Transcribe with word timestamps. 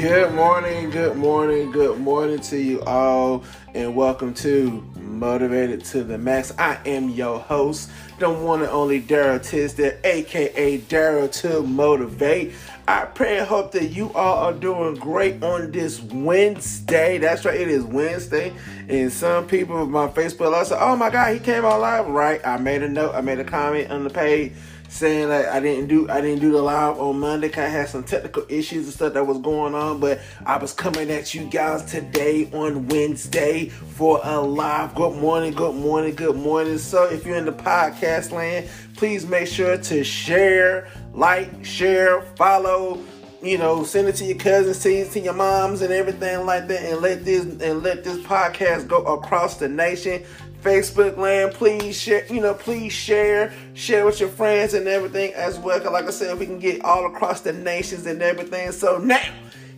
Good 0.00 0.32
morning, 0.34 0.88
good 0.88 1.18
morning, 1.18 1.72
good 1.72 2.00
morning 2.00 2.40
to 2.40 2.56
you 2.58 2.80
all, 2.84 3.44
and 3.74 3.94
welcome 3.94 4.32
to 4.32 4.82
Motivated 4.96 5.84
to 5.86 6.02
the 6.02 6.16
Max. 6.16 6.54
I 6.58 6.78
am 6.86 7.10
your 7.10 7.38
host, 7.38 7.90
the 8.18 8.30
one 8.30 8.62
and 8.62 8.70
only 8.70 9.02
Daryl 9.02 9.44
Tisdale, 9.44 9.98
aka 10.02 10.78
Daryl 10.78 11.30
to 11.42 11.60
Motivate. 11.64 12.54
I 12.88 13.04
pray 13.04 13.40
and 13.40 13.46
hope 13.46 13.72
that 13.72 13.88
you 13.88 14.10
all 14.14 14.38
are 14.38 14.54
doing 14.54 14.94
great 14.94 15.42
on 15.42 15.70
this 15.70 16.00
Wednesday. 16.00 17.18
That's 17.18 17.44
right, 17.44 17.60
it 17.60 17.68
is 17.68 17.84
Wednesday. 17.84 18.54
And 18.88 19.12
some 19.12 19.46
people 19.46 19.76
on 19.76 19.90
my 19.90 20.08
Facebook 20.08 20.54
I 20.54 20.62
said, 20.62 20.78
Oh 20.80 20.96
my 20.96 21.10
god, 21.10 21.34
he 21.34 21.40
came 21.40 21.66
on 21.66 21.78
live. 21.78 22.06
Right. 22.08 22.40
I 22.46 22.56
made 22.56 22.82
a 22.82 22.88
note, 22.88 23.14
I 23.14 23.20
made 23.20 23.38
a 23.38 23.44
comment 23.44 23.90
on 23.90 24.04
the 24.04 24.10
page 24.10 24.54
saying 24.90 25.28
that 25.28 25.48
I 25.48 25.60
didn't 25.60 25.86
do 25.86 26.10
I 26.10 26.20
didn't 26.20 26.40
do 26.40 26.50
the 26.50 26.60
live 26.60 26.98
on 26.98 27.20
Monday 27.20 27.50
I 27.54 27.68
had 27.68 27.88
some 27.88 28.02
technical 28.02 28.44
issues 28.48 28.84
and 28.84 28.92
stuff 28.92 29.14
that 29.14 29.26
was 29.26 29.38
going 29.38 29.74
on, 29.74 30.00
but 30.00 30.20
I 30.44 30.58
was 30.58 30.72
coming 30.72 31.10
at 31.10 31.32
you 31.32 31.44
guys 31.44 31.84
today 31.84 32.50
on 32.52 32.88
Wednesday 32.88 33.68
for 33.68 34.20
a 34.22 34.40
live. 34.40 34.94
Good 34.96 35.16
morning, 35.16 35.52
good 35.52 35.76
morning, 35.76 36.14
good 36.14 36.36
morning. 36.36 36.76
So 36.78 37.04
if 37.04 37.24
you're 37.24 37.36
in 37.36 37.44
the 37.44 37.52
podcast 37.52 38.32
land, 38.32 38.68
please 38.96 39.24
make 39.24 39.46
sure 39.46 39.78
to 39.78 40.04
share, 40.04 40.88
like, 41.14 41.64
share, 41.64 42.22
follow, 42.36 43.00
you 43.42 43.58
know, 43.58 43.84
send 43.84 44.08
it 44.08 44.16
to 44.16 44.24
your 44.24 44.36
cousins, 44.36 44.82
to, 44.82 45.08
to 45.10 45.20
your 45.20 45.34
moms 45.34 45.82
and 45.82 45.92
everything 45.92 46.44
like 46.44 46.66
that, 46.68 46.82
and 46.82 47.00
let 47.00 47.24
this 47.24 47.44
and 47.44 47.82
let 47.82 48.02
this 48.02 48.18
podcast 48.18 48.88
go 48.88 49.04
across 49.04 49.56
the 49.56 49.68
nation. 49.68 50.24
Facebook 50.62 51.16
land, 51.16 51.52
please 51.54 51.98
share, 51.98 52.26
you 52.32 52.40
know, 52.40 52.54
please 52.54 52.92
share, 52.92 53.52
share 53.74 54.04
with 54.04 54.20
your 54.20 54.28
friends 54.28 54.74
and 54.74 54.86
everything 54.86 55.32
as 55.34 55.58
well. 55.58 55.80
Cause 55.80 55.92
like 55.92 56.04
I 56.04 56.10
said, 56.10 56.38
we 56.38 56.46
can 56.46 56.58
get 56.58 56.84
all 56.84 57.06
across 57.06 57.40
the 57.40 57.52
nations 57.52 58.06
and 58.06 58.20
everything. 58.22 58.72
So 58.72 58.98
now, 58.98 59.22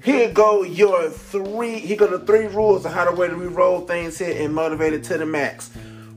here 0.03 0.33
go 0.33 0.65
your 0.65 1.09
three, 1.11 1.79
here 1.79 1.97
go 1.97 2.09
the 2.09 2.19
three 2.25 2.47
rules 2.47 2.85
of 2.85 2.93
how 2.93 3.05
to 3.05 3.13
way 3.13 3.29
to 3.29 3.37
re-roll 3.37 3.83
things 3.83 4.19
here 4.19 4.37
and 4.43 4.53
motivate 4.53 4.93
it 4.93 5.05
to 5.05 5.19
the 5.19 5.27
max. 5.27 5.71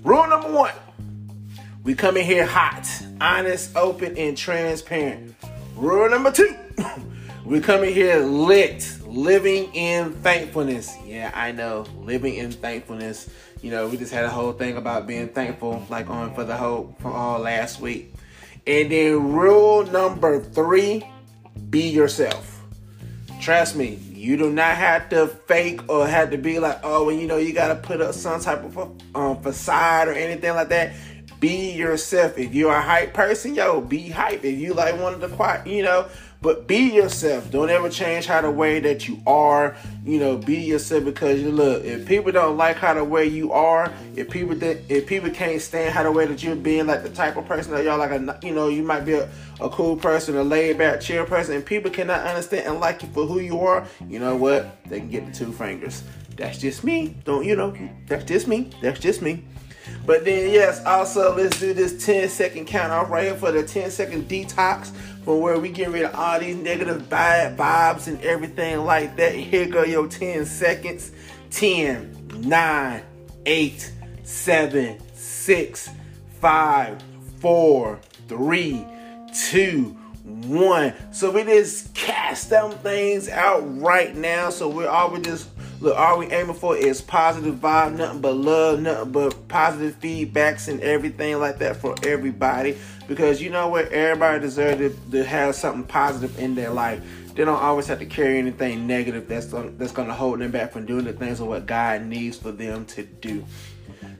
Rule 0.03 0.27
number 0.27 0.51
one, 0.51 0.73
we 1.83 1.93
come 1.93 2.17
in 2.17 2.25
here 2.25 2.45
hot, 2.45 2.87
honest, 3.21 3.75
open, 3.75 4.17
and 4.17 4.35
transparent. 4.35 5.35
Rule 5.75 6.09
number 6.09 6.31
two, 6.31 6.55
we 7.45 7.59
come 7.59 7.83
in 7.83 7.93
here 7.93 8.17
lit, 8.19 8.97
living 9.15 9.73
in 9.73 10.11
thankfulness. 10.15 10.95
Yeah, 11.05 11.31
I 11.33 11.51
know, 11.51 11.85
living 12.01 12.35
in 12.35 12.51
thankfulness. 12.51 13.29
You 13.61 13.71
know, 13.71 13.87
we 13.87 13.97
just 13.97 14.13
had 14.13 14.25
a 14.25 14.29
whole 14.29 14.51
thing 14.51 14.77
about 14.77 15.07
being 15.07 15.29
thankful, 15.29 15.85
like 15.89 16.09
on 16.09 16.35
for 16.35 16.43
the 16.43 16.55
whole 16.55 16.95
for 16.99 17.11
all 17.11 17.39
last 17.39 17.79
week. 17.79 18.13
And 18.67 18.91
then 18.91 19.31
rule 19.33 19.85
number 19.85 20.39
three: 20.39 21.07
be 21.69 21.87
yourself. 21.87 22.51
Trust 23.41 23.75
me, 23.75 23.99
you 24.13 24.37
do 24.37 24.51
not 24.51 24.75
have 24.75 25.09
to 25.09 25.27
fake 25.27 25.81
or 25.89 26.07
have 26.07 26.31
to 26.31 26.37
be 26.37 26.57
like, 26.57 26.79
oh, 26.83 27.05
well, 27.05 27.15
you 27.15 27.27
know, 27.27 27.37
you 27.37 27.53
got 27.53 27.67
to 27.67 27.75
put 27.75 28.01
up 28.01 28.15
some 28.15 28.39
type 28.41 28.63
of 28.63 28.77
um, 29.13 29.41
facade 29.41 30.07
or 30.07 30.13
anything 30.13 30.53
like 30.55 30.69
that. 30.69 30.93
Be 31.39 31.71
yourself. 31.73 32.37
If 32.37 32.55
you're 32.55 32.73
a 32.73 32.81
hype 32.81 33.13
person, 33.13 33.53
yo, 33.53 33.81
be 33.81 34.09
hype. 34.09 34.43
If 34.43 34.57
you 34.57 34.73
like 34.73 34.99
one 34.99 35.13
of 35.13 35.21
the 35.21 35.27
quiet, 35.27 35.67
you 35.67 35.83
know, 35.83 36.07
but 36.45 36.67
be 36.67 36.91
yourself. 36.93 37.49
Don't 37.49 37.71
ever 37.71 37.89
change 37.89 38.27
how 38.27 38.39
the 38.39 38.51
way 38.51 38.79
that 38.79 39.07
you 39.07 39.19
are. 39.25 39.75
You 40.05 40.19
know, 40.19 40.37
be 40.37 40.57
yourself 40.57 41.03
because 41.03 41.41
you 41.41 41.49
look. 41.49 41.83
If 41.83 42.05
people 42.05 42.31
don't 42.31 42.55
like 42.55 42.75
how 42.75 42.93
the 42.93 43.03
way 43.03 43.25
you 43.25 43.51
are, 43.51 43.91
if 44.15 44.29
people 44.29 44.53
that 44.57 44.77
if 44.87 45.07
people 45.07 45.31
can't 45.31 45.59
stand 45.59 45.91
how 45.91 46.03
the 46.03 46.11
way 46.11 46.27
that 46.27 46.43
you're 46.43 46.55
being, 46.55 46.85
like 46.85 47.01
the 47.01 47.09
type 47.09 47.35
of 47.35 47.47
person 47.47 47.71
that 47.71 47.83
y'all 47.83 47.97
like, 47.97 48.11
a 48.11 48.39
you 48.43 48.53
know, 48.53 48.67
you 48.67 48.83
might 48.83 49.05
be 49.05 49.13
a, 49.13 49.27
a 49.59 49.69
cool 49.71 49.95
person, 49.95 50.37
a 50.37 50.43
laid 50.43 50.77
back, 50.77 51.01
chill 51.01 51.25
person, 51.25 51.55
and 51.55 51.65
people 51.65 51.89
cannot 51.89 52.23
understand 52.27 52.67
and 52.67 52.79
like 52.79 53.01
you 53.01 53.09
for 53.09 53.25
who 53.25 53.39
you 53.39 53.59
are. 53.61 53.87
You 54.07 54.19
know 54.19 54.35
what? 54.35 54.77
They 54.85 54.99
can 54.99 55.09
get 55.09 55.25
the 55.25 55.31
two 55.31 55.51
fingers. 55.51 56.03
That's 56.35 56.59
just 56.59 56.83
me. 56.83 57.15
Don't 57.23 57.43
you 57.43 57.55
know? 57.55 57.75
That's 58.05 58.23
just 58.23 58.47
me. 58.47 58.69
That's 58.83 58.99
just 58.99 59.23
me. 59.23 59.43
But 60.05 60.25
then, 60.25 60.51
yes, 60.51 60.83
also 60.85 61.35
let's 61.35 61.59
do 61.59 61.73
this 61.73 62.05
10 62.05 62.29
second 62.29 62.65
count 62.65 62.91
off 62.91 63.09
right 63.09 63.25
here 63.25 63.35
for 63.35 63.51
the 63.51 63.63
10 63.63 63.89
second 63.89 64.27
detox 64.27 64.91
from 65.25 65.41
where 65.41 65.59
we 65.59 65.69
get 65.69 65.89
rid 65.89 66.03
of 66.03 66.15
all 66.15 66.39
these 66.39 66.55
negative 66.55 67.09
bad 67.09 67.57
vibes 67.57 68.07
and 68.07 68.21
everything 68.21 68.77
like 68.85 69.15
that. 69.17 69.33
Here 69.33 69.65
go 69.65 69.83
your 69.83 70.07
10 70.07 70.45
seconds 70.45 71.11
10, 71.49 72.41
9, 72.41 73.03
8, 73.45 73.93
7, 74.23 74.99
6, 75.13 75.89
5, 76.41 77.03
4, 77.39 77.99
3, 78.27 78.85
2, 79.33 79.83
1. 79.83 80.93
So 81.11 81.31
we 81.31 81.43
just 81.43 81.93
cast 81.95 82.49
them 82.49 82.71
things 82.71 83.29
out 83.29 83.61
right 83.81 84.15
now. 84.15 84.49
So 84.49 84.69
we're 84.69 84.89
all 84.89 85.11
we 85.11 85.21
just 85.21 85.54
Look, 85.81 85.97
all 85.97 86.19
we 86.19 86.27
aiming 86.27 86.55
for 86.55 86.77
is 86.77 87.01
positive 87.01 87.55
vibe, 87.55 87.97
nothing 87.97 88.21
but 88.21 88.35
love, 88.35 88.79
nothing 88.79 89.11
but 89.11 89.47
positive 89.47 89.99
feedbacks 89.99 90.67
and 90.67 90.79
everything 90.81 91.39
like 91.39 91.59
that 91.59 91.77
for 91.77 91.95
everybody. 92.03 92.77
Because 93.07 93.41
you 93.41 93.49
know 93.49 93.67
what, 93.67 93.91
everybody 93.91 94.39
deserves 94.39 94.79
to, 94.79 95.11
to 95.11 95.23
have 95.23 95.55
something 95.55 95.83
positive 95.83 96.39
in 96.39 96.55
their 96.55 96.71
life. 96.71 97.01
They 97.35 97.43
don't 97.43 97.61
always 97.61 97.87
have 97.87 97.99
to 97.99 98.05
carry 98.05 98.37
anything 98.37 98.87
negative 98.87 99.27
that's 99.27 99.47
that's 99.47 99.91
to 99.91 100.13
hold 100.13 100.39
them 100.39 100.51
back 100.51 100.71
from 100.71 100.85
doing 100.85 101.03
the 101.03 101.11
things 101.11 101.41
of 101.41 101.47
what 101.47 101.65
God 101.65 102.03
needs 102.05 102.37
for 102.37 102.53
them 102.53 102.85
to 102.85 103.03
do. 103.03 103.43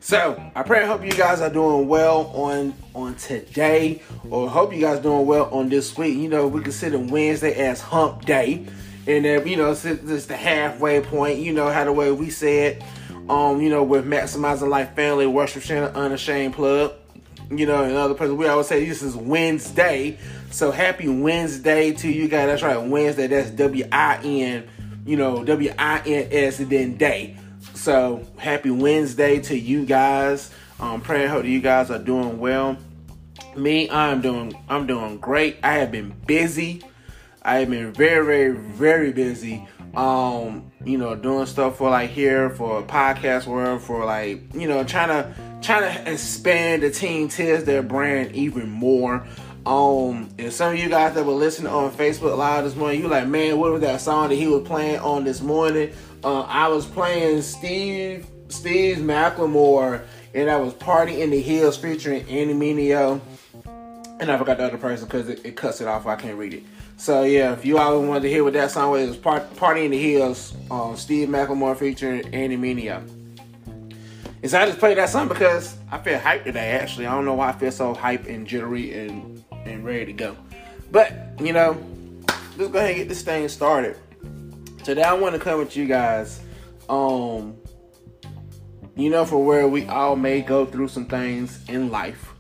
So 0.01 0.39
I 0.53 0.63
pray 0.63 0.81
and 0.81 0.87
hope 0.87 1.03
you 1.03 1.13
guys 1.13 1.39
are 1.39 1.49
doing 1.49 1.87
well 1.87 2.27
on 2.35 2.75
on 2.93 3.15
today, 3.15 4.01
or 4.29 4.49
hope 4.49 4.73
you 4.73 4.81
guys 4.81 4.99
doing 4.99 5.25
well 5.25 5.49
on 5.51 5.69
this 5.69 5.97
week. 5.97 6.17
You 6.17 6.27
know, 6.27 6.47
we 6.47 6.61
consider 6.61 6.99
Wednesday 6.99 7.53
as 7.53 7.79
Hump 7.79 8.25
Day 8.25 8.67
and 9.07 9.25
then 9.25 9.47
you 9.47 9.55
know 9.55 9.73
since 9.73 10.09
it's 10.09 10.25
the 10.25 10.35
halfway 10.35 11.01
point 11.01 11.39
you 11.39 11.53
know 11.53 11.69
how 11.69 11.83
the 11.83 11.93
way 11.93 12.11
we 12.11 12.29
said 12.29 12.83
um 13.29 13.61
you 13.61 13.69
know 13.69 13.83
with 13.83 14.05
maximizing 14.05 14.69
life 14.69 14.95
family 14.95 15.27
worship 15.27 15.63
channel 15.63 15.89
unashamed 15.95 16.53
plug 16.53 16.93
you 17.51 17.65
know 17.65 17.83
and 17.83 17.95
other 17.95 18.13
person 18.13 18.37
we 18.37 18.47
always 18.47 18.67
say 18.67 18.85
this 18.85 19.01
is 19.01 19.15
wednesday. 19.15 20.17
So 20.51 20.71
happy 20.71 21.09
wednesday 21.09 21.91
to 21.93 22.09
you 22.09 22.27
guys. 22.27 22.47
That's 22.47 22.63
right 22.63 22.77
wednesday. 22.77 23.27
That's 23.27 23.51
w-i-n 23.51 24.67
you 25.05 25.17
know 25.17 25.43
w-i-n-s 25.43 26.59
and 26.59 26.69
then 26.69 26.97
day. 26.97 27.37
So 27.73 28.25
happy 28.37 28.71
wednesday 28.71 29.39
to 29.41 29.57
you 29.57 29.85
guys. 29.85 30.51
Um 30.79 31.01
praying 31.01 31.29
hope 31.29 31.43
that 31.43 31.49
you 31.49 31.61
guys 31.61 31.91
are 31.91 31.99
doing 31.99 32.39
well. 32.39 32.77
Me 33.55 33.89
i'm 33.89 34.21
doing 34.21 34.55
i'm 34.67 34.87
doing 34.87 35.17
great. 35.17 35.57
I 35.63 35.73
have 35.75 35.91
been 35.91 36.11
busy 36.25 36.83
I 37.45 37.57
have 37.57 37.69
been 37.69 37.93
very, 37.93 38.25
very, 38.25 38.57
very 38.57 39.13
busy. 39.13 39.67
Um, 39.95 40.71
you 40.83 40.97
know, 40.97 41.15
doing 41.15 41.45
stuff 41.45 41.77
for 41.77 41.91
like 41.91 42.09
here 42.09 42.49
for 42.49 42.81
podcast 42.81 43.45
world 43.45 43.83
for 43.83 44.03
like 44.03 44.41
you 44.55 44.67
know 44.67 44.83
trying 44.83 45.09
to 45.09 45.31
trying 45.61 45.83
to 45.83 46.11
expand 46.11 46.81
the 46.81 46.89
Team 46.89 47.29
tears 47.29 47.63
their 47.63 47.83
brand 47.83 48.35
even 48.35 48.67
more. 48.67 49.25
Um, 49.67 50.29
and 50.39 50.51
some 50.51 50.73
of 50.73 50.79
you 50.79 50.89
guys 50.89 51.13
that 51.13 51.23
were 51.23 51.33
listening 51.33 51.71
on 51.71 51.91
Facebook 51.91 52.35
Live 52.35 52.63
this 52.63 52.75
morning, 52.75 53.01
you 53.01 53.07
like, 53.07 53.27
man, 53.27 53.59
what 53.59 53.71
was 53.71 53.81
that 53.81 54.01
song 54.01 54.29
that 54.29 54.35
he 54.35 54.47
was 54.47 54.67
playing 54.67 54.99
on 54.99 55.23
this 55.23 55.41
morning? 55.41 55.93
Uh, 56.23 56.41
I 56.41 56.67
was 56.67 56.87
playing 56.87 57.43
Steve 57.43 58.25
Steve 58.47 59.03
Malcolm, 59.03 59.55
and 60.33 60.49
I 60.49 60.57
was 60.57 60.73
Party 60.73 61.21
in 61.21 61.29
the 61.29 61.41
Hills 61.41 61.77
featuring 61.77 62.27
Andy 62.27 62.55
Mineo. 62.55 63.21
And 64.19 64.31
I 64.31 64.37
forgot 64.37 64.57
the 64.57 64.63
other 64.63 64.77
person 64.77 65.05
because 65.05 65.29
it, 65.29 65.45
it 65.45 65.55
cuts 65.55 65.79
it 65.79 65.87
off. 65.87 66.07
I 66.07 66.15
can't 66.15 66.37
read 66.37 66.55
it. 66.55 66.63
So 66.97 67.23
yeah, 67.23 67.53
if 67.53 67.65
you 67.65 67.77
all 67.77 68.01
wanted 68.01 68.21
to 68.21 68.29
hear 68.29 68.43
what 68.43 68.53
that 68.53 68.71
song 68.71 68.91
was, 68.91 69.03
it 69.03 69.07
was 69.07 69.17
part, 69.17 69.55
"Party 69.57 69.85
in 69.85 69.91
the 69.91 70.01
Hills," 70.01 70.53
um, 70.71 70.95
Steve 70.95 71.29
Malcolm 71.29 71.75
featuring 71.75 72.33
Andy 72.33 72.57
Mineo. 72.57 72.97
And 74.41 74.51
so 74.51 74.59
I 74.59 74.65
just 74.65 74.79
played 74.79 74.97
that 74.97 75.09
song 75.09 75.27
because 75.27 75.75
I 75.91 75.97
feel 75.97 76.19
hyped 76.19 76.45
today. 76.45 76.71
Actually, 76.71 77.07
I 77.07 77.15
don't 77.15 77.25
know 77.25 77.33
why 77.33 77.49
I 77.49 77.51
feel 77.51 77.71
so 77.71 77.93
hype 77.93 78.27
and 78.27 78.47
jittery 78.47 78.93
and 78.93 79.43
and 79.65 79.83
ready 79.83 80.05
to 80.05 80.13
go. 80.13 80.37
But 80.91 81.13
you 81.39 81.51
know, 81.51 81.77
let's 82.57 82.71
go 82.71 82.79
ahead 82.79 82.91
and 82.91 82.97
get 82.97 83.09
this 83.09 83.23
thing 83.23 83.49
started. 83.49 83.97
Today 84.83 85.03
I 85.03 85.13
want 85.13 85.33
to 85.33 85.39
come 85.39 85.59
with 85.59 85.75
you 85.75 85.87
guys. 85.87 86.41
Um, 86.87 87.55
you 88.95 89.09
know, 89.09 89.25
for 89.25 89.43
where 89.43 89.67
we 89.67 89.85
all 89.87 90.15
may 90.15 90.41
go 90.41 90.65
through 90.65 90.87
some 90.87 91.05
things 91.05 91.59
in 91.67 91.89
life 91.89 92.34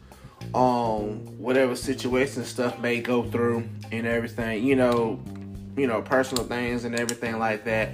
um 0.53 1.19
whatever 1.37 1.75
situation 1.75 2.43
stuff 2.43 2.79
may 2.79 2.99
go 2.99 3.23
through 3.23 3.67
and 3.91 4.05
everything 4.05 4.63
you 4.63 4.75
know 4.75 5.19
you 5.77 5.87
know 5.87 6.01
personal 6.01 6.45
things 6.45 6.85
and 6.85 6.95
everything 6.95 7.37
like 7.37 7.65
that. 7.65 7.89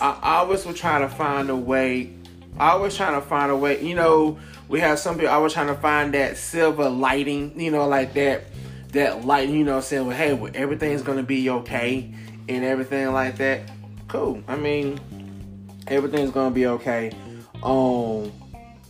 I, 0.00 0.38
always 0.38 0.66
will 0.66 0.74
try 0.74 0.98
to 0.98 1.08
find 1.08 1.48
a 1.48 1.56
way 1.56 2.12
i 2.58 2.70
always 2.70 2.96
trying 2.96 3.20
to 3.20 3.26
find 3.26 3.52
a 3.52 3.56
way 3.56 3.82
you 3.82 3.94
know 3.94 4.36
we 4.68 4.80
have 4.80 4.98
some 4.98 5.14
people 5.14 5.30
always 5.30 5.52
trying 5.52 5.68
to 5.68 5.76
find 5.76 6.12
that 6.14 6.36
silver 6.36 6.90
lighting 6.90 7.58
you 7.60 7.70
know 7.70 7.86
like 7.86 8.12
that 8.14 8.44
that 8.88 9.24
light 9.24 9.48
you 9.48 9.64
know 9.64 9.80
saying 9.80 10.06
well 10.06 10.16
hey 10.16 10.34
well, 10.34 10.50
everything's 10.54 11.02
gonna 11.02 11.22
be 11.22 11.48
okay 11.48 12.12
and 12.48 12.64
everything 12.64 13.12
like 13.12 13.36
that. 13.36 13.70
Cool 14.08 14.42
i 14.48 14.56
mean 14.56 14.98
everything's 15.86 16.30
gonna 16.30 16.54
be 16.54 16.66
okay. 16.66 17.12
Um 17.62 18.32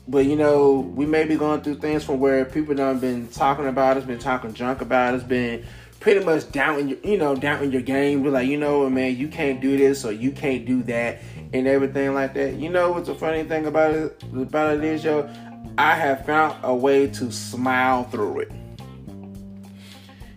but 0.08 0.26
you 0.26 0.36
know, 0.36 0.80
we 0.80 1.06
may 1.06 1.24
be 1.24 1.36
going 1.36 1.62
through 1.62 1.76
things 1.76 2.04
from 2.04 2.20
where 2.20 2.44
people 2.44 2.74
done 2.74 2.98
been 2.98 3.28
talking 3.28 3.66
about 3.66 3.96
us, 3.96 4.04
been 4.04 4.18
talking 4.18 4.52
junk 4.52 4.80
about 4.80 5.14
us, 5.14 5.22
been 5.22 5.64
pretty 6.00 6.24
much 6.24 6.50
down 6.50 6.80
in 6.80 6.88
your, 6.88 6.98
you 7.04 7.16
know, 7.16 7.36
down 7.36 7.62
in 7.62 7.70
your 7.70 7.82
game. 7.82 8.22
Be 8.22 8.30
like, 8.30 8.48
you 8.48 8.58
know, 8.58 8.88
man, 8.90 9.16
you 9.16 9.28
can't 9.28 9.60
do 9.60 9.76
this 9.76 10.04
or 10.04 10.12
you 10.12 10.32
can't 10.32 10.66
do 10.66 10.82
that 10.84 11.20
and 11.52 11.66
everything 11.68 12.12
like 12.14 12.34
that. 12.34 12.54
You 12.54 12.70
know 12.70 12.92
what's 12.92 13.08
the 13.08 13.14
funny 13.14 13.44
thing 13.44 13.66
about 13.66 13.94
it 13.94 14.22
about 14.34 14.78
it 14.78 14.84
is, 14.84 15.04
yo, 15.04 15.30
I 15.78 15.94
have 15.94 16.26
found 16.26 16.58
a 16.62 16.74
way 16.74 17.06
to 17.06 17.30
smile 17.30 18.04
through 18.04 18.40
it. 18.40 18.52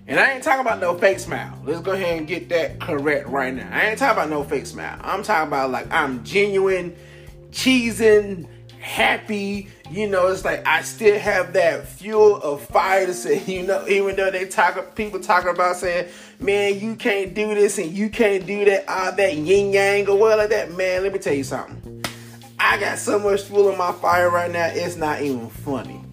And 0.08 0.20
I 0.20 0.34
ain't 0.34 0.44
talking 0.44 0.62
about 0.62 0.80
no 0.80 0.96
fake 0.96 1.18
smile. 1.18 1.60
Let's 1.66 1.82
go 1.82 1.94
ahead 1.94 2.20
and 2.20 2.28
get 2.28 2.50
that 2.50 2.80
correct 2.80 3.28
right 3.28 3.54
now. 3.54 3.68
I 3.72 3.88
ain't 3.88 3.98
talking 3.98 4.18
about 4.18 4.30
no 4.30 4.44
fake 4.44 4.68
smile. 4.68 5.00
I'm 5.02 5.24
talking 5.24 5.48
about 5.48 5.72
like 5.72 5.92
I'm 5.92 6.24
genuine, 6.24 6.96
cheesing, 7.50 8.48
happy. 8.86 9.68
You 9.90 10.08
know, 10.08 10.28
it's 10.28 10.46
like 10.46 10.66
I 10.66 10.84
still 10.84 11.18
have 11.20 11.54
that 11.54 11.88
fuel 11.88 12.42
of 12.42 12.62
fire 12.62 13.06
to 13.08 13.14
say, 13.14 13.44
you 13.48 13.64
know, 13.64 13.86
even 13.88 14.16
though 14.16 14.32
they 14.32 14.46
talk 14.46 14.96
people 14.96 15.20
talking 15.20 15.50
about 15.50 15.78
saying, 15.78 16.08
man, 16.40 16.80
you 16.80 16.96
can't 16.96 17.34
do 17.34 17.54
this 17.56 17.78
and 17.78 17.92
you 17.92 18.10
can't 18.10 18.46
do 18.46 18.64
that, 18.66 18.88
all 18.88 19.12
that 19.12 19.36
yin 19.36 19.74
yang 19.74 20.08
or 20.08 20.18
what 20.18 20.38
like 20.38 20.50
that. 20.50 20.72
Man, 20.76 21.04
let 21.04 21.12
me 21.12 21.20
tell 21.20 21.34
you 21.34 21.44
something. 21.44 22.04
I 22.60 22.80
got 22.80 22.98
so 22.98 23.20
much 23.20 23.44
fuel 23.44 23.72
in 23.72 23.78
my 23.78 23.92
fire 23.92 24.30
right 24.30 24.52
now, 24.52 24.68
it's 24.68 24.96
not 24.96 25.22
even 25.22 25.50
funny. 25.50 26.05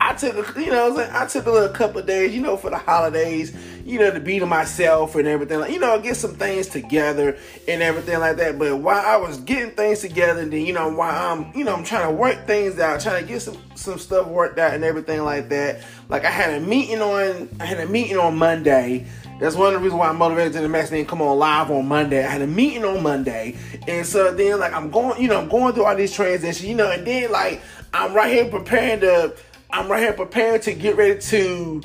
I 0.00 0.14
took 0.14 0.56
a, 0.56 0.60
you 0.60 0.70
know, 0.70 0.96
I 1.12 1.26
took 1.26 1.46
a 1.46 1.50
little 1.50 1.68
couple 1.70 2.02
days, 2.02 2.34
you 2.34 2.40
know, 2.40 2.56
for 2.56 2.70
the 2.70 2.78
holidays, 2.78 3.54
you 3.84 3.98
know, 3.98 4.12
to 4.12 4.20
be 4.20 4.38
to 4.38 4.46
myself 4.46 5.16
and 5.16 5.26
everything, 5.26 5.60
like, 5.60 5.72
you 5.72 5.78
know, 5.78 5.98
get 6.00 6.16
some 6.16 6.34
things 6.34 6.68
together 6.68 7.36
and 7.66 7.82
everything 7.82 8.18
like 8.20 8.36
that. 8.36 8.58
But 8.58 8.78
while 8.78 9.04
I 9.04 9.16
was 9.16 9.38
getting 9.38 9.72
things 9.72 10.00
together, 10.00 10.44
then 10.44 10.66
you 10.66 10.72
know, 10.72 10.88
while 10.88 11.32
I'm, 11.32 11.52
you 11.56 11.64
know, 11.64 11.74
I'm 11.74 11.84
trying 11.84 12.08
to 12.08 12.14
work 12.14 12.46
things 12.46 12.78
out, 12.78 13.00
trying 13.00 13.22
to 13.22 13.28
get 13.28 13.42
some 13.42 13.58
some 13.74 13.98
stuff 13.98 14.26
worked 14.28 14.58
out 14.58 14.74
and 14.74 14.84
everything 14.84 15.22
like 15.22 15.48
that. 15.48 15.82
Like 16.08 16.24
I 16.24 16.30
had 16.30 16.54
a 16.54 16.60
meeting 16.60 17.00
on, 17.00 17.48
I 17.60 17.64
had 17.64 17.80
a 17.80 17.86
meeting 17.86 18.18
on 18.18 18.36
Monday. 18.36 19.06
That's 19.40 19.54
one 19.54 19.68
of 19.68 19.74
the 19.74 19.78
reasons 19.78 20.00
why 20.00 20.08
I'm 20.08 20.16
motivated 20.16 20.52
to 20.54 20.60
the 20.60 20.68
max 20.68 20.90
didn't 20.90 21.06
come 21.06 21.22
on 21.22 21.38
live 21.38 21.70
on 21.70 21.86
Monday. 21.86 22.24
I 22.24 22.28
had 22.28 22.42
a 22.42 22.46
meeting 22.46 22.84
on 22.84 23.02
Monday, 23.04 23.56
and 23.86 24.04
so 24.04 24.34
then 24.34 24.58
like 24.58 24.72
I'm 24.72 24.90
going, 24.90 25.22
you 25.22 25.28
know, 25.28 25.40
I'm 25.40 25.48
going 25.48 25.74
through 25.74 25.84
all 25.84 25.94
these 25.94 26.12
transitions, 26.12 26.64
you 26.64 26.74
know, 26.74 26.90
and 26.90 27.06
then 27.06 27.30
like 27.30 27.62
I'm 27.94 28.14
right 28.14 28.32
here 28.32 28.46
preparing 28.46 29.00
to 29.00 29.34
I'm 29.70 29.90
right 29.90 30.00
here 30.00 30.14
prepared 30.14 30.62
to 30.62 30.72
get 30.72 30.96
ready 30.96 31.20
to 31.20 31.82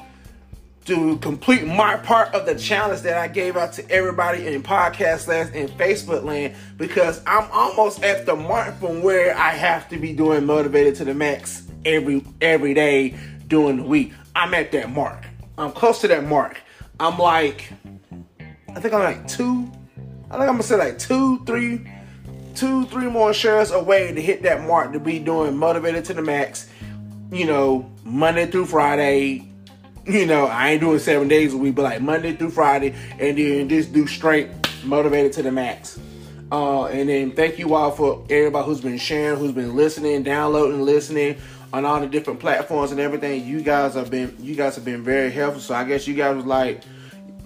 to 0.86 1.18
complete 1.18 1.66
my 1.66 1.96
part 1.96 2.34
of 2.34 2.46
the 2.46 2.56
challenge 2.56 3.02
that 3.02 3.18
I 3.18 3.30
gave 3.30 3.56
out 3.56 3.72
to 3.74 3.90
everybody 3.90 4.48
in 4.48 4.62
podcast 4.62 5.28
land 5.28 5.56
and 5.56 5.70
Facebook 5.70 6.24
land 6.24 6.56
because 6.78 7.22
I'm 7.26 7.50
almost 7.52 8.04
at 8.04 8.26
the 8.26 8.36
mark 8.36 8.78
from 8.80 9.02
where 9.02 9.34
I 9.38 9.52
have 9.52 9.88
to 9.90 9.98
be 9.98 10.14
doing 10.14 10.46
motivated 10.46 10.96
to 10.96 11.06
the 11.06 11.14
max 11.14 11.64
every 11.86 12.24
every 12.42 12.74
day 12.74 13.18
during 13.48 13.78
the 13.78 13.84
week. 13.84 14.14
I'm 14.36 14.54
at 14.54 14.72
that 14.74 14.90
mark. 14.90 15.26
I'm 15.58 15.72
close 15.72 16.00
to 16.02 16.08
that 16.10 16.26
mark. 16.26 16.62
I'm 17.00 17.18
like, 17.18 17.72
I 18.70 18.80
think 18.80 18.94
I'm 18.94 19.04
like 19.04 19.28
two. 19.28 19.72
I 20.30 20.38
think 20.38 20.50
I'm 20.50 20.56
gonna 20.56 20.64
say 20.64 20.78
like 20.78 21.00
two, 21.00 21.44
three, 21.46 21.86
two, 22.56 22.86
three 22.88 23.08
more 23.08 23.34
shares 23.34 23.72
away 23.72 24.14
to 24.14 24.22
hit 24.22 24.44
that 24.44 24.64
mark 24.64 24.94
to 24.94 25.00
be 25.00 25.20
doing 25.20 25.58
motivated 25.58 26.06
to 26.06 26.14
the 26.14 26.22
max 26.22 26.70
you 27.34 27.46
know, 27.46 27.90
Monday 28.04 28.46
through 28.46 28.66
Friday. 28.66 29.50
You 30.06 30.26
know, 30.26 30.48
I 30.48 30.72
ain't 30.72 30.82
doing 30.82 31.00
seven 31.00 31.28
days 31.30 31.54
a 31.54 31.58
week, 31.58 31.76
but 31.76 31.84
like 31.84 32.02
Monday 32.02 32.36
through 32.36 32.50
Friday, 32.50 32.94
and 33.20 33.38
then 33.38 33.70
just 33.70 33.94
do 33.94 34.06
straight 34.06 34.50
motivated 34.84 35.32
to 35.34 35.44
the 35.44 35.52
max. 35.52 36.00
Uh, 36.52 36.86
and 36.86 37.10
then 37.10 37.32
thank 37.32 37.58
you 37.58 37.74
all 37.74 37.90
for 37.90 38.26
everybody 38.30 38.66
who's 38.66 38.82
been 38.82 38.98
sharing, 38.98 39.40
who's 39.40 39.54
been 39.54 39.76
listening, 39.76 40.22
downloading, 40.24 40.82
listening 40.82 41.38
on 41.72 41.86
all 41.86 42.00
the 42.00 42.08
different 42.08 42.40
platforms 42.40 42.92
and 42.92 43.00
everything. 43.00 43.46
You 43.46 43.62
guys 43.62 43.96
have 43.96 44.12
been, 44.12 44.36
you 44.40 44.56
guys 44.56 44.76
have 44.76 44.86
been 44.86 45.04
very 45.04 45.32
helpful. 45.32 45.62
So 45.62 45.74
I 45.74 45.84
guess 45.84 46.08
you 46.08 46.14
guys 46.14 46.36
was 46.36 46.46
like, 46.46 46.84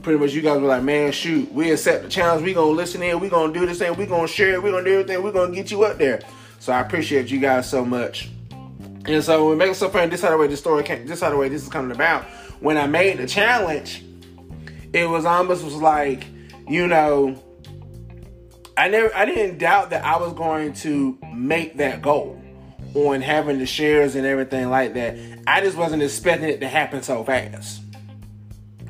pretty 0.02 0.20
much 0.20 0.34
you 0.34 0.42
guys 0.42 0.60
were 0.60 0.68
like, 0.68 0.84
man, 0.84 1.12
shoot, 1.12 1.52
we 1.54 1.72
accept 1.72 2.04
the 2.04 2.10
challenge. 2.10 2.44
We 2.44 2.54
gonna 2.54 2.72
listen 2.72 3.02
in. 3.02 3.20
We 3.20 3.30
gonna 3.30 3.54
do 3.54 3.66
this 3.66 3.80
thing. 3.80 3.96
We 3.96 4.06
gonna 4.06 4.28
share. 4.28 4.60
We 4.60 4.72
gonna 4.72 4.84
do 4.84 5.00
everything. 5.00 5.24
We 5.24 5.32
gonna 5.32 5.54
get 5.54 5.72
you 5.72 5.84
up 5.84 5.98
there. 5.98 6.22
So 6.60 6.74
I 6.74 6.82
appreciate 6.82 7.30
you 7.30 7.40
guys 7.40 7.70
so 7.70 7.86
much. 7.86 8.30
And 9.08 9.24
so 9.24 9.50
when 9.50 9.58
make 9.58 9.74
so 9.74 9.90
funny, 9.90 10.10
this 10.10 10.22
how 10.22 10.32
the 10.32 10.38
way 10.38 10.48
the 10.48 10.58
story 10.58 10.84
came, 10.84 11.08
this 11.08 11.22
how 11.22 11.30
the 11.30 11.38
way 11.38 11.48
this 11.48 11.64
is 11.64 11.70
coming 11.70 11.92
about. 11.92 12.26
When 12.60 12.78
I 12.78 12.88
made 12.88 13.18
the 13.18 13.28
challenge, 13.28 14.04
it 14.92 15.08
was 15.08 15.26
almost 15.26 15.64
was 15.64 15.76
like, 15.76 16.26
you 16.68 16.88
know, 16.88 17.42
I 18.76 18.90
never 18.90 19.16
I 19.16 19.26
didn't 19.26 19.60
doubt 19.60 19.92
that 19.92 20.04
I 20.04 20.18
was 20.18 20.34
going 20.34 20.74
to 20.74 21.18
make 21.34 21.78
that 21.78 22.02
goal 22.02 22.42
on 22.94 23.22
having 23.22 23.60
the 23.60 23.66
shares 23.66 24.16
and 24.16 24.26
everything 24.26 24.70
like 24.70 24.94
that. 24.96 25.18
I 25.48 25.62
just 25.62 25.78
wasn't 25.78 26.04
expecting 26.04 26.50
it 26.50 26.60
to 26.60 26.68
happen 26.68 27.02
so 27.02 27.24
fast. 27.24 27.82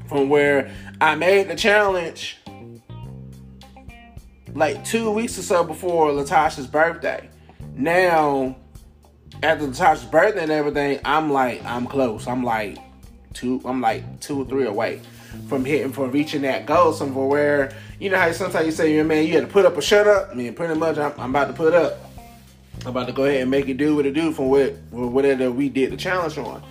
From 0.08 0.30
where 0.30 0.74
I 1.00 1.16
made 1.16 1.48
the 1.48 1.56
challenge 1.56 2.38
like 4.54 4.84
two 4.84 5.12
weeks 5.12 5.38
or 5.38 5.44
so 5.44 5.64
before 5.64 6.10
Latasha's 6.12 6.66
birthday. 6.66 7.30
Now 7.76 8.56
after 9.44 9.68
Natasha's 9.68 10.06
birthday 10.06 10.44
and 10.44 10.52
everything, 10.52 11.00
I'm 11.06 11.32
like, 11.32 11.64
I'm 11.64 11.86
close. 11.86 12.28
I'm 12.28 12.44
like 12.44 12.78
two, 13.34 13.62
I'm 13.66 13.82
like 13.82 14.20
two 14.20 14.42
or 14.42 14.46
three 14.46 14.66
away 14.66 15.02
from 15.48 15.66
hitting 15.66 15.92
for 15.92 16.08
reaching 16.08 16.42
that 16.42 16.66
goal. 16.66 16.94
Some 16.94 17.14
for 17.14 17.28
where 17.30 17.76
you 18.00 18.10
know 18.10 18.18
how 18.18 18.32
sometimes 18.32 18.66
you 18.66 18.72
say, 18.72 19.02
man, 19.04 19.26
you 19.26 19.34
had 19.34 19.42
to 19.42 19.48
put 19.48 19.66
up 19.66 19.78
or 19.78 19.82
shut 19.82 20.08
up. 20.08 20.30
I 20.32 20.34
mean, 20.34 20.54
pretty 20.54 20.76
much, 20.76 20.98
I'm, 20.98 21.14
I'm 21.20 21.30
about 21.30 21.48
to 21.48 21.54
put 21.54 21.74
up. 21.74 22.00
I'm 22.82 22.88
about 22.88 23.08
to 23.08 23.14
go 23.14 23.26
ahead 23.26 23.42
and 23.42 23.52
make 23.52 23.68
it 23.68 23.78
do 23.78 23.96
what 23.96 24.06
it 24.06 24.14
do 24.14 24.32
from 24.32 24.50
what 24.50 24.74
whatever 24.92 25.52
we 25.52 25.70
did 25.70 25.92
the 25.92 25.98
challenge 25.98 26.38
on 26.38 26.64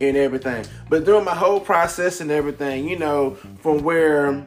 and 0.00 0.16
everything. 0.16 0.64
But 0.88 1.04
during 1.04 1.24
my 1.24 1.34
whole 1.34 1.60
process 1.60 2.20
and 2.20 2.30
everything, 2.30 2.88
you 2.88 2.98
know, 2.98 3.36
from 3.60 3.82
where 3.82 4.46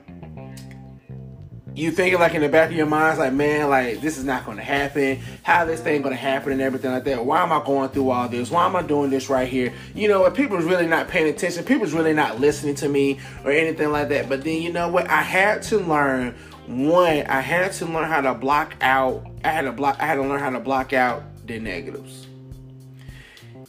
you 1.73 1.91
thinking 1.91 2.19
like 2.19 2.33
in 2.35 2.41
the 2.41 2.49
back 2.49 2.69
of 2.69 2.75
your 2.75 2.85
mind, 2.85 3.17
like, 3.17 3.33
man, 3.33 3.69
like 3.69 4.01
this 4.01 4.17
is 4.17 4.25
not 4.25 4.45
to 4.45 4.61
happen. 4.61 5.19
How 5.43 5.63
this 5.65 5.79
thing 5.79 6.03
to 6.03 6.13
happen 6.13 6.51
and 6.51 6.61
everything 6.61 6.91
like 6.91 7.05
that. 7.05 7.25
Why 7.25 7.41
am 7.43 7.51
I 7.51 7.63
going 7.63 7.89
through 7.89 8.09
all 8.09 8.27
this? 8.27 8.51
Why 8.51 8.65
am 8.65 8.75
I 8.75 8.81
doing 8.81 9.09
this 9.09 9.29
right 9.29 9.47
here? 9.47 9.73
You 9.95 10.09
know, 10.09 10.25
if 10.25 10.33
people's 10.33 10.65
really 10.65 10.87
not 10.87 11.07
paying 11.07 11.33
attention, 11.33 11.63
people's 11.63 11.93
really 11.93 12.13
not 12.13 12.39
listening 12.39 12.75
to 12.75 12.89
me 12.89 13.19
or 13.45 13.51
anything 13.51 13.91
like 13.91 14.09
that. 14.09 14.27
But 14.27 14.43
then 14.43 14.61
you 14.61 14.71
know 14.71 14.89
what? 14.89 15.09
I 15.09 15.21
had 15.21 15.61
to 15.63 15.79
learn. 15.79 16.35
One, 16.67 17.25
I 17.27 17.41
had 17.41 17.73
to 17.73 17.85
learn 17.85 18.07
how 18.07 18.21
to 18.21 18.33
block 18.33 18.75
out. 18.81 19.25
I 19.43 19.49
had 19.49 19.61
to 19.61 19.71
block. 19.71 19.97
I 19.99 20.05
had 20.05 20.15
to 20.15 20.23
learn 20.23 20.39
how 20.39 20.49
to 20.49 20.59
block 20.59 20.93
out 20.93 21.23
the 21.47 21.59
negatives. 21.59 22.27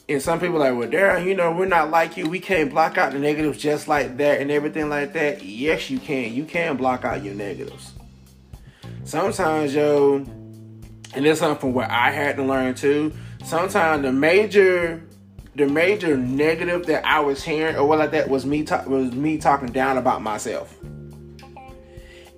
And 0.09 0.21
some 0.21 0.41
people 0.41 0.59
like, 0.59 0.77
well, 0.77 0.89
Darren, 0.89 1.25
you 1.25 1.35
know, 1.35 1.53
we're 1.53 1.65
not 1.65 1.91
like 1.91 2.17
you. 2.17 2.29
We 2.29 2.41
can't 2.41 2.69
block 2.69 2.99
out 2.99 3.13
the 3.13 3.19
negatives 3.19 3.59
just 3.59 3.89
like 3.89 4.17
that 4.19 4.41
and 4.41 4.51
everything 4.51 4.89
like 4.89 5.13
that. 5.15 5.43
Yes, 5.43 5.89
you 5.91 5.99
can. 5.99 6.35
You 6.35 6.45
can 6.45 6.77
block 6.77 7.05
out 7.05 7.25
your 7.25 7.35
negatives. 7.35 7.93
Sometimes, 9.05 9.75
yo, 9.75 10.25
and 11.15 11.25
this 11.25 11.41
something 11.41 11.73
what 11.73 11.91
I 11.91 12.11
had 12.11 12.37
to 12.37 12.45
learn 12.45 12.75
too. 12.75 13.13
Sometimes 13.45 14.03
the 14.03 14.13
major, 14.13 15.07
the 15.57 15.67
major 15.67 16.17
negative 16.17 16.87
that 16.87 17.05
I 17.05 17.21
was 17.21 17.43
hearing 17.43 17.77
or 17.77 17.87
what 17.87 17.99
like 17.99 18.13
that 18.13 18.29
was 18.29 18.47
me 18.47 18.63
talk, 18.63 18.87
was 18.87 19.13
me 19.13 19.39
talking 19.39 19.69
down 19.69 19.99
about 19.99 20.23
myself. 20.23 20.77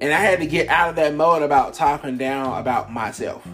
And 0.00 0.12
I 0.12 0.18
had 0.18 0.40
to 0.40 0.46
get 0.46 0.68
out 0.68 0.90
of 0.90 0.96
that 0.96 1.14
mode 1.14 1.42
about 1.42 1.74
talking 1.74 2.16
down 2.16 2.58
about 2.58 2.92
myself. 2.92 3.46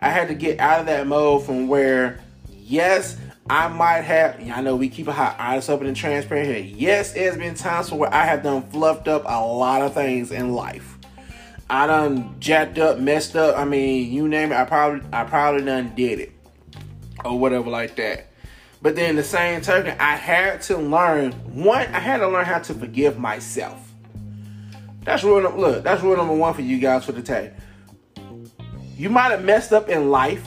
I 0.00 0.10
had 0.10 0.28
to 0.28 0.34
get 0.34 0.58
out 0.58 0.80
of 0.80 0.86
that 0.86 1.06
mode 1.06 1.44
from 1.44 1.68
where, 1.68 2.20
yes, 2.50 3.16
I 3.48 3.68
might 3.68 4.02
have, 4.02 4.40
I 4.40 4.60
know 4.62 4.74
we 4.74 4.88
keep 4.88 5.06
a 5.06 5.12
high 5.12 5.36
honest, 5.38 5.70
open, 5.70 5.86
and 5.86 5.96
transparent 5.96 6.48
here. 6.48 6.58
Yes, 6.58 7.12
there's 7.12 7.36
been 7.36 7.54
times 7.54 7.92
where 7.92 8.12
I 8.12 8.24
have 8.24 8.42
done 8.42 8.62
fluffed 8.70 9.06
up 9.06 9.22
a 9.26 9.44
lot 9.44 9.82
of 9.82 9.94
things 9.94 10.32
in 10.32 10.52
life. 10.52 10.93
I 11.70 11.86
done 11.86 12.36
jacked 12.40 12.78
up, 12.78 12.98
messed 12.98 13.36
up. 13.36 13.56
I 13.56 13.64
mean, 13.64 14.12
you 14.12 14.28
name 14.28 14.52
it. 14.52 14.56
I 14.56 14.64
probably, 14.64 15.06
I 15.12 15.24
probably 15.24 15.64
done 15.64 15.94
did 15.94 16.20
it, 16.20 16.32
or 17.24 17.38
whatever 17.38 17.70
like 17.70 17.96
that. 17.96 18.30
But 18.82 18.96
then 18.96 19.16
the 19.16 19.24
same 19.24 19.62
token, 19.62 19.96
I 19.98 20.16
had 20.16 20.60
to 20.62 20.76
learn. 20.76 21.32
One, 21.54 21.86
I 21.94 22.00
had 22.00 22.18
to 22.18 22.28
learn 22.28 22.44
how 22.44 22.58
to 22.58 22.74
forgive 22.74 23.18
myself. 23.18 23.92
That's 25.04 25.24
rule 25.24 25.40
number. 25.40 25.58
Look, 25.58 25.84
that's 25.84 26.02
rule 26.02 26.16
number 26.16 26.34
one 26.34 26.52
for 26.52 26.62
you 26.62 26.78
guys 26.78 27.04
for 27.04 27.12
the 27.12 27.22
day. 27.22 27.52
You 28.96 29.08
might 29.10 29.30
have 29.30 29.44
messed 29.44 29.72
up 29.72 29.88
in 29.88 30.10
life 30.10 30.46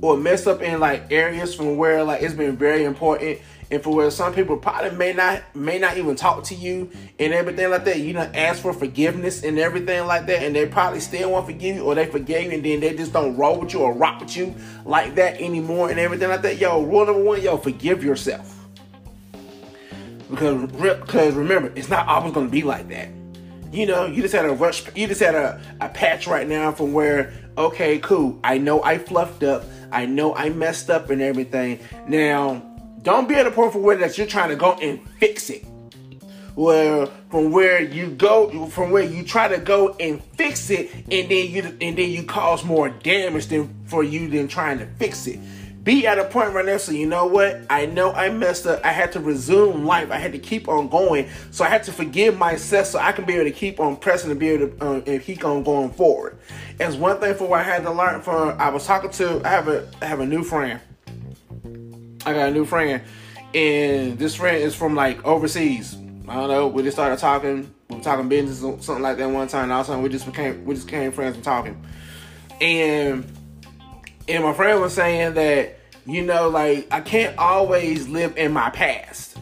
or 0.00 0.16
messed 0.16 0.46
up 0.46 0.62
in 0.62 0.80
like 0.80 1.10
areas 1.10 1.54
from 1.54 1.76
where 1.76 2.04
like 2.04 2.22
it's 2.22 2.34
been 2.34 2.56
very 2.56 2.84
important 2.84 3.40
and 3.70 3.82
for 3.82 3.94
where 3.94 4.10
some 4.10 4.34
people 4.34 4.56
probably 4.56 4.90
may 4.92 5.12
not 5.12 5.42
may 5.54 5.78
not 5.78 5.96
even 5.96 6.14
talk 6.16 6.44
to 6.44 6.54
you 6.54 6.90
and 7.18 7.32
everything 7.32 7.70
like 7.70 7.84
that. 7.84 8.00
You 8.00 8.12
know, 8.12 8.30
ask 8.34 8.62
for 8.62 8.72
forgiveness 8.72 9.42
and 9.42 9.58
everything 9.58 10.06
like 10.06 10.26
that, 10.26 10.42
and 10.42 10.54
they 10.54 10.66
probably 10.66 11.00
still 11.00 11.32
won't 11.32 11.46
forgive 11.46 11.76
you, 11.76 11.82
or 11.84 11.94
they 11.94 12.06
forgave 12.06 12.50
you, 12.50 12.58
and 12.58 12.64
then 12.64 12.80
they 12.80 12.94
just 12.94 13.12
don't 13.12 13.36
roll 13.36 13.60
with 13.60 13.72
you 13.72 13.80
or 13.80 13.94
rock 13.94 14.20
with 14.20 14.36
you 14.36 14.54
like 14.84 15.14
that 15.14 15.40
anymore, 15.40 15.90
and 15.90 15.98
everything 15.98 16.28
like 16.28 16.42
that. 16.42 16.58
Yo, 16.58 16.82
rule 16.82 17.06
number 17.06 17.22
one, 17.22 17.40
yo, 17.40 17.56
forgive 17.56 18.04
yourself. 18.04 18.50
Because, 20.30 20.70
because 20.72 21.34
remember, 21.34 21.72
it's 21.76 21.88
not 21.88 22.08
always 22.08 22.32
gonna 22.32 22.48
be 22.48 22.62
like 22.62 22.88
that. 22.88 23.08
You 23.72 23.86
know, 23.86 24.06
you 24.06 24.22
just 24.22 24.34
had 24.34 24.44
a 24.44 24.52
rush, 24.52 24.84
you 24.96 25.06
just 25.06 25.20
had 25.20 25.34
a, 25.34 25.60
a 25.80 25.88
patch 25.88 26.26
right 26.26 26.48
now 26.48 26.72
from 26.72 26.92
where, 26.92 27.32
okay, 27.58 27.98
cool, 27.98 28.38
I 28.44 28.58
know 28.58 28.82
I 28.82 28.98
fluffed 28.98 29.42
up, 29.42 29.64
I 29.90 30.06
know 30.06 30.34
I 30.34 30.50
messed 30.50 30.90
up 30.90 31.10
and 31.10 31.20
everything. 31.20 31.80
Now, 32.08 32.73
don't 33.04 33.28
be 33.28 33.34
at 33.34 33.46
a 33.46 33.50
point 33.50 33.72
for 33.72 33.80
where 33.80 33.96
that 33.98 34.16
you're 34.18 34.26
trying 34.26 34.48
to 34.48 34.56
go 34.56 34.72
and 34.82 34.98
fix 35.20 35.50
it. 35.50 35.64
where 36.54 37.06
from 37.30 37.50
where 37.52 37.82
you 37.82 38.08
go 38.10 38.66
from 38.68 38.90
where 38.90 39.02
you 39.02 39.22
try 39.24 39.48
to 39.48 39.58
go 39.58 39.94
and 40.00 40.22
fix 40.36 40.70
it 40.70 40.90
and 40.94 41.28
then 41.30 41.50
you 41.50 41.62
and 41.80 41.98
then 41.98 42.10
you 42.10 42.22
cause 42.24 42.64
more 42.64 42.88
damage 42.88 43.46
than 43.48 43.68
for 43.86 44.02
you 44.04 44.28
than 44.28 44.48
trying 44.48 44.78
to 44.78 44.86
fix 44.98 45.26
it. 45.26 45.38
Be 45.84 46.06
at 46.06 46.18
a 46.18 46.24
point 46.24 46.54
right 46.54 46.64
now 46.64 46.78
so 46.78 46.92
you 46.92 47.06
know 47.06 47.26
what? 47.26 47.60
I 47.68 47.86
know 47.86 48.12
i 48.12 48.30
messed 48.30 48.66
up. 48.66 48.80
I 48.84 48.92
had 48.92 49.12
to 49.12 49.20
resume 49.20 49.84
life. 49.84 50.10
I 50.10 50.16
had 50.18 50.32
to 50.32 50.38
keep 50.38 50.68
on 50.68 50.88
going. 50.88 51.28
So 51.50 51.64
i 51.64 51.68
had 51.68 51.82
to 51.84 51.92
forgive 51.92 52.38
myself 52.38 52.86
so 52.86 52.98
i 53.00 53.12
can 53.12 53.26
be 53.26 53.34
able 53.34 53.44
to 53.44 53.50
keep 53.50 53.80
on 53.80 53.96
pressing 53.96 54.30
and 54.30 54.40
be 54.40 54.48
able 54.50 54.68
to 54.68 54.86
um, 54.86 55.02
and 55.06 55.22
keep 55.22 55.44
on 55.44 55.62
going 55.62 55.90
forward. 55.90 56.38
It's 56.80 56.96
one 56.96 57.20
thing 57.20 57.34
for 57.34 57.48
what 57.48 57.60
i 57.60 57.64
had 57.64 57.82
to 57.82 57.92
learn 57.92 58.22
from 58.22 58.58
i 58.60 58.70
was 58.70 58.86
talking 58.86 59.10
to 59.10 59.42
i 59.44 59.48
have 59.48 59.68
a 59.68 59.86
i 60.00 60.06
have 60.06 60.20
a 60.20 60.26
new 60.26 60.42
friend 60.42 60.80
i 62.26 62.32
got 62.32 62.48
a 62.48 62.52
new 62.52 62.64
friend 62.64 63.02
and 63.54 64.18
this 64.18 64.34
friend 64.34 64.56
is 64.56 64.74
from 64.74 64.94
like 64.94 65.24
overseas 65.24 65.96
i 66.28 66.34
don't 66.34 66.48
know 66.48 66.66
we 66.66 66.82
just 66.82 66.96
started 66.96 67.18
talking 67.18 67.72
we 67.88 67.96
were 67.96 68.02
talking 68.02 68.28
business 68.28 68.62
or 68.62 68.80
something 68.80 69.02
like 69.02 69.16
that 69.16 69.28
one 69.28 69.46
time 69.46 69.64
and 69.64 69.72
all 69.72 69.80
of 69.80 69.86
a 69.86 69.88
sudden 69.88 70.02
we 70.02 70.08
just 70.08 70.26
became 70.26 70.64
we 70.64 70.74
just 70.74 70.86
became 70.86 71.12
friends 71.12 71.36
and 71.36 71.44
talking 71.44 71.80
and 72.60 73.24
and 74.28 74.42
my 74.42 74.52
friend 74.52 74.80
was 74.80 74.94
saying 74.94 75.34
that, 75.34 75.78
you 76.06 76.22
know, 76.22 76.48
like 76.48 76.88
I 76.90 77.00
can't 77.00 77.36
always 77.38 78.08
live 78.08 78.36
in 78.36 78.52
my 78.52 78.70
past. 78.70 79.36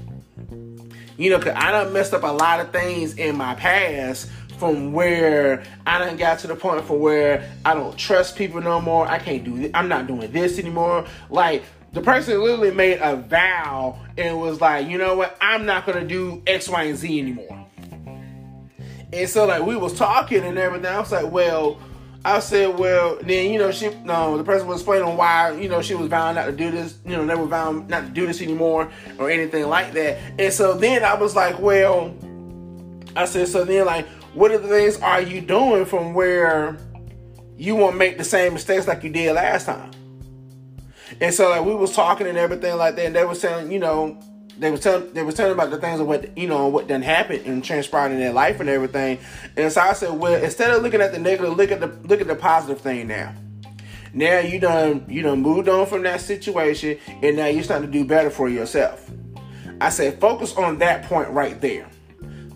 You 1.18 1.30
know, 1.30 1.38
cause 1.38 1.52
I 1.54 1.70
done 1.70 1.92
messed 1.92 2.14
up 2.14 2.22
a 2.24 2.32
lot 2.32 2.60
of 2.60 2.72
things 2.72 3.16
in 3.16 3.36
my 3.36 3.54
past 3.54 4.28
from 4.58 4.92
where 4.92 5.62
I 5.86 5.98
done 5.98 6.16
got 6.16 6.38
to 6.40 6.46
the 6.46 6.56
point 6.56 6.84
for 6.84 6.98
where 6.98 7.48
I 7.64 7.74
don't 7.74 7.96
trust 7.96 8.36
people 8.36 8.60
no 8.60 8.80
more. 8.80 9.06
I 9.06 9.18
can't 9.18 9.44
do. 9.44 9.70
I'm 9.74 9.88
not 9.88 10.06
doing 10.06 10.32
this 10.32 10.58
anymore. 10.58 11.06
Like 11.30 11.64
the 11.92 12.00
person 12.00 12.40
literally 12.42 12.70
made 12.70 12.98
a 13.00 13.16
vow 13.16 13.98
and 14.16 14.40
was 14.40 14.60
like, 14.60 14.88
you 14.88 14.98
know 14.98 15.14
what? 15.14 15.36
I'm 15.40 15.66
not 15.66 15.86
gonna 15.86 16.06
do 16.06 16.42
X, 16.46 16.68
Y, 16.68 16.82
and 16.84 16.98
Z 16.98 17.18
anymore. 17.18 17.66
And 19.12 19.28
so 19.28 19.46
like 19.46 19.62
we 19.62 19.76
was 19.76 19.92
talking 19.92 20.42
and 20.42 20.58
everything. 20.58 20.86
I 20.86 20.98
was 20.98 21.12
like, 21.12 21.30
well, 21.30 21.78
I 22.24 22.38
said, 22.38 22.78
well, 22.78 23.18
then 23.20 23.52
you 23.52 23.58
know 23.58 23.70
she 23.72 23.90
no 24.04 24.38
the 24.38 24.44
person 24.44 24.66
was 24.66 24.80
explaining 24.80 25.16
why 25.16 25.52
you 25.52 25.68
know 25.68 25.82
she 25.82 25.94
was 25.94 26.08
vowing 26.08 26.36
not 26.36 26.46
to 26.46 26.52
do 26.52 26.70
this, 26.70 26.98
you 27.04 27.12
know, 27.12 27.24
never 27.24 27.44
vowing 27.44 27.86
not 27.88 28.06
to 28.06 28.10
do 28.10 28.26
this 28.26 28.40
anymore 28.40 28.90
or 29.18 29.28
anything 29.28 29.68
like 29.68 29.92
that. 29.92 30.18
And 30.38 30.52
so 30.52 30.74
then 30.74 31.04
I 31.04 31.14
was 31.14 31.36
like, 31.36 31.58
well, 31.58 32.14
I 33.16 33.26
said, 33.26 33.48
so 33.48 33.64
then 33.64 33.84
like, 33.84 34.06
what 34.32 34.50
the 34.50 34.66
things 34.66 34.98
are 35.00 35.20
you 35.20 35.42
doing 35.42 35.84
from 35.84 36.14
where 36.14 36.78
you 37.58 37.76
won't 37.76 37.98
make 37.98 38.16
the 38.16 38.24
same 38.24 38.54
mistakes 38.54 38.88
like 38.88 39.04
you 39.04 39.10
did 39.10 39.34
last 39.34 39.66
time? 39.66 39.90
And 41.22 41.32
so 41.32 41.50
like 41.50 41.64
we 41.64 41.72
was 41.72 41.94
talking 41.94 42.26
and 42.26 42.36
everything 42.36 42.76
like 42.76 42.96
that, 42.96 43.06
and 43.06 43.14
they 43.14 43.24
were 43.24 43.36
saying, 43.36 43.70
you 43.70 43.78
know, 43.78 44.18
they 44.58 44.72
was 44.72 44.80
telling 44.80 45.12
they 45.12 45.22
was 45.22 45.36
telling 45.36 45.52
about 45.52 45.70
the 45.70 45.78
things 45.78 46.00
of 46.00 46.08
what 46.08 46.36
you 46.36 46.48
know 46.48 46.66
what 46.66 46.88
done 46.88 47.00
happened 47.00 47.46
and 47.46 47.64
transpired 47.64 48.10
in 48.10 48.18
their 48.18 48.32
life 48.32 48.58
and 48.58 48.68
everything. 48.68 49.20
And 49.56 49.70
so 49.70 49.80
I 49.80 49.92
said, 49.92 50.18
well, 50.18 50.42
instead 50.42 50.72
of 50.72 50.82
looking 50.82 51.00
at 51.00 51.12
the 51.12 51.20
negative, 51.20 51.56
look 51.56 51.70
at 51.70 51.78
the 51.78 51.86
look 52.08 52.20
at 52.20 52.26
the 52.26 52.34
positive 52.34 52.80
thing 52.80 53.06
now. 53.06 53.32
Now 54.12 54.40
you 54.40 54.58
done 54.58 55.06
you 55.08 55.22
done 55.22 55.42
moved 55.42 55.68
on 55.68 55.86
from 55.86 56.02
that 56.02 56.20
situation, 56.20 56.98
and 57.22 57.36
now 57.36 57.46
you're 57.46 57.62
starting 57.62 57.86
to 57.86 57.92
do 57.92 58.04
better 58.04 58.28
for 58.28 58.48
yourself. 58.48 59.08
I 59.80 59.90
said, 59.90 60.20
focus 60.20 60.56
on 60.56 60.78
that 60.78 61.04
point 61.04 61.28
right 61.30 61.60
there. 61.60 61.88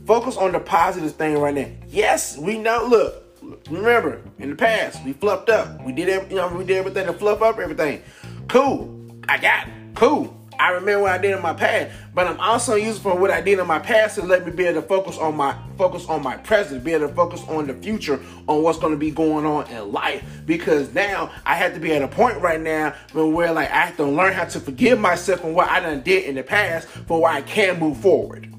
Focus 0.07 0.37
on 0.37 0.51
the 0.51 0.61
positive 0.61 1.13
thing 1.13 1.39
right 1.39 1.55
now. 1.55 1.69
Yes, 1.87 2.37
we 2.37 2.59
know. 2.59 2.85
Look, 2.89 3.27
remember 3.71 4.21
in 4.39 4.51
the 4.51 4.57
past 4.57 5.05
we 5.05 5.13
fluffed 5.13 5.51
up. 5.51 5.83
We 5.85 5.93
did 5.93 6.31
you 6.31 6.37
know 6.37 6.49
we 6.49 6.65
did 6.65 6.79
everything 6.79 7.07
to 7.07 7.13
fluff 7.13 7.43
up 7.43 7.59
everything. 7.59 8.03
Cool. 8.49 9.23
I 9.29 9.39
got 9.39 9.69
it. 9.69 9.75
Cool. 9.95 10.33
I 10.59 10.71
remember 10.71 11.03
what 11.03 11.11
I 11.13 11.19
did 11.19 11.37
in 11.37 11.43
my 11.43 11.53
past, 11.53 11.95
but 12.15 12.27
I'm 12.27 12.41
also 12.41 12.77
using 12.77 13.03
for 13.03 13.15
what 13.15 13.31
I 13.31 13.43
did 13.43 13.59
in 13.59 13.67
my 13.67 13.79
past 13.79 14.15
to 14.15 14.23
let 14.23 14.47
me 14.47 14.53
be 14.53 14.65
able 14.65 14.81
to 14.81 14.87
focus 14.87 15.19
on 15.19 15.37
my 15.37 15.55
focus 15.77 16.07
on 16.07 16.23
my 16.23 16.39
present, 16.39 16.83
be 16.83 16.95
able 16.95 17.09
to 17.09 17.15
focus 17.15 17.43
on 17.49 17.67
the 17.67 17.75
future, 17.75 18.19
on 18.47 18.63
what's 18.63 18.79
going 18.79 18.93
to 18.93 18.99
be 18.99 19.11
going 19.11 19.45
on 19.45 19.67
in 19.69 19.93
life. 19.93 20.25
Because 20.47 20.95
now 20.95 21.31
I 21.45 21.57
have 21.57 21.75
to 21.75 21.81
be 21.81 21.93
at 21.93 22.03
a 22.03 22.09
point 22.09 22.41
right 22.41 22.61
now 22.61 22.95
where 23.13 23.53
like 23.53 23.71
I 23.71 23.87
have 23.87 23.97
to 23.99 24.05
learn 24.05 24.33
how 24.33 24.45
to 24.45 24.61
forgive 24.61 24.99
myself 24.99 25.45
and 25.45 25.55
what 25.55 25.69
I 25.69 25.81
done 25.81 26.01
did 26.01 26.25
in 26.25 26.37
the 26.37 26.43
past, 26.43 26.89
for 26.89 27.21
why 27.21 27.37
I 27.37 27.43
can 27.43 27.79
move 27.79 27.99
forward. 27.99 28.53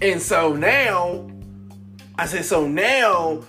And 0.00 0.20
so 0.20 0.54
now, 0.54 1.30
I 2.18 2.26
said, 2.26 2.44
so 2.44 2.66
now 2.66 3.44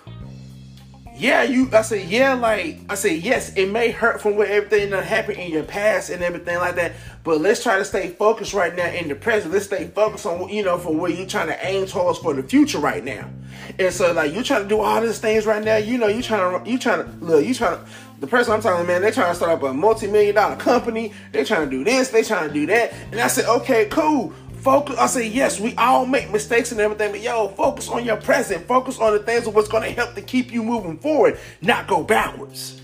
yeah, 1.15 1.43
you. 1.43 1.69
I 1.73 1.81
said, 1.81 2.07
yeah, 2.07 2.33
like 2.33 2.79
I 2.89 2.95
said, 2.95 3.21
yes, 3.21 3.53
it 3.55 3.69
may 3.71 3.91
hurt 3.91 4.21
from 4.21 4.35
what 4.35 4.47
everything 4.47 4.89
that 4.91 5.03
happened 5.03 5.37
in 5.37 5.51
your 5.51 5.63
past 5.63 6.09
and 6.09 6.23
everything 6.23 6.57
like 6.57 6.75
that. 6.75 6.93
But 7.23 7.41
let's 7.41 7.63
try 7.63 7.77
to 7.77 7.85
stay 7.85 8.09
focused 8.09 8.53
right 8.53 8.75
now 8.75 8.87
in 8.87 9.07
the 9.07 9.15
present. 9.15 9.53
Let's 9.53 9.65
stay 9.65 9.87
focused 9.87 10.25
on 10.25 10.49
you 10.49 10.63
know 10.63 10.77
for 10.77 10.93
where 10.93 11.11
you're 11.11 11.27
trying 11.27 11.47
to 11.47 11.65
aim 11.65 11.85
towards 11.85 12.19
for 12.19 12.33
the 12.33 12.43
future 12.43 12.79
right 12.79 13.03
now. 13.03 13.29
And 13.79 13.93
so 13.93 14.11
like 14.13 14.33
you're 14.33 14.43
trying 14.43 14.63
to 14.63 14.69
do 14.69 14.79
all 14.79 15.01
these 15.01 15.19
things 15.19 15.45
right 15.45 15.63
now. 15.63 15.77
You 15.77 15.97
know, 15.97 16.07
you're 16.07 16.23
trying 16.23 16.63
to 16.63 16.69
you're 16.69 16.79
trying 16.79 17.03
to 17.03 17.25
look, 17.25 17.45
you 17.45 17.53
trying 17.53 17.77
to. 17.77 17.85
The 18.19 18.27
person 18.27 18.53
I'm 18.53 18.61
talking, 18.61 18.87
man, 18.87 19.01
they're 19.01 19.11
trying 19.11 19.31
to 19.31 19.35
start 19.35 19.51
up 19.51 19.63
a 19.63 19.73
multi-million 19.73 20.35
dollar 20.35 20.55
company. 20.55 21.11
They're 21.33 21.43
trying 21.43 21.69
to 21.69 21.77
do 21.77 21.83
this. 21.83 22.07
They're 22.07 22.23
trying 22.23 22.47
to 22.47 22.53
do 22.53 22.65
that. 22.67 22.93
And 23.11 23.19
I 23.19 23.27
said, 23.27 23.45
okay, 23.45 23.87
cool 23.87 24.33
focus. 24.63 24.97
I 24.97 25.07
say, 25.07 25.27
yes, 25.27 25.59
we 25.59 25.75
all 25.75 26.05
make 26.05 26.31
mistakes 26.31 26.71
and 26.71 26.79
everything, 26.79 27.11
but 27.11 27.21
yo, 27.21 27.49
focus 27.49 27.89
on 27.89 28.05
your 28.05 28.17
present. 28.17 28.65
Focus 28.65 28.97
on 28.99 29.13
the 29.13 29.19
things 29.19 29.45
of 29.45 29.53
what's 29.53 29.67
going 29.67 29.83
to 29.83 29.91
help 29.91 30.15
to 30.15 30.21
keep 30.21 30.51
you 30.51 30.63
moving 30.63 30.97
forward, 30.97 31.37
not 31.61 31.87
go 31.87 32.03
backwards. 32.03 32.82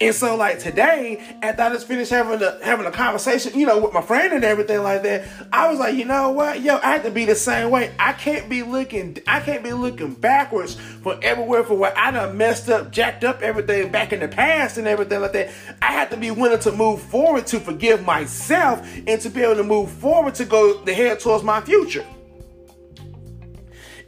And 0.00 0.14
so, 0.14 0.36
like 0.36 0.58
today, 0.58 1.18
after 1.42 1.62
I 1.62 1.70
just 1.70 1.86
finished 1.86 2.10
having 2.10 2.42
a 2.42 2.58
having 2.62 2.86
a 2.86 2.90
conversation, 2.90 3.58
you 3.58 3.66
know, 3.66 3.78
with 3.78 3.92
my 3.92 4.02
friend 4.02 4.32
and 4.32 4.44
everything 4.44 4.82
like 4.82 5.02
that, 5.02 5.26
I 5.52 5.70
was 5.70 5.78
like, 5.78 5.94
you 5.94 6.04
know 6.04 6.30
what, 6.30 6.60
yo, 6.60 6.78
I 6.78 6.92
have 6.92 7.04
to 7.04 7.10
be 7.10 7.24
the 7.24 7.34
same 7.34 7.70
way. 7.70 7.92
I 7.98 8.12
can't 8.12 8.48
be 8.48 8.62
looking, 8.62 9.18
I 9.26 9.40
can't 9.40 9.62
be 9.62 9.72
looking 9.72 10.14
backwards 10.14 10.74
for 11.02 11.18
everywhere 11.22 11.64
for 11.64 11.76
what 11.76 11.96
I 11.96 12.10
done 12.10 12.36
messed 12.36 12.68
up, 12.68 12.90
jacked 12.92 13.24
up 13.24 13.42
everything 13.42 13.90
back 13.90 14.12
in 14.12 14.20
the 14.20 14.28
past 14.28 14.78
and 14.78 14.86
everything 14.86 15.20
like 15.20 15.32
that. 15.32 15.50
I 15.80 15.92
have 15.92 16.10
to 16.10 16.16
be 16.16 16.30
willing 16.30 16.60
to 16.60 16.72
move 16.72 17.00
forward 17.02 17.46
to 17.48 17.60
forgive 17.60 18.04
myself 18.04 18.86
and 19.06 19.20
to 19.20 19.30
be 19.30 19.42
able 19.42 19.56
to 19.56 19.64
move 19.64 19.90
forward 19.90 20.34
to 20.36 20.44
go 20.44 20.82
the 20.82 20.94
head 20.94 21.20
towards 21.20 21.44
my 21.44 21.60
future. 21.60 22.06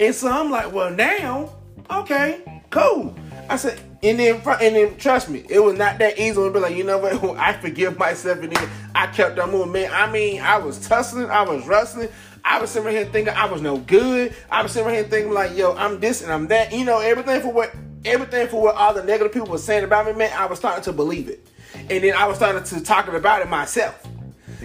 And 0.00 0.14
so 0.14 0.30
I'm 0.30 0.50
like, 0.50 0.72
well, 0.72 0.90
now, 0.90 1.56
okay, 1.90 2.62
cool. 2.70 3.16
I 3.48 3.56
said, 3.56 3.80
and 4.02 4.18
then, 4.18 4.42
and 4.60 4.76
then, 4.76 4.96
trust 4.96 5.28
me, 5.28 5.44
it 5.48 5.60
was 5.60 5.76
not 5.78 5.98
that 5.98 6.18
easy 6.18 6.34
be 6.50 6.58
like, 6.58 6.76
you 6.76 6.84
know 6.84 6.98
what? 6.98 7.38
I 7.38 7.54
forgive 7.54 7.98
myself, 7.98 8.40
and 8.40 8.52
then 8.52 8.68
I 8.94 9.06
kept 9.08 9.38
on 9.38 9.50
moving. 9.50 9.72
Man, 9.72 9.90
I 9.92 10.10
mean, 10.10 10.40
I 10.40 10.58
was 10.58 10.86
tussling, 10.86 11.30
I 11.30 11.42
was 11.42 11.66
wrestling. 11.66 12.08
I 12.44 12.60
was 12.60 12.70
sitting 12.70 12.84
right 12.84 12.94
here 12.94 13.06
thinking 13.06 13.32
I 13.34 13.46
was 13.46 13.62
no 13.62 13.78
good. 13.78 14.34
I 14.50 14.62
was 14.62 14.72
sitting 14.72 14.86
right 14.86 14.96
here 14.96 15.04
thinking 15.04 15.32
like, 15.32 15.56
yo, 15.56 15.74
I'm 15.74 15.98
this 15.98 16.20
and 16.20 16.30
I'm 16.30 16.46
that. 16.48 16.72
You 16.72 16.84
know, 16.84 17.00
everything 17.00 17.40
for 17.40 17.50
what, 17.50 17.74
everything 18.04 18.48
for 18.48 18.60
what 18.60 18.74
all 18.74 18.92
the 18.92 19.02
negative 19.02 19.32
people 19.32 19.48
were 19.48 19.56
saying 19.56 19.82
about 19.82 20.04
me, 20.04 20.12
man. 20.12 20.30
I 20.36 20.44
was 20.44 20.58
starting 20.58 20.84
to 20.84 20.92
believe 20.92 21.30
it, 21.30 21.46
and 21.74 22.04
then 22.04 22.14
I 22.14 22.26
was 22.26 22.36
starting 22.36 22.62
to 22.62 22.84
talking 22.84 23.14
about 23.14 23.40
it 23.40 23.48
myself. 23.48 24.06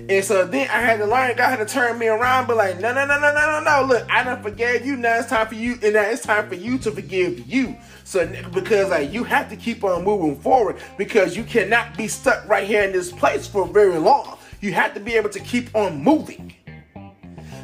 And 0.08 0.24
so 0.24 0.46
then 0.46 0.70
I 0.70 0.82
had 0.82 1.00
to 1.00 1.06
learn, 1.06 1.36
God 1.36 1.58
had 1.58 1.58
to 1.58 1.65
turn 1.65 2.00
me 2.00 2.08
around, 2.08 2.48
but 2.48 2.58
like, 2.58 2.79
no, 2.79 2.94
no, 2.94 3.06
no, 3.06 3.20
no, 3.20 3.34
no, 3.34 3.60
no, 3.60 3.63
no. 3.63 3.88
Look, 3.88 4.10
I 4.10 4.24
done 4.24 4.41
forgave 4.41 4.86
you. 4.86 4.96
Now 4.96 5.20
it's 5.20 5.29
time 5.29 5.48
for 5.48 5.56
you, 5.56 5.74
and 5.84 5.94
now 5.94 6.03
it's 6.03 6.22
time 6.22 6.48
for 6.48 6.56
you 6.56 6.77
to 6.79 6.91
forgive 6.91 7.48
you. 7.48 7.75
So 8.03 8.27
because 8.53 8.89
like 8.89 9.12
you 9.12 9.24
have 9.24 9.50
to 9.50 9.56
keep 9.56 9.84
on 9.84 10.03
moving 10.03 10.39
forward 10.39 10.77
because 10.98 11.36
you 11.36 11.44
cannot 11.44 11.98
be 11.98 12.08
stuck 12.08 12.48
right 12.48 12.65
here 12.65 12.84
in 12.84 12.91
this 12.91 13.12
place 13.12 13.48
for 13.48 13.68
very 13.68 13.98
long. 13.98 14.38
You 14.62 14.74
have 14.74 14.94
to 14.94 15.00
be 15.00 15.15
able 15.15 15.29
to 15.29 15.39
keep 15.39 15.75
on 15.75 16.03
moving. 16.03 16.53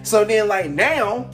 So 0.03 0.23
then 0.23 0.47
like 0.47 0.69
now, 0.69 1.29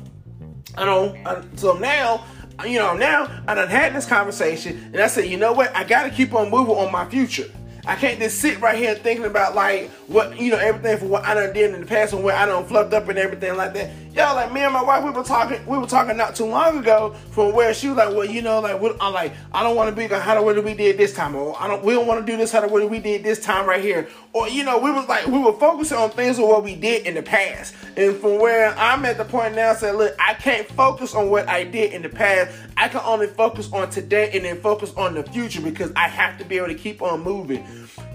I 0.77 0.86
don't. 0.86 1.60
So 1.60 1.77
now 1.77 2.24
you 2.65 2.79
know, 2.79 2.96
now 2.96 3.43
I 3.48 3.55
done 3.55 3.67
had 3.67 3.96
this 3.96 4.05
conversation 4.05 4.91
and 4.93 5.01
I 5.01 5.08
said, 5.08 5.25
you 5.25 5.38
know 5.38 5.53
what? 5.53 5.75
I 5.75 5.84
got 5.84 6.03
to 6.03 6.10
keep 6.10 6.34
on 6.34 6.50
moving 6.50 6.75
on 6.75 6.91
my 6.91 7.10
future. 7.10 7.50
I 7.91 7.95
can't 7.95 8.19
just 8.19 8.39
sit 8.39 8.62
right 8.62 8.77
here 8.77 8.95
thinking 8.95 9.25
about 9.25 9.53
like 9.53 9.89
what 10.07 10.39
you 10.39 10.50
know 10.50 10.57
everything 10.57 10.98
for 10.98 11.07
what 11.07 11.25
I 11.25 11.33
done 11.33 11.53
did 11.53 11.74
in 11.74 11.81
the 11.81 11.86
past 11.86 12.13
and 12.13 12.24
where 12.24 12.33
I 12.33 12.45
done 12.45 12.65
fluffed 12.65 12.93
up 12.93 13.10
and 13.10 13.19
everything 13.19 13.57
like 13.57 13.74
that. 13.74 13.89
Yo, 14.13 14.36
like 14.36 14.51
me 14.51 14.60
and 14.60 14.74
my 14.74 14.84
wife, 14.84 15.06
we 15.06 15.10
were 15.10 15.24
talking. 15.24 15.65
We 15.65 15.77
were 15.77 15.88
talking 15.88 16.18
not 16.18 16.36
too 16.36 16.44
long 16.44 16.77
ago 16.80 17.15
from 17.32 17.53
where 17.53 17.74
she 17.74 17.88
was 17.88 17.96
like, 17.96 18.10
well, 18.10 18.25
you 18.25 18.41
know, 18.41 18.60
like 18.60 18.82
what 18.82 18.98
I'm 19.00 19.13
like, 19.13 19.32
I 19.53 19.63
don't 19.63 19.77
want 19.77 19.89
to 19.89 19.96
be 19.96 20.06
like 20.10 20.22
how 20.22 20.36
the 20.36 20.41
way 20.41 20.60
we 20.60 20.74
did 20.74 20.98
this 20.98 21.13
time, 21.13 21.34
or 21.34 21.56
I 21.58 21.70
don't. 21.70 21.82
We 21.82 21.94
don't 21.94 22.08
want 22.08 22.25
to 22.25 22.30
do 22.30 22.38
this 22.38 22.51
how 22.51 22.60
the 22.60 22.68
way 22.68 22.86
we 22.86 23.00
did 23.00 23.24
this 23.24 23.39
time 23.39 23.65
right 23.65 23.82
here, 23.82 24.10
or 24.34 24.50
you 24.50 24.65
know, 24.65 24.80
we 24.80 24.91
was 24.91 25.08
like 25.08 25.27
we 25.27 25.39
were 25.39 25.53
focusing 25.53 25.98
on 25.98 26.10
things 26.10 26.39
of 26.39 26.46
what 26.46 26.62
we 26.62 26.75
did 26.75 27.08
in 27.08 27.13
the 27.13 27.22
past, 27.22 27.74
and 27.96 28.18
from 28.18 28.38
where 28.39 28.77
I'm 28.77 29.06
at 29.06 29.18
the 29.18 29.24
point 29.24 29.56
now, 29.56 29.74
saying, 29.75 29.96
look, 29.96 30.13
I 30.20 30.34
can't 30.34 30.68
focus 30.68 31.15
on 31.15 31.30
what 31.30 31.48
I 31.48 31.63
did 31.63 31.94
in 31.94 32.01
the 32.01 32.10
past. 32.10 32.53
I 32.75 32.89
can 32.89 33.01
only 33.06 33.27
focus 33.27 33.72
on 33.72 33.91
today 33.91 34.32
and 34.34 34.44
then 34.44 34.60
focus 34.60 34.91
on 34.98 35.13
the 35.13 35.24
future 35.24 35.62
because 35.62 35.91
I 35.96 36.10
have 36.10 36.38
to 36.39 36.44
be 36.44 36.58
able 36.58 36.68
to 36.68 36.75
keep 36.75 37.01
on 37.01 37.24
moving. 37.24 37.65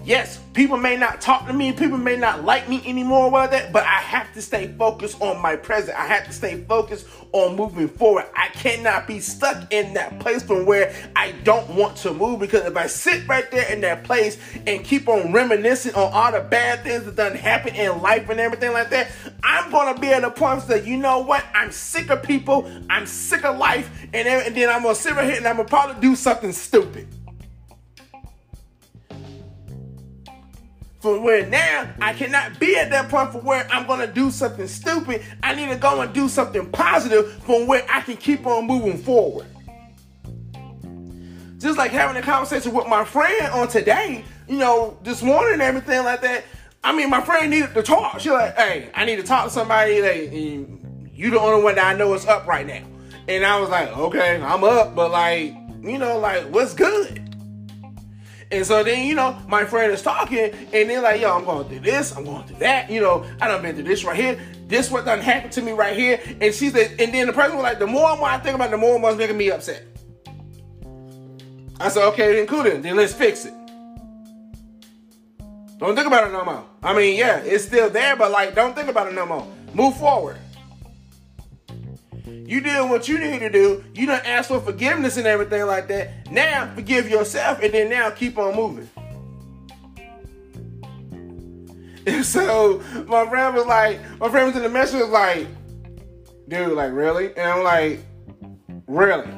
yes, 0.04 0.40
people 0.54 0.76
may 0.76 0.96
not 0.96 1.20
talk 1.20 1.46
to 1.46 1.52
me, 1.52 1.72
people 1.72 1.98
may 1.98 2.16
not 2.16 2.44
like 2.44 2.68
me 2.68 2.82
anymore, 2.84 3.30
with 3.30 3.50
that, 3.52 3.72
but 3.72 3.84
I 3.84 4.00
have 4.00 4.32
to 4.34 4.42
stay 4.42 4.74
focused 4.76 5.20
on 5.22 5.40
my 5.40 5.56
present. 5.56 5.85
I 5.88 6.06
have 6.06 6.26
to 6.26 6.32
stay 6.32 6.62
focused 6.64 7.06
on 7.32 7.56
moving 7.56 7.88
forward. 7.88 8.26
I 8.34 8.48
cannot 8.48 9.06
be 9.06 9.20
stuck 9.20 9.72
in 9.72 9.94
that 9.94 10.18
place 10.20 10.42
from 10.42 10.66
where 10.66 10.94
I 11.14 11.32
don't 11.44 11.68
want 11.70 11.96
to 11.98 12.12
move 12.12 12.40
because 12.40 12.64
if 12.64 12.76
I 12.76 12.86
sit 12.86 13.26
right 13.28 13.50
there 13.50 13.70
in 13.72 13.80
that 13.82 14.04
place 14.04 14.38
and 14.66 14.84
keep 14.84 15.08
on 15.08 15.32
reminiscing 15.32 15.94
on 15.94 16.12
all 16.12 16.32
the 16.32 16.40
bad 16.40 16.82
things 16.82 17.04
that 17.04 17.16
done 17.16 17.34
happen 17.34 17.74
in 17.74 18.00
life 18.00 18.28
and 18.28 18.40
everything 18.40 18.72
like 18.72 18.90
that, 18.90 19.10
I'm 19.42 19.70
gonna 19.70 19.98
be 19.98 20.08
at 20.08 20.24
a 20.24 20.30
point 20.30 20.66
that 20.68 20.86
you 20.86 20.96
know 20.96 21.20
what? 21.20 21.44
I'm 21.54 21.70
sick 21.70 22.10
of 22.10 22.22
people, 22.22 22.70
I'm 22.88 23.06
sick 23.06 23.44
of 23.44 23.58
life, 23.58 23.90
and, 24.14 24.26
and 24.26 24.54
then 24.54 24.70
I'm 24.70 24.82
gonna 24.82 24.94
sit 24.94 25.14
right 25.14 25.26
here 25.26 25.36
and 25.36 25.46
I'm 25.46 25.56
gonna 25.56 25.68
probably 25.68 26.00
do 26.00 26.16
something 26.16 26.52
stupid. 26.52 27.08
For 31.06 31.20
where 31.20 31.46
now 31.46 31.88
I 32.00 32.12
mm. 32.12 32.16
cannot 32.16 32.58
be 32.58 32.76
at 32.76 32.90
that 32.90 33.08
point 33.08 33.30
for 33.30 33.38
where 33.38 33.64
I'm 33.70 33.86
gonna 33.86 34.08
do 34.08 34.28
something 34.28 34.66
stupid. 34.66 35.22
I 35.40 35.54
need 35.54 35.68
to 35.68 35.76
go 35.76 36.00
and 36.00 36.12
do 36.12 36.28
something 36.28 36.68
positive 36.72 37.32
from 37.44 37.68
where 37.68 37.86
I 37.88 38.00
can 38.00 38.16
keep 38.16 38.44
on 38.44 38.66
moving 38.66 38.98
forward. 38.98 39.46
Just 41.58 41.78
like 41.78 41.92
having 41.92 42.16
a 42.16 42.22
conversation 42.22 42.74
with 42.74 42.88
my 42.88 43.04
friend 43.04 43.52
on 43.52 43.68
today, 43.68 44.24
you 44.48 44.58
know, 44.58 44.98
this 45.04 45.22
morning 45.22 45.52
and 45.52 45.62
everything 45.62 46.02
like 46.02 46.22
that. 46.22 46.42
I 46.82 46.92
mean, 46.92 47.08
my 47.08 47.20
friend 47.20 47.52
needed 47.52 47.72
to 47.74 47.84
talk. 47.84 48.18
She 48.18 48.32
like, 48.32 48.56
hey, 48.56 48.90
I 48.92 49.04
need 49.04 49.14
to 49.16 49.22
talk 49.22 49.44
to 49.44 49.50
somebody. 49.50 50.02
Like, 50.02 50.32
mm, 50.32 51.08
you 51.14 51.30
the 51.30 51.38
only 51.38 51.62
one 51.62 51.76
that 51.76 51.86
I 51.86 51.96
know 51.96 52.14
is 52.14 52.26
up 52.26 52.48
right 52.48 52.66
now. 52.66 52.82
And 53.28 53.46
I 53.46 53.60
was 53.60 53.70
like, 53.70 53.96
okay, 53.96 54.42
I'm 54.42 54.64
up, 54.64 54.96
but 54.96 55.12
like, 55.12 55.54
you 55.82 55.98
know, 55.98 56.18
like, 56.18 56.46
what's 56.46 56.74
good? 56.74 57.25
And 58.52 58.64
so 58.64 58.84
then, 58.84 59.06
you 59.06 59.14
know, 59.14 59.36
my 59.48 59.64
friend 59.64 59.92
is 59.92 60.02
talking, 60.02 60.52
and 60.72 60.90
they're 60.90 61.00
like, 61.00 61.20
yo, 61.20 61.36
I'm 61.36 61.44
going 61.44 61.68
through 61.68 61.80
this, 61.80 62.16
I'm 62.16 62.24
going 62.24 62.46
through 62.46 62.58
that, 62.58 62.88
you 62.90 63.00
know, 63.00 63.24
I 63.40 63.48
done 63.48 63.62
been 63.62 63.74
through 63.74 63.84
this 63.84 64.04
right 64.04 64.16
here, 64.16 64.38
this 64.68 64.88
what 64.90 65.04
done 65.04 65.20
happened 65.20 65.52
to 65.54 65.62
me 65.62 65.72
right 65.72 65.96
here. 65.96 66.20
And 66.40 66.54
she 66.54 66.70
said, 66.70 67.00
and 67.00 67.12
then 67.12 67.26
the 67.26 67.32
person 67.32 67.56
was 67.56 67.64
like, 67.64 67.80
the 67.80 67.88
more 67.88 68.10
and 68.10 68.20
more 68.20 68.28
I 68.28 68.38
think 68.38 68.54
about 68.54 68.68
it, 68.68 68.70
the 68.72 68.76
more 68.76 68.92
and 68.92 69.00
more 69.00 69.10
it's 69.10 69.18
making 69.18 69.36
me 69.36 69.50
upset. 69.50 69.84
I 71.80 71.88
said, 71.88 72.06
okay, 72.08 72.36
then 72.36 72.46
cool 72.46 72.62
then, 72.62 72.82
then 72.82 72.96
let's 72.96 73.12
fix 73.12 73.46
it. 73.46 73.54
Don't 75.78 75.94
think 75.94 76.06
about 76.06 76.28
it 76.28 76.32
no 76.32 76.44
more. 76.44 76.64
I 76.82 76.94
mean, 76.94 77.18
yeah, 77.18 77.38
it's 77.40 77.64
still 77.64 77.90
there, 77.90 78.16
but 78.16 78.30
like, 78.30 78.54
don't 78.54 78.74
think 78.74 78.88
about 78.88 79.08
it 79.08 79.14
no 79.14 79.26
more. 79.26 79.46
Move 79.74 79.96
forward. 79.96 80.38
You 82.26 82.60
did 82.60 82.90
what 82.90 83.08
you 83.08 83.18
need 83.18 83.38
to 83.38 83.50
do. 83.50 83.84
You 83.94 84.06
don't 84.06 84.26
ask 84.26 84.48
for 84.48 84.60
forgiveness 84.60 85.16
and 85.16 85.26
everything 85.26 85.64
like 85.66 85.86
that. 85.88 86.30
Now 86.30 86.72
forgive 86.74 87.08
yourself 87.08 87.60
and 87.62 87.72
then 87.72 87.88
now 87.88 88.10
keep 88.10 88.36
on 88.38 88.56
moving. 88.56 88.88
And 92.08 92.24
so 92.24 92.84
my 93.08 93.28
friend 93.28 93.56
was 93.56 93.66
like, 93.66 93.98
my 94.20 94.30
friend 94.30 94.46
was 94.46 94.54
in 94.54 94.62
the 94.62 94.68
message 94.68 95.00
was 95.00 95.08
like, 95.08 95.48
dude, 96.46 96.72
like 96.74 96.92
really? 96.92 97.36
And 97.36 97.50
I'm 97.50 97.64
like, 97.64 97.98
really? 98.86 99.28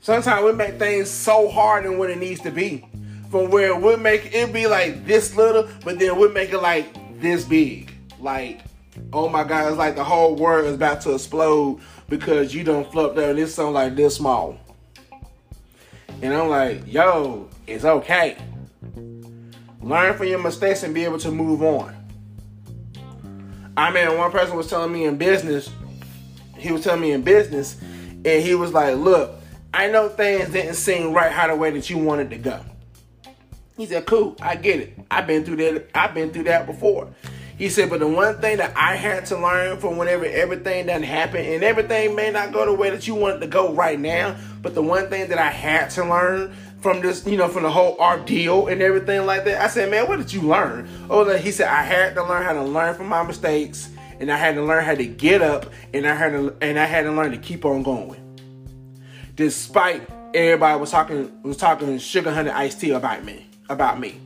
Sometimes 0.00 0.44
we 0.44 0.52
make 0.52 0.78
things 0.78 1.10
so 1.10 1.48
hard 1.48 1.84
than 1.84 1.98
what 1.98 2.08
it 2.08 2.18
needs 2.18 2.40
to 2.42 2.52
be. 2.52 2.86
From 3.32 3.50
where 3.50 3.74
we 3.74 3.96
make 3.96 4.32
it 4.32 4.52
be 4.52 4.68
like 4.68 5.06
this 5.06 5.34
little, 5.34 5.68
but 5.84 5.98
then 5.98 6.16
we 6.20 6.28
make 6.28 6.52
it 6.52 6.58
like 6.58 7.20
this 7.20 7.44
big. 7.44 7.92
Like 8.20 8.60
oh 9.12 9.28
my 9.28 9.44
god, 9.44 9.68
it's 9.68 9.78
like 9.78 9.96
the 9.96 10.04
whole 10.04 10.34
world 10.36 10.66
is 10.66 10.74
about 10.74 11.00
to 11.02 11.14
explode 11.14 11.80
because 12.08 12.54
you 12.54 12.64
don't 12.64 12.90
flip 12.90 13.14
there 13.14 13.30
and 13.30 13.38
it's 13.38 13.54
something 13.54 13.74
like 13.74 13.96
this 13.96 14.16
small. 14.16 14.58
And 16.22 16.34
I'm 16.34 16.48
like, 16.48 16.82
yo, 16.86 17.48
it's 17.66 17.84
okay. 17.84 18.36
Learn 19.80 20.16
from 20.16 20.26
your 20.26 20.42
mistakes 20.42 20.82
and 20.82 20.94
be 20.94 21.04
able 21.04 21.18
to 21.18 21.30
move 21.30 21.62
on. 21.62 21.96
I 23.76 23.90
mean, 23.90 24.18
one 24.18 24.30
person 24.30 24.56
was 24.56 24.68
telling 24.68 24.92
me 24.92 25.06
in 25.06 25.16
business, 25.16 25.70
he 26.58 26.72
was 26.72 26.82
telling 26.82 27.00
me 27.00 27.12
in 27.12 27.22
business, 27.22 27.80
and 27.80 28.42
he 28.42 28.54
was 28.54 28.74
like, 28.74 28.96
look, 28.96 29.32
I 29.72 29.88
know 29.88 30.08
things 30.08 30.50
didn't 30.50 30.74
seem 30.74 31.12
right 31.12 31.32
how 31.32 31.46
the 31.46 31.56
way 31.56 31.70
that 31.70 31.88
you 31.88 31.96
wanted 31.96 32.30
to 32.30 32.36
go. 32.36 32.60
He 33.76 33.86
said, 33.86 34.04
cool, 34.04 34.36
I 34.42 34.56
get 34.56 34.80
it. 34.80 34.98
I've 35.10 35.26
been 35.26 35.44
through 35.44 35.56
that, 35.56 35.88
I've 35.94 36.12
been 36.12 36.30
through 36.30 36.44
that 36.44 36.66
before. 36.66 37.08
He 37.60 37.68
said, 37.68 37.90
but 37.90 38.00
the 38.00 38.08
one 38.08 38.40
thing 38.40 38.56
that 38.56 38.72
I 38.74 38.96
had 38.96 39.26
to 39.26 39.36
learn 39.36 39.76
from 39.76 39.98
whenever 39.98 40.24
everything 40.24 40.86
done 40.86 41.02
happened, 41.02 41.46
and 41.46 41.62
everything 41.62 42.14
may 42.14 42.30
not 42.30 42.54
go 42.54 42.64
the 42.64 42.72
way 42.72 42.88
that 42.88 43.06
you 43.06 43.14
want 43.14 43.36
it 43.36 43.40
to 43.40 43.46
go 43.48 43.74
right 43.74 44.00
now, 44.00 44.34
but 44.62 44.74
the 44.74 44.80
one 44.80 45.10
thing 45.10 45.28
that 45.28 45.36
I 45.36 45.50
had 45.50 45.90
to 45.90 46.06
learn 46.06 46.56
from 46.80 47.02
this, 47.02 47.26
you 47.26 47.36
know, 47.36 47.48
from 47.48 47.64
the 47.64 47.70
whole 47.70 47.98
ordeal 48.00 48.68
and 48.68 48.80
everything 48.80 49.26
like 49.26 49.44
that, 49.44 49.60
I 49.60 49.66
said, 49.68 49.90
man, 49.90 50.08
what 50.08 50.16
did 50.16 50.32
you 50.32 50.40
learn? 50.40 50.88
Oh, 51.10 51.36
he 51.36 51.52
said, 51.52 51.68
I 51.68 51.82
had 51.82 52.14
to 52.14 52.24
learn 52.24 52.44
how 52.44 52.54
to 52.54 52.62
learn 52.62 52.94
from 52.94 53.08
my 53.08 53.22
mistakes, 53.22 53.90
and 54.20 54.32
I 54.32 54.38
had 54.38 54.54
to 54.54 54.64
learn 54.64 54.82
how 54.82 54.94
to 54.94 55.04
get 55.04 55.42
up, 55.42 55.66
and 55.92 56.06
I 56.06 56.14
had 56.14 56.32
to, 56.32 56.56
and 56.62 56.78
I 56.78 56.86
had 56.86 57.02
to 57.02 57.12
learn 57.12 57.30
to 57.32 57.36
keep 57.36 57.66
on 57.66 57.82
going, 57.82 58.38
despite 59.34 60.08
everybody 60.32 60.80
was 60.80 60.92
talking 60.92 61.30
was 61.42 61.58
talking 61.58 61.98
sugar 61.98 62.32
honey 62.32 62.48
iced 62.48 62.80
tea 62.80 62.92
about 62.92 63.22
me, 63.22 63.46
about 63.68 64.00
me. 64.00 64.18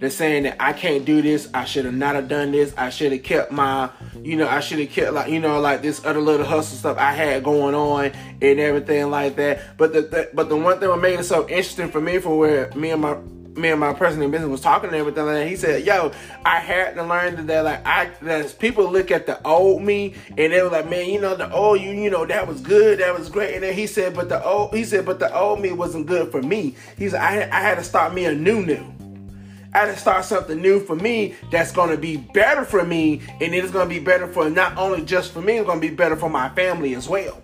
They're 0.00 0.08
saying 0.08 0.44
that 0.44 0.56
I 0.58 0.72
can't 0.72 1.04
do 1.04 1.20
this. 1.20 1.50
I 1.52 1.66
should 1.66 1.84
have 1.84 1.94
not 1.94 2.14
have 2.14 2.26
done 2.26 2.52
this. 2.52 2.72
I 2.76 2.88
should 2.88 3.12
have 3.12 3.22
kept 3.22 3.52
my, 3.52 3.90
you 4.22 4.34
know, 4.34 4.48
I 4.48 4.60
should 4.60 4.78
have 4.78 4.88
kept 4.88 5.12
like, 5.12 5.30
you 5.30 5.40
know, 5.40 5.60
like 5.60 5.82
this 5.82 6.02
other 6.06 6.22
little 6.22 6.46
hustle 6.46 6.78
stuff 6.78 6.96
I 6.96 7.12
had 7.12 7.44
going 7.44 7.74
on 7.74 8.12
and 8.40 8.58
everything 8.58 9.10
like 9.10 9.36
that. 9.36 9.76
But 9.76 9.92
the, 9.92 10.00
the 10.00 10.30
but 10.32 10.48
the 10.48 10.56
one 10.56 10.80
thing 10.80 10.88
that 10.88 10.96
made 10.96 11.20
it 11.20 11.24
so 11.24 11.42
interesting 11.42 11.90
for 11.90 12.00
me, 12.00 12.18
for 12.18 12.38
where 12.38 12.70
me 12.74 12.92
and 12.92 13.02
my 13.02 13.18
me 13.56 13.68
and 13.68 13.80
my 13.80 13.90
in 13.90 14.30
business 14.30 14.48
was 14.48 14.60
talking 14.60 14.88
and 14.88 14.96
everything 14.96 15.26
like 15.26 15.34
that. 15.34 15.48
He 15.48 15.56
said, 15.56 15.84
"Yo, 15.84 16.12
I 16.46 16.60
had 16.60 16.94
to 16.94 17.02
learn 17.02 17.46
that 17.46 17.64
like 17.64 17.86
I 17.86 18.10
that 18.22 18.58
people 18.58 18.90
look 18.90 19.10
at 19.10 19.26
the 19.26 19.44
old 19.46 19.82
me 19.82 20.14
and 20.28 20.52
they 20.52 20.62
were 20.62 20.70
like, 20.70 20.88
man, 20.88 21.10
you 21.10 21.20
know 21.20 21.34
the 21.34 21.52
old 21.52 21.80
you, 21.80 21.90
you 21.90 22.08
know 22.08 22.24
that 22.24 22.46
was 22.46 22.60
good, 22.60 23.00
that 23.00 23.16
was 23.18 23.28
great." 23.28 23.54
And 23.54 23.62
then 23.62 23.74
he 23.74 23.86
said, 23.86 24.14
"But 24.14 24.28
the 24.30 24.42
old," 24.42 24.74
he 24.74 24.84
said, 24.84 25.04
"But 25.04 25.18
the 25.18 25.36
old 25.36 25.60
me 25.60 25.72
wasn't 25.72 26.06
good 26.06 26.30
for 26.30 26.40
me." 26.40 26.74
He 26.96 27.10
said, 27.10 27.20
"I 27.20 27.48
I 27.54 27.60
had 27.60 27.76
to 27.76 27.84
start 27.84 28.14
me 28.14 28.24
a 28.24 28.34
new 28.34 28.64
new." 28.64 28.99
I 29.72 29.78
had 29.78 29.94
to 29.94 29.96
start 29.96 30.24
something 30.24 30.60
new 30.60 30.80
for 30.80 30.96
me 30.96 31.36
that's 31.50 31.70
going 31.70 31.90
to 31.90 31.96
be 31.96 32.16
better 32.16 32.64
for 32.64 32.84
me, 32.84 33.22
and 33.40 33.54
it 33.54 33.64
is 33.64 33.70
going 33.70 33.88
to 33.88 33.94
be 33.94 34.00
better 34.00 34.26
for 34.26 34.50
not 34.50 34.76
only 34.76 35.04
just 35.04 35.32
for 35.32 35.40
me, 35.40 35.58
it's 35.58 35.66
going 35.66 35.80
to 35.80 35.88
be 35.88 35.94
better 35.94 36.16
for 36.16 36.28
my 36.28 36.48
family 36.50 36.94
as 36.94 37.08
well. 37.08 37.42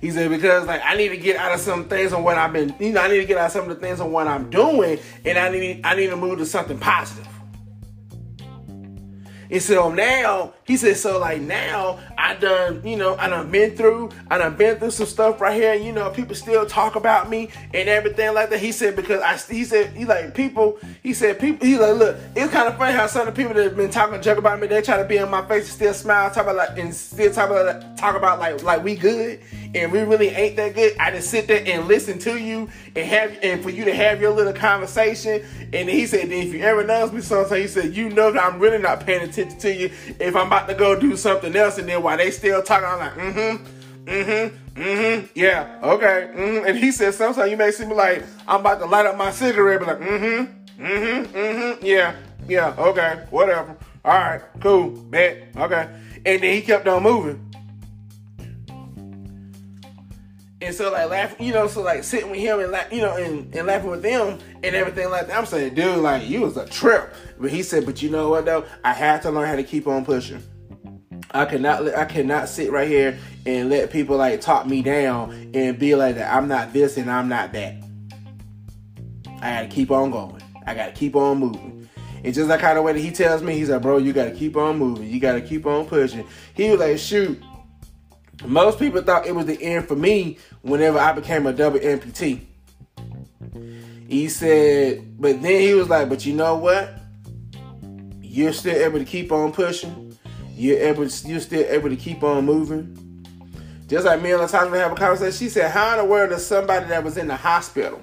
He 0.00 0.10
said 0.10 0.30
because 0.30 0.66
like 0.66 0.80
I 0.82 0.96
need 0.96 1.10
to 1.10 1.16
get 1.18 1.36
out 1.36 1.52
of 1.52 1.60
some 1.60 1.88
things 1.88 2.12
on 2.12 2.22
what 2.22 2.38
I've 2.38 2.52
been, 2.52 2.74
you 2.78 2.92
know, 2.92 3.02
I 3.02 3.08
need 3.08 3.18
to 3.18 3.26
get 3.26 3.36
out 3.36 3.46
of 3.46 3.52
some 3.52 3.68
of 3.68 3.68
the 3.68 3.74
things 3.74 4.00
on 4.00 4.12
what 4.12 4.26
I'm 4.26 4.48
doing, 4.48 4.98
and 5.24 5.38
I 5.38 5.50
need 5.50 5.80
I 5.84 5.94
need 5.94 6.08
to 6.08 6.16
move 6.16 6.38
to 6.38 6.46
something 6.46 6.78
positive. 6.78 7.28
And 9.50 9.60
so 9.60 9.92
now, 9.92 10.54
he 10.70 10.76
said, 10.76 10.96
so 10.96 11.18
like 11.18 11.40
now 11.40 11.98
I 12.16 12.34
done, 12.34 12.86
you 12.86 12.94
know, 12.94 13.16
I 13.16 13.28
done 13.28 13.50
been 13.50 13.76
through, 13.76 14.10
I 14.30 14.38
done 14.38 14.54
been 14.54 14.78
through 14.78 14.92
some 14.92 15.06
stuff 15.06 15.40
right 15.40 15.60
here. 15.60 15.74
You 15.74 15.90
know, 15.90 16.10
people 16.10 16.36
still 16.36 16.64
talk 16.64 16.94
about 16.94 17.28
me 17.28 17.48
and 17.74 17.88
everything 17.88 18.32
like 18.34 18.50
that. 18.50 18.60
He 18.60 18.70
said, 18.70 18.94
because 18.94 19.20
I, 19.20 19.36
he 19.52 19.64
said, 19.64 19.96
he 19.96 20.04
like 20.04 20.32
people, 20.32 20.78
he 21.02 21.12
said, 21.12 21.40
people, 21.40 21.66
he 21.66 21.76
like, 21.76 21.96
look, 21.96 22.16
it's 22.36 22.52
kind 22.52 22.68
of 22.68 22.76
funny 22.76 22.92
how 22.92 23.08
some 23.08 23.26
of 23.26 23.34
the 23.34 23.42
people 23.42 23.52
that 23.54 23.64
have 23.64 23.76
been 23.76 23.90
talking 23.90 24.22
junk 24.22 24.38
about 24.38 24.60
me, 24.60 24.68
they 24.68 24.80
try 24.80 24.96
to 24.96 25.04
be 25.04 25.16
in 25.16 25.28
my 25.28 25.44
face 25.48 25.64
and 25.64 25.72
still 25.72 25.92
smile, 25.92 26.30
talk 26.30 26.44
about 26.44 26.54
like, 26.54 26.78
and 26.78 26.94
still 26.94 27.32
talk 27.32 27.50
about, 27.50 27.98
talk 27.98 28.14
about 28.14 28.38
like, 28.38 28.62
like 28.62 28.84
we 28.84 28.94
good 28.94 29.40
and 29.74 29.90
we 29.90 30.00
really 30.00 30.28
ain't 30.28 30.54
that 30.56 30.76
good. 30.76 30.96
I 30.98 31.10
just 31.10 31.30
sit 31.30 31.48
there 31.48 31.64
and 31.66 31.88
listen 31.88 32.18
to 32.20 32.38
you 32.38 32.68
and 32.94 33.06
have 33.08 33.36
and 33.42 33.62
for 33.62 33.70
you 33.70 33.84
to 33.86 33.94
have 33.94 34.20
your 34.20 34.30
little 34.30 34.52
conversation. 34.52 35.44
And 35.72 35.88
he 35.88 36.06
said, 36.06 36.30
then 36.30 36.46
if 36.46 36.52
you 36.52 36.60
ever 36.60 36.84
notice 36.84 37.12
me 37.12 37.20
sometimes, 37.22 37.60
he 37.60 37.66
said, 37.66 37.96
you 37.96 38.08
know 38.08 38.30
that 38.30 38.42
I'm 38.42 38.60
really 38.60 38.78
not 38.78 39.06
paying 39.06 39.28
attention 39.28 39.58
to 39.58 39.74
you 39.74 39.90
if 40.18 40.36
I'm 40.36 40.46
about 40.48 40.59
to 40.68 40.74
go 40.74 40.98
do 40.98 41.16
something 41.16 41.54
else. 41.54 41.78
And 41.78 41.88
then 41.88 42.02
while 42.02 42.16
they 42.16 42.30
still 42.30 42.62
talking, 42.62 42.88
I'm 42.88 42.98
like, 42.98 43.12
mm-hmm, 43.14 44.04
mm-hmm, 44.04 44.80
mm-hmm, 44.80 45.26
yeah, 45.34 45.78
okay. 45.82 46.30
Mm-hmm. 46.34 46.66
And 46.66 46.78
he 46.78 46.92
said, 46.92 47.14
sometimes 47.14 47.50
you 47.50 47.56
may 47.56 47.70
see 47.70 47.86
me 47.86 47.94
like 47.94 48.24
I'm 48.46 48.60
about 48.60 48.78
to 48.80 48.86
light 48.86 49.06
up 49.06 49.16
my 49.16 49.30
cigarette, 49.30 49.80
but 49.80 50.00
like, 50.00 50.08
mm-hmm, 50.08 50.82
mm-hmm, 50.82 51.36
mm-hmm, 51.36 51.84
yeah, 51.84 52.16
yeah, 52.48 52.74
okay, 52.78 53.26
whatever. 53.30 53.76
All 54.04 54.14
right, 54.14 54.42
cool, 54.60 54.90
bet, 54.90 55.48
okay. 55.56 55.88
And 56.24 56.42
then 56.42 56.54
he 56.54 56.62
kept 56.62 56.86
on 56.86 57.02
moving. 57.02 57.50
And 60.62 60.74
so 60.74 60.92
like 60.92 61.08
laughing, 61.08 61.46
you 61.46 61.54
know, 61.54 61.66
so 61.68 61.80
like 61.80 62.04
sitting 62.04 62.30
with 62.30 62.40
him 62.40 62.60
and 62.60 62.70
like 62.70 62.92
you 62.92 63.00
know 63.00 63.16
and, 63.16 63.54
and 63.54 63.66
laughing 63.66 63.90
with 63.90 64.02
them 64.02 64.38
and 64.62 64.76
everything 64.76 65.08
like 65.08 65.26
that. 65.28 65.38
I'm 65.38 65.46
saying, 65.46 65.74
dude, 65.74 65.98
like 65.98 66.28
you 66.28 66.42
was 66.42 66.58
a 66.58 66.66
trip. 66.66 67.14
But 67.38 67.50
he 67.50 67.62
said, 67.62 67.86
but 67.86 68.02
you 68.02 68.10
know 68.10 68.28
what 68.28 68.44
though? 68.44 68.66
I 68.84 68.92
had 68.92 69.22
to 69.22 69.30
learn 69.30 69.48
how 69.48 69.56
to 69.56 69.64
keep 69.64 69.86
on 69.86 70.04
pushing. 70.04 70.42
I 71.32 71.44
cannot 71.44 71.94
I 71.94 72.04
cannot 72.06 72.48
sit 72.48 72.72
right 72.72 72.88
here 72.88 73.18
and 73.46 73.70
let 73.70 73.90
people 73.90 74.16
like 74.16 74.40
talk 74.40 74.66
me 74.66 74.82
down 74.82 75.52
and 75.54 75.78
be 75.78 75.94
like 75.94 76.16
that 76.16 76.34
I'm 76.34 76.48
not 76.48 76.72
this 76.72 76.96
and 76.96 77.10
I'm 77.10 77.28
not 77.28 77.52
that. 77.52 77.76
I 79.40 79.54
gotta 79.54 79.68
keep 79.68 79.90
on 79.90 80.10
going. 80.10 80.42
I 80.66 80.74
gotta 80.74 80.92
keep 80.92 81.16
on 81.16 81.38
moving. 81.38 81.88
And 82.22 82.34
just 82.34 82.48
like 82.48 82.60
kind 82.60 82.76
of 82.76 82.84
way 82.84 82.92
that 82.92 83.00
he 83.00 83.10
tells 83.10 83.42
me, 83.42 83.54
he's 83.54 83.70
like, 83.70 83.80
bro, 83.80 83.96
you 83.96 84.12
gotta 84.12 84.32
keep 84.32 84.56
on 84.56 84.78
moving. 84.78 85.08
You 85.08 85.20
gotta 85.20 85.40
keep 85.40 85.66
on 85.66 85.86
pushing. 85.86 86.26
He 86.54 86.68
was 86.70 86.80
like, 86.80 86.98
shoot, 86.98 87.42
most 88.44 88.78
people 88.78 89.00
thought 89.02 89.26
it 89.26 89.34
was 89.34 89.46
the 89.46 89.60
end 89.62 89.88
for 89.88 89.96
me 89.96 90.38
whenever 90.62 90.98
I 90.98 91.12
became 91.12 91.46
a 91.46 91.52
double 91.52 91.78
amputee. 91.78 92.40
he 94.08 94.28
said, 94.28 95.20
but 95.20 95.40
then 95.40 95.60
he 95.60 95.74
was 95.74 95.88
like, 95.88 96.08
but 96.08 96.26
you 96.26 96.34
know 96.34 96.56
what? 96.56 96.92
You're 98.20 98.52
still 98.52 98.76
able 98.76 98.98
to 98.98 99.04
keep 99.04 99.32
on 99.32 99.52
pushing. 99.52 100.09
You're 100.60 100.78
able, 100.78 101.06
you're 101.24 101.40
still 101.40 101.64
able 101.70 101.88
to 101.88 101.96
keep 101.96 102.22
on 102.22 102.44
moving. 102.44 103.24
Just 103.86 104.04
like 104.04 104.20
me 104.20 104.32
and 104.32 104.42
Latasha 104.42 104.70
have 104.76 104.92
a 104.92 104.94
conversation. 104.94 105.32
She 105.32 105.48
said, 105.48 105.70
"How 105.70 105.92
in 105.92 105.98
the 105.98 106.04
world 106.04 106.28
does 106.28 106.46
somebody 106.46 106.84
that 106.88 107.02
was 107.02 107.16
in 107.16 107.28
the 107.28 107.34
hospital 107.34 108.02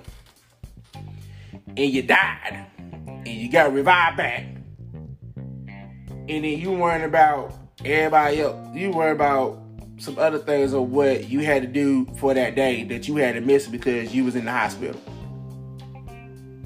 and 0.95 1.77
you 1.77 2.01
died 2.01 2.65
and 2.97 3.27
you 3.27 3.51
got 3.51 3.71
revived 3.71 4.17
back, 4.17 4.47
and 5.37 6.27
then 6.27 6.43
you 6.43 6.71
worrying 6.71 7.03
about 7.03 7.53
everybody 7.85 8.41
else? 8.41 8.75
You 8.75 8.89
worry 8.89 9.11
about 9.11 9.59
some 9.99 10.17
other 10.17 10.39
things 10.39 10.73
of 10.73 10.89
what 10.89 11.29
you 11.29 11.41
had 11.41 11.61
to 11.61 11.67
do 11.67 12.07
for 12.17 12.33
that 12.33 12.55
day 12.55 12.83
that 12.85 13.07
you 13.07 13.17
had 13.17 13.35
to 13.35 13.41
miss 13.41 13.67
because 13.67 14.15
you 14.15 14.23
was 14.23 14.35
in 14.35 14.45
the 14.45 14.51
hospital. 14.51 14.99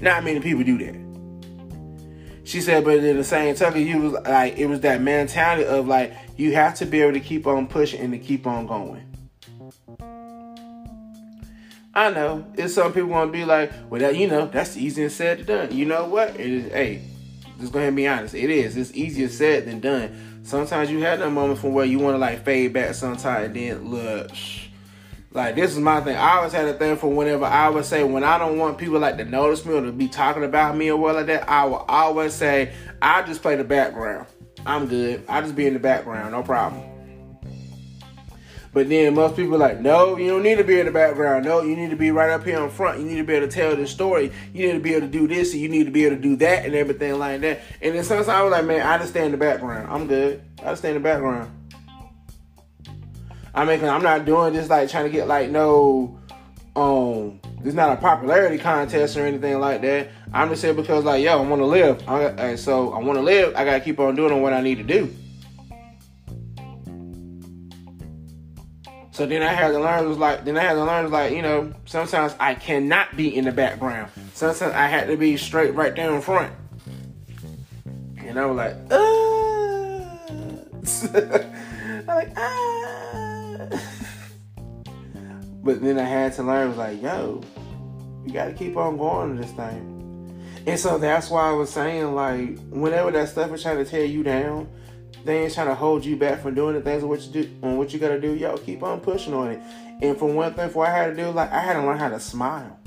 Not 0.00 0.24
many 0.24 0.40
people 0.40 0.64
do 0.64 0.78
that. 0.78 1.01
She 2.44 2.60
said, 2.60 2.84
but 2.84 2.96
in 2.96 3.16
the 3.16 3.24
same 3.24 3.54
token, 3.54 3.86
you 3.86 3.98
was 4.00 4.12
like 4.24 4.58
it 4.58 4.66
was 4.66 4.80
that 4.80 5.00
mentality 5.00 5.64
of 5.64 5.86
like 5.86 6.12
you 6.36 6.54
have 6.54 6.74
to 6.76 6.86
be 6.86 7.00
able 7.00 7.12
to 7.12 7.20
keep 7.20 7.46
on 7.46 7.66
pushing 7.66 8.00
and 8.00 8.12
to 8.12 8.18
keep 8.18 8.46
on 8.46 8.66
going. 8.66 9.06
I 11.94 12.10
know 12.10 12.44
it's 12.54 12.74
some 12.74 12.92
people 12.92 13.10
want 13.10 13.32
to 13.32 13.38
be 13.38 13.44
like, 13.44 13.70
well, 13.90 14.00
that 14.00 14.16
you 14.16 14.26
know 14.26 14.46
that's 14.46 14.76
easier 14.76 15.08
said 15.08 15.46
than 15.46 15.68
done. 15.68 15.76
You 15.76 15.86
know 15.86 16.06
what? 16.06 16.30
It 16.30 16.50
is. 16.50 16.72
Hey, 16.72 17.02
just 17.60 17.72
go 17.72 17.78
ahead 17.78 17.88
and 17.88 17.96
be 17.96 18.08
honest. 18.08 18.34
It 18.34 18.50
is. 18.50 18.76
It's 18.76 18.92
easier 18.92 19.28
said 19.28 19.66
than 19.66 19.80
done 19.80 20.32
sometimes 20.42 20.90
you 20.90 21.00
have 21.00 21.20
that 21.20 21.30
moment 21.30 21.58
from 21.58 21.72
where 21.72 21.84
you 21.84 21.98
want 21.98 22.14
to 22.14 22.18
like 22.18 22.44
fade 22.44 22.72
back 22.72 22.94
sometimes 22.94 23.46
and 23.46 23.56
then 23.56 23.90
look 23.90 24.30
like 25.34 25.54
this 25.54 25.72
is 25.72 25.78
my 25.78 26.00
thing. 26.00 26.16
I 26.16 26.36
always 26.36 26.52
had 26.52 26.66
a 26.66 26.74
thing 26.74 26.96
for 26.96 27.08
whenever 27.08 27.44
I 27.44 27.68
would 27.68 27.84
say 27.84 28.04
when 28.04 28.24
I 28.24 28.38
don't 28.38 28.58
want 28.58 28.78
people 28.78 28.98
like 28.98 29.16
to 29.16 29.24
notice 29.24 29.64
me 29.64 29.74
or 29.74 29.82
to 29.82 29.92
be 29.92 30.08
talking 30.08 30.44
about 30.44 30.76
me 30.76 30.90
or 30.90 30.96
what 30.96 31.14
like 31.14 31.26
that, 31.26 31.48
I 31.48 31.64
will 31.64 31.84
always 31.88 32.34
say 32.34 32.72
I 33.00 33.22
just 33.22 33.42
play 33.42 33.56
the 33.56 33.64
background. 33.64 34.26
I'm 34.66 34.86
good. 34.86 35.24
I 35.28 35.40
just 35.40 35.56
be 35.56 35.66
in 35.66 35.74
the 35.74 35.80
background, 35.80 36.32
no 36.32 36.42
problem. 36.42 36.88
But 38.74 38.88
then 38.88 39.14
most 39.14 39.36
people 39.36 39.56
are 39.56 39.58
like, 39.58 39.80
no, 39.80 40.16
you 40.16 40.28
don't 40.28 40.42
need 40.42 40.56
to 40.56 40.64
be 40.64 40.80
in 40.80 40.86
the 40.86 40.92
background. 40.92 41.44
No, 41.44 41.60
you 41.60 41.76
need 41.76 41.90
to 41.90 41.96
be 41.96 42.10
right 42.10 42.30
up 42.30 42.44
here 42.44 42.62
in 42.62 42.70
front. 42.70 43.00
You 43.00 43.04
need 43.04 43.18
to 43.18 43.24
be 43.24 43.34
able 43.34 43.46
to 43.46 43.52
tell 43.52 43.76
the 43.76 43.86
story. 43.86 44.32
You 44.54 44.66
need 44.66 44.72
to 44.72 44.80
be 44.80 44.94
able 44.94 45.06
to 45.06 45.12
do 45.12 45.28
this, 45.28 45.52
and 45.52 45.60
you 45.60 45.68
need 45.68 45.84
to 45.84 45.90
be 45.90 46.06
able 46.06 46.16
to 46.16 46.22
do 46.22 46.36
that, 46.36 46.64
and 46.64 46.74
everything 46.74 47.18
like 47.18 47.42
that. 47.42 47.60
And 47.82 47.94
then 47.94 48.02
sometimes 48.02 48.28
I 48.28 48.40
was 48.42 48.50
like, 48.50 48.64
man, 48.64 48.80
I 48.80 48.96
just 48.96 49.10
stay 49.10 49.26
in 49.26 49.32
the 49.32 49.36
background. 49.36 49.88
I'm 49.90 50.06
good. 50.06 50.42
I 50.60 50.70
just 50.70 50.80
stay 50.80 50.88
in 50.88 50.94
the 50.94 51.00
background. 51.00 51.50
I 53.54 53.64
mean, 53.64 53.84
I'm 53.84 54.02
not 54.02 54.24
doing 54.24 54.54
this 54.54 54.70
like 54.70 54.88
trying 54.90 55.04
to 55.04 55.10
get 55.10 55.28
like 55.28 55.50
no, 55.50 56.18
um, 56.74 57.38
it's 57.64 57.74
not 57.74 57.92
a 57.92 58.00
popularity 58.00 58.58
contest 58.58 59.16
or 59.16 59.26
anything 59.26 59.60
like 59.60 59.82
that. 59.82 60.08
I'm 60.32 60.48
just 60.48 60.62
saying 60.62 60.76
because 60.76 61.04
like, 61.04 61.22
yo, 61.22 61.38
I 61.38 61.46
want 61.46 61.60
to 61.60 61.66
live. 61.66 62.08
I, 62.08 62.22
and 62.24 62.58
so 62.58 62.92
I 62.94 62.98
want 62.98 63.18
to 63.18 63.22
live. 63.22 63.54
I 63.54 63.64
gotta 63.64 63.80
keep 63.80 64.00
on 64.00 64.16
doing 64.16 64.40
what 64.40 64.54
I 64.54 64.62
need 64.62 64.78
to 64.78 64.84
do. 64.84 65.14
So 69.10 69.26
then 69.26 69.42
I 69.42 69.52
had 69.52 69.72
to 69.72 69.78
learn 69.78 70.08
was 70.08 70.16
like 70.16 70.46
then 70.46 70.56
I 70.56 70.62
had 70.62 70.72
to 70.72 70.84
learn 70.84 71.04
was 71.04 71.12
like, 71.12 71.32
you 71.32 71.42
know, 71.42 71.74
sometimes 71.84 72.34
I 72.40 72.54
cannot 72.54 73.14
be 73.14 73.36
in 73.36 73.44
the 73.44 73.52
background. 73.52 74.10
Sometimes 74.32 74.72
I 74.72 74.86
had 74.86 75.08
to 75.08 75.18
be 75.18 75.36
straight 75.36 75.74
right 75.74 75.94
there 75.94 76.14
in 76.14 76.22
front. 76.22 76.50
And 78.16 78.40
I 78.40 78.46
was 78.46 78.56
like, 78.56 78.76
uh 78.90 79.02
I'm 81.84 82.06
like, 82.06 82.32
ah 82.38 83.11
But 85.62 85.80
then 85.80 85.98
I 85.98 86.04
had 86.04 86.32
to 86.34 86.42
learn 86.42 86.76
like, 86.76 87.00
yo, 87.00 87.42
you 88.26 88.32
gotta 88.32 88.52
keep 88.52 88.76
on 88.76 88.96
going 88.96 89.36
to 89.36 89.42
this 89.42 89.52
thing. 89.52 89.88
And 90.66 90.78
so 90.78 90.98
that's 90.98 91.30
why 91.30 91.48
I 91.48 91.52
was 91.52 91.70
saying, 91.70 92.14
like, 92.14 92.58
whenever 92.70 93.10
that 93.12 93.28
stuff 93.28 93.52
is 93.52 93.62
trying 93.62 93.78
to 93.78 93.84
tear 93.84 94.04
you 94.04 94.22
down, 94.22 94.68
they 95.24 95.44
ain't 95.44 95.54
trying 95.54 95.68
to 95.68 95.74
hold 95.74 96.04
you 96.04 96.16
back 96.16 96.40
from 96.40 96.54
doing 96.54 96.74
the 96.74 96.80
things 96.80 97.04
what 97.04 97.20
you 97.22 97.32
do 97.32 97.50
on 97.62 97.76
what 97.76 97.92
you 97.92 97.98
gotta 97.98 98.20
do. 98.20 98.34
Yo, 98.34 98.56
keep 98.58 98.82
on 98.82 99.00
pushing 99.00 99.34
on 99.34 99.52
it. 99.52 99.60
And 100.02 100.16
for 100.16 100.32
one 100.32 100.54
thing, 100.54 100.68
for 100.70 100.86
I 100.86 100.90
had 100.90 101.16
to 101.16 101.16
do, 101.16 101.30
like 101.30 101.52
I 101.52 101.60
had 101.60 101.74
to 101.74 101.82
learn 101.82 101.98
how 101.98 102.08
to 102.08 102.18
smile 102.18 102.78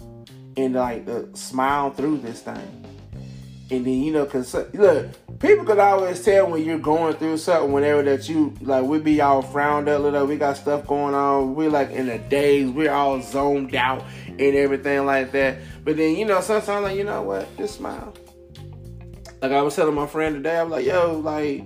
and 0.57 0.73
like 0.73 1.07
smile 1.33 1.91
through 1.91 2.17
this 2.19 2.41
thing. 2.41 2.84
And 3.71 3.83
then 3.83 4.03
you 4.03 4.11
know, 4.11 4.27
cause 4.27 4.53
look, 4.53 5.39
people 5.39 5.65
could 5.65 5.79
always 5.79 6.23
tell 6.23 6.51
when 6.51 6.63
you're 6.63 6.77
going 6.77 7.15
through 7.15 7.37
something. 7.37 7.71
Whenever 7.71 8.03
that 8.03 8.29
you 8.29 8.53
like, 8.61 8.83
we 8.83 8.99
be 8.99 9.21
all 9.21 9.41
frowned 9.41 9.89
up, 9.89 10.01
little. 10.01 10.27
We 10.27 10.37
got 10.37 10.57
stuff 10.57 10.85
going 10.85 11.15
on. 11.15 11.55
We 11.55 11.67
like 11.67 11.89
in 11.89 12.05
the 12.05 12.19
days. 12.19 12.69
We're 12.69 12.91
all 12.91 13.21
zoned 13.23 13.73
out 13.73 14.03
and 14.27 14.41
everything 14.41 15.05
like 15.05 15.31
that. 15.31 15.57
But 15.83 15.97
then 15.97 16.15
you 16.15 16.25
know, 16.25 16.41
sometimes 16.41 16.83
like 16.83 16.95
you 16.95 17.05
know 17.05 17.23
what, 17.23 17.57
just 17.57 17.77
smile. 17.77 18.13
Like 19.41 19.51
I 19.51 19.61
was 19.63 19.75
telling 19.75 19.95
my 19.95 20.07
friend 20.07 20.35
today, 20.35 20.57
I 20.57 20.63
was 20.63 20.71
like, 20.71 20.85
yo, 20.85 21.19
like 21.19 21.63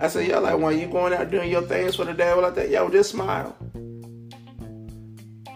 I 0.00 0.08
said, 0.08 0.28
yo, 0.28 0.40
like 0.40 0.58
when 0.58 0.78
you 0.78 0.88
going 0.88 1.12
out 1.14 1.30
doing 1.30 1.50
your 1.50 1.62
things 1.62 1.96
for 1.96 2.04
the 2.04 2.12
devil 2.12 2.42
like 2.42 2.54
that, 2.56 2.68
yo, 2.68 2.90
just 2.90 3.10
smile. 3.10 3.56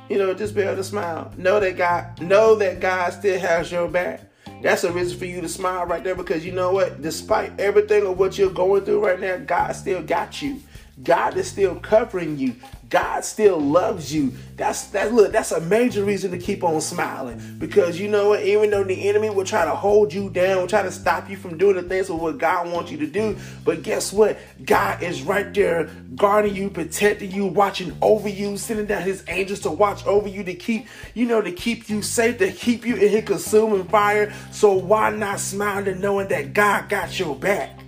You 0.08 0.18
know, 0.18 0.34
just 0.34 0.54
be 0.54 0.62
able 0.62 0.76
to 0.76 0.84
smile. 0.84 1.32
Know 1.36 1.60
that 1.60 1.76
God, 1.76 2.20
know 2.20 2.54
that 2.56 2.80
God 2.80 3.12
still 3.12 3.38
has 3.38 3.70
your 3.70 3.88
back. 3.88 4.30
That's 4.62 4.84
a 4.84 4.92
reason 4.92 5.18
for 5.18 5.26
you 5.26 5.40
to 5.42 5.48
smile 5.48 5.84
right 5.86 6.02
there 6.02 6.14
because 6.14 6.44
you 6.44 6.52
know 6.52 6.72
what? 6.72 7.02
Despite 7.02 7.60
everything 7.60 8.06
of 8.06 8.18
what 8.18 8.38
you're 8.38 8.50
going 8.50 8.84
through 8.84 9.04
right 9.04 9.20
now, 9.20 9.36
God 9.36 9.72
still 9.72 10.02
got 10.02 10.40
you. 10.40 10.60
God 11.02 11.36
is 11.36 11.48
still 11.48 11.74
covering 11.76 12.38
you. 12.38 12.54
God 12.88 13.24
still 13.24 13.58
loves 13.58 14.14
you. 14.14 14.32
That's 14.56 14.84
that 14.88 15.12
look, 15.12 15.32
that's 15.32 15.50
a 15.50 15.60
major 15.60 16.04
reason 16.04 16.30
to 16.30 16.38
keep 16.38 16.62
on 16.62 16.80
smiling. 16.80 17.56
Because 17.58 17.98
you 17.98 18.08
know 18.08 18.28
what, 18.28 18.42
even 18.42 18.70
though 18.70 18.84
the 18.84 19.08
enemy 19.08 19.30
will 19.30 19.44
try 19.44 19.64
to 19.64 19.74
hold 19.74 20.12
you 20.12 20.30
down, 20.30 20.68
try 20.68 20.82
to 20.82 20.92
stop 20.92 21.28
you 21.28 21.36
from 21.36 21.58
doing 21.58 21.74
the 21.74 21.82
things 21.82 22.08
of 22.08 22.20
what 22.20 22.38
God 22.38 22.70
wants 22.70 22.92
you 22.92 22.98
to 22.98 23.06
do. 23.08 23.36
But 23.64 23.82
guess 23.82 24.12
what? 24.12 24.38
God 24.64 25.02
is 25.02 25.22
right 25.22 25.52
there 25.52 25.86
guarding 26.14 26.54
you, 26.54 26.70
protecting 26.70 27.32
you, 27.32 27.46
watching 27.46 27.96
over 28.00 28.28
you, 28.28 28.56
sending 28.56 28.86
down 28.86 29.02
his 29.02 29.24
angels 29.26 29.60
to 29.60 29.70
watch 29.70 30.06
over 30.06 30.28
you 30.28 30.44
to 30.44 30.54
keep, 30.54 30.86
you 31.14 31.26
know, 31.26 31.42
to 31.42 31.50
keep 31.50 31.88
you 31.88 32.00
safe, 32.02 32.38
to 32.38 32.52
keep 32.52 32.86
you 32.86 32.94
in 32.94 33.08
his 33.08 33.24
consuming 33.24 33.84
fire. 33.86 34.32
So 34.52 34.72
why 34.72 35.10
not 35.10 35.40
smile 35.40 35.88
and 35.88 36.00
knowing 36.00 36.28
that 36.28 36.52
God 36.52 36.88
got 36.88 37.18
your 37.18 37.34
back? 37.34 37.83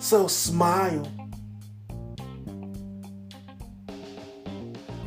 So 0.00 0.26
smile. 0.26 1.06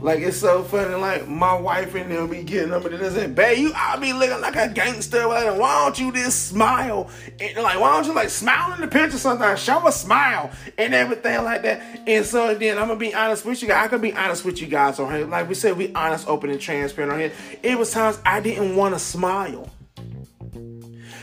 Like 0.04 0.20
it's 0.20 0.38
so 0.38 0.64
funny. 0.64 0.94
Like 0.96 1.28
my 1.28 1.58
wife 1.58 1.96
and 1.96 2.12
them 2.12 2.30
be 2.30 2.44
getting 2.44 2.70
them 2.70 2.86
and 2.86 3.00
they 3.00 3.10
say, 3.10 3.28
"Babe, 3.28 3.58
you 3.58 3.74
I 3.74 3.96
be 3.96 4.12
looking 4.14 4.40
like 4.42 4.56
a 4.56 4.68
gangster. 4.68 5.26
Like, 5.26 5.58
why 5.58 5.86
don't 5.86 5.98
you 5.98 6.12
just 6.12 6.50
smile? 6.50 7.10
And 7.40 7.64
like, 7.64 7.80
why 7.80 7.96
don't 7.96 8.06
you 8.06 8.14
like 8.14 8.30
smile 8.30 8.74
in 8.74 8.82
the 8.82 8.88
picture 8.88 9.18
sometimes? 9.18 9.62
Show 9.62 9.88
a 9.88 9.92
smile 9.92 10.52
and 10.78 10.94
everything 10.94 11.44
like 11.44 11.64
that." 11.64 11.82
And 12.06 12.26
so 12.26 12.54
then 12.54 12.78
I'm 12.78 12.90
gonna 12.90 13.00
be 13.00 13.16
honest 13.16 13.46
with 13.46 13.62
you 13.62 13.70
guys. 13.70 13.86
I 13.86 13.88
can 13.88 14.02
be 14.02 14.14
honest 14.14 14.46
with 14.46 14.62
you 14.62 14.68
guys 14.68 15.00
on 15.00 15.12
here. 15.12 15.26
Like 15.26 15.48
we 15.48 15.56
said, 15.56 15.76
we 15.78 15.92
honest, 15.94 16.28
open, 16.28 16.50
and 16.50 16.62
transparent 16.62 17.14
on 17.14 17.20
here. 17.20 17.32
It 17.64 17.80
was 17.80 17.92
times 17.92 18.20
I 18.26 18.42
didn't 18.42 18.76
want 18.76 18.94
to 18.94 19.00
smile 19.00 19.72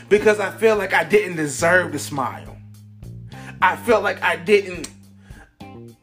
because 0.09 0.39
I 0.39 0.51
feel 0.57 0.75
like 0.75 0.93
I 0.93 1.03
didn't 1.03 1.37
deserve 1.37 1.91
to 1.93 1.99
smile. 1.99 2.50
I 3.61 3.75
felt 3.75 4.03
like 4.03 4.21
I 4.23 4.35
didn't. 4.35 4.89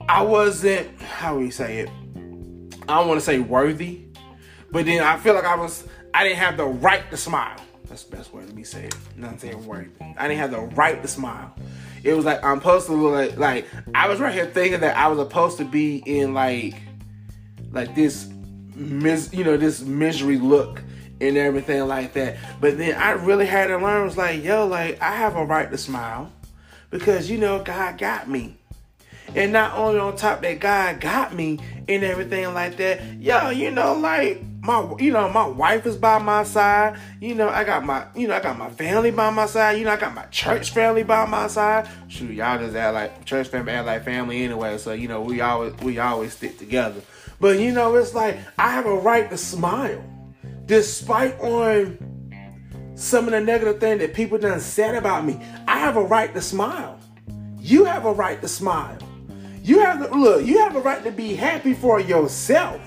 I 0.08 0.22
wasn't. 0.22 1.00
How 1.00 1.34
do 1.34 1.40
we 1.40 1.50
say 1.50 1.78
it? 1.78 1.90
I 2.88 2.98
don't 2.98 3.08
want 3.08 3.20
to 3.20 3.24
say 3.24 3.40
worthy, 3.40 4.04
but 4.70 4.86
then 4.86 5.02
I 5.02 5.18
feel 5.18 5.34
like 5.34 5.44
I 5.44 5.56
was 5.56 5.86
I 6.14 6.24
didn't 6.24 6.38
have 6.38 6.56
the 6.56 6.64
right 6.64 7.10
to 7.10 7.16
smile. 7.16 7.60
That's 7.88 8.04
the 8.04 8.16
best 8.16 8.32
way 8.32 8.46
to 8.46 8.52
be 8.52 8.64
said. 8.64 8.94
Not 9.16 9.40
saying 9.40 9.66
worthy. 9.66 9.90
I 10.16 10.28
didn't 10.28 10.40
have 10.40 10.52
the 10.52 10.60
right 10.60 11.02
to 11.02 11.08
smile. 11.08 11.54
It 12.04 12.14
was 12.14 12.24
like 12.24 12.42
I'm 12.44 12.58
supposed 12.58 12.86
to 12.86 12.92
look 12.92 13.36
like 13.36 13.38
like 13.38 13.66
I 13.94 14.08
was 14.08 14.20
right 14.20 14.32
here 14.32 14.46
thinking 14.46 14.80
that 14.80 14.96
I 14.96 15.08
was 15.08 15.18
supposed 15.18 15.58
to 15.58 15.64
be 15.64 15.96
in 16.06 16.32
like 16.32 16.74
like 17.72 17.94
this 17.94 18.30
mis 18.74 19.32
you 19.32 19.44
know 19.44 19.56
this 19.56 19.82
misery 19.82 20.38
look 20.38 20.82
and 21.20 21.36
everything 21.36 21.86
like 21.88 22.12
that. 22.12 22.36
But 22.60 22.78
then 22.78 22.94
I 22.94 23.12
really 23.12 23.46
had 23.46 23.66
to 23.66 23.78
learn 23.78 24.04
was 24.04 24.16
like 24.16 24.44
yo 24.44 24.66
like 24.66 25.02
I 25.02 25.12
have 25.16 25.36
a 25.36 25.44
right 25.44 25.70
to 25.70 25.76
smile 25.76 26.32
because 26.90 27.30
you 27.30 27.38
know 27.38 27.62
God 27.62 27.98
got 27.98 28.28
me. 28.28 28.56
And 29.34 29.52
not 29.52 29.76
only 29.76 29.98
on 29.98 30.16
top 30.16 30.40
that 30.42 30.58
God 30.58 31.00
got 31.00 31.34
me 31.34 31.58
and 31.86 32.02
everything 32.02 32.54
like 32.54 32.78
that, 32.78 33.02
yo, 33.20 33.50
you 33.50 33.70
know, 33.70 33.94
like 33.94 34.42
my 34.62 34.94
you 34.98 35.12
know, 35.12 35.28
my 35.28 35.46
wife 35.46 35.86
is 35.86 35.96
by 35.96 36.18
my 36.18 36.44
side. 36.44 36.98
You 37.20 37.34
know, 37.34 37.48
I 37.48 37.64
got 37.64 37.84
my 37.84 38.06
you 38.16 38.26
know, 38.26 38.34
I 38.34 38.40
got 38.40 38.58
my 38.58 38.70
family 38.70 39.10
by 39.10 39.30
my 39.30 39.46
side. 39.46 39.78
You 39.78 39.84
know, 39.84 39.92
I 39.92 39.96
got 39.96 40.14
my 40.14 40.24
church 40.26 40.70
family 40.70 41.02
by 41.02 41.26
my 41.26 41.46
side. 41.46 41.88
Shoot, 42.08 42.32
y'all 42.32 42.58
just 42.58 42.74
act 42.74 42.94
like 42.94 43.24
church 43.24 43.48
family 43.48 43.72
act 43.72 43.86
like 43.86 44.04
family 44.04 44.42
anyway. 44.42 44.78
So, 44.78 44.92
you 44.92 45.08
know, 45.08 45.20
we 45.20 45.40
always 45.40 45.74
we 45.82 45.98
always 45.98 46.32
stick 46.32 46.58
together. 46.58 47.00
But 47.40 47.58
you 47.58 47.72
know, 47.72 47.94
it's 47.96 48.14
like 48.14 48.38
I 48.58 48.72
have 48.72 48.86
a 48.86 48.94
right 48.94 49.28
to 49.30 49.36
smile. 49.36 50.02
Despite 50.64 51.38
on 51.40 51.98
some 52.98 53.26
of 53.26 53.30
the 53.32 53.40
negative 53.40 53.80
thing 53.80 53.98
that 53.98 54.14
people 54.14 54.38
done 54.38 54.60
said 54.60 54.94
about 54.96 55.24
me, 55.24 55.40
I 55.66 55.78
have 55.78 55.96
a 55.96 56.02
right 56.02 56.34
to 56.34 56.42
smile. 56.42 56.98
You 57.60 57.84
have 57.84 58.04
a 58.06 58.12
right 58.12 58.40
to 58.42 58.48
smile. 58.48 58.98
You 59.62 59.80
have 59.80 60.00
the 60.00 60.16
look, 60.16 60.44
you 60.46 60.58
have 60.60 60.76
a 60.76 60.80
right 60.80 61.04
to 61.04 61.12
be 61.12 61.34
happy 61.34 61.74
for 61.74 62.00
yourself. 62.00 62.80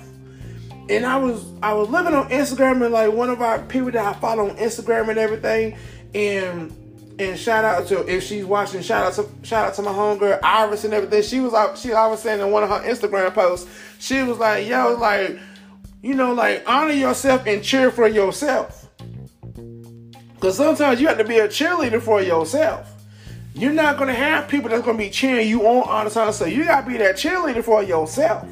and 0.89 1.05
I 1.05 1.17
was 1.17 1.45
I 1.63 1.73
was 1.73 1.89
living 1.89 2.13
on 2.13 2.29
Instagram 2.29 2.83
and 2.83 2.93
like 2.93 3.11
one 3.13 3.29
of 3.29 3.41
our 3.41 3.59
people 3.59 3.91
that 3.91 4.05
I 4.05 4.19
follow 4.19 4.49
on 4.49 4.57
Instagram 4.57 5.09
and 5.09 5.17
everything, 5.17 5.77
and 6.13 6.73
and 7.19 7.39
shout 7.39 7.63
out 7.63 7.87
to 7.87 8.05
if 8.13 8.23
she's 8.23 8.45
watching, 8.45 8.81
shout 8.81 9.05
out 9.05 9.13
to 9.13 9.47
shout 9.47 9.67
out 9.67 9.75
to 9.75 9.81
my 9.83 9.91
homegirl 9.91 10.39
Iris 10.43 10.83
and 10.83 10.93
everything. 10.93 11.23
She 11.23 11.39
was 11.39 11.53
out 11.53 11.77
she 11.77 11.93
I 11.93 12.07
was 12.07 12.21
saying 12.21 12.41
in 12.41 12.51
one 12.51 12.63
of 12.63 12.69
her 12.69 12.79
Instagram 12.81 13.33
posts, 13.33 13.69
she 13.99 14.23
was 14.23 14.37
like, 14.39 14.67
yo, 14.67 14.95
like, 14.95 15.39
you 16.01 16.15
know, 16.15 16.33
like 16.33 16.63
honor 16.67 16.93
yourself 16.93 17.45
and 17.47 17.63
cheer 17.63 17.91
for 17.91 18.07
yourself. 18.07 18.80
Cause 20.41 20.57
sometimes 20.57 20.99
you 20.99 21.07
have 21.07 21.19
to 21.19 21.23
be 21.23 21.37
a 21.37 21.47
cheerleader 21.47 22.01
for 22.01 22.19
yourself. 22.19 22.91
You're 23.53 23.73
not 23.73 23.99
gonna 23.99 24.15
have 24.15 24.47
people 24.47 24.69
that's 24.69 24.83
gonna 24.83 24.97
be 24.97 25.11
cheering 25.11 25.47
you 25.47 25.67
on 25.67 25.87
all 25.87 26.03
the 26.03 26.09
time. 26.09 26.31
So 26.33 26.45
you 26.45 26.65
gotta 26.65 26.87
be 26.87 26.97
that 26.97 27.15
cheerleader 27.15 27.63
for 27.63 27.83
yourself. 27.83 28.47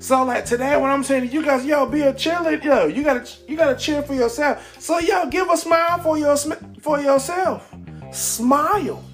So 0.00 0.24
like 0.24 0.44
today, 0.44 0.76
when 0.76 0.90
I'm 0.90 1.04
saying 1.04 1.28
to 1.28 1.32
you 1.32 1.44
guys, 1.44 1.64
yo, 1.64 1.86
be 1.86 2.00
a 2.00 2.12
cheerleader, 2.12 2.64
yo, 2.64 2.86
you 2.86 3.04
gotta 3.04 3.30
you 3.46 3.56
gotta 3.56 3.76
cheer 3.76 4.02
for 4.02 4.12
yourself. 4.14 4.76
So 4.80 4.98
yo, 4.98 5.30
give 5.30 5.48
a 5.48 5.56
smile 5.56 5.98
for 5.98 6.18
your 6.18 6.36
for 6.80 7.00
yourself. 7.00 7.72
Smile. 8.10 9.04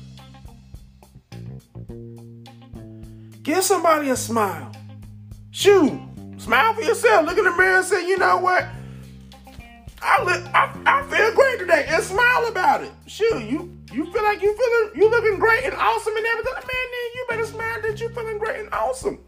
Give 3.43 3.63
somebody 3.63 4.09
a 4.09 4.17
smile. 4.17 4.73
Shoot, 5.51 6.01
smile 6.39 6.73
for 6.73 6.83
yourself. 6.83 7.27
Look 7.27 7.37
in 7.37 7.45
the 7.45 7.55
mirror 7.57 7.77
and 7.77 7.85
say, 7.85 8.09
you 8.09 8.17
know 8.17 8.39
what? 8.39 8.67
I 10.03 10.23
look, 10.23 10.45
I, 10.55 10.73
I 10.87 11.03
feel 11.05 11.35
great 11.35 11.59
today, 11.59 11.87
and 11.89 12.03
smile 12.03 12.47
about 12.49 12.83
it. 12.83 12.93
Shoot, 13.07 13.43
you 13.43 13.77
you 13.93 14.13
feel 14.13 14.23
like 14.23 14.43
you 14.43 14.57
feeling 14.57 15.01
you 15.01 15.11
looking 15.11 15.39
great 15.39 15.65
and 15.65 15.75
awesome 15.75 16.17
and 16.17 16.27
everything. 16.27 16.55
Man, 16.55 16.63
then 16.67 17.11
you 17.15 17.27
better 17.29 17.47
smile 17.47 17.83
that 17.83 18.01
you 18.01 18.09
feeling 18.11 18.39
great 18.39 18.61
and 18.61 18.73
awesome. 18.73 19.19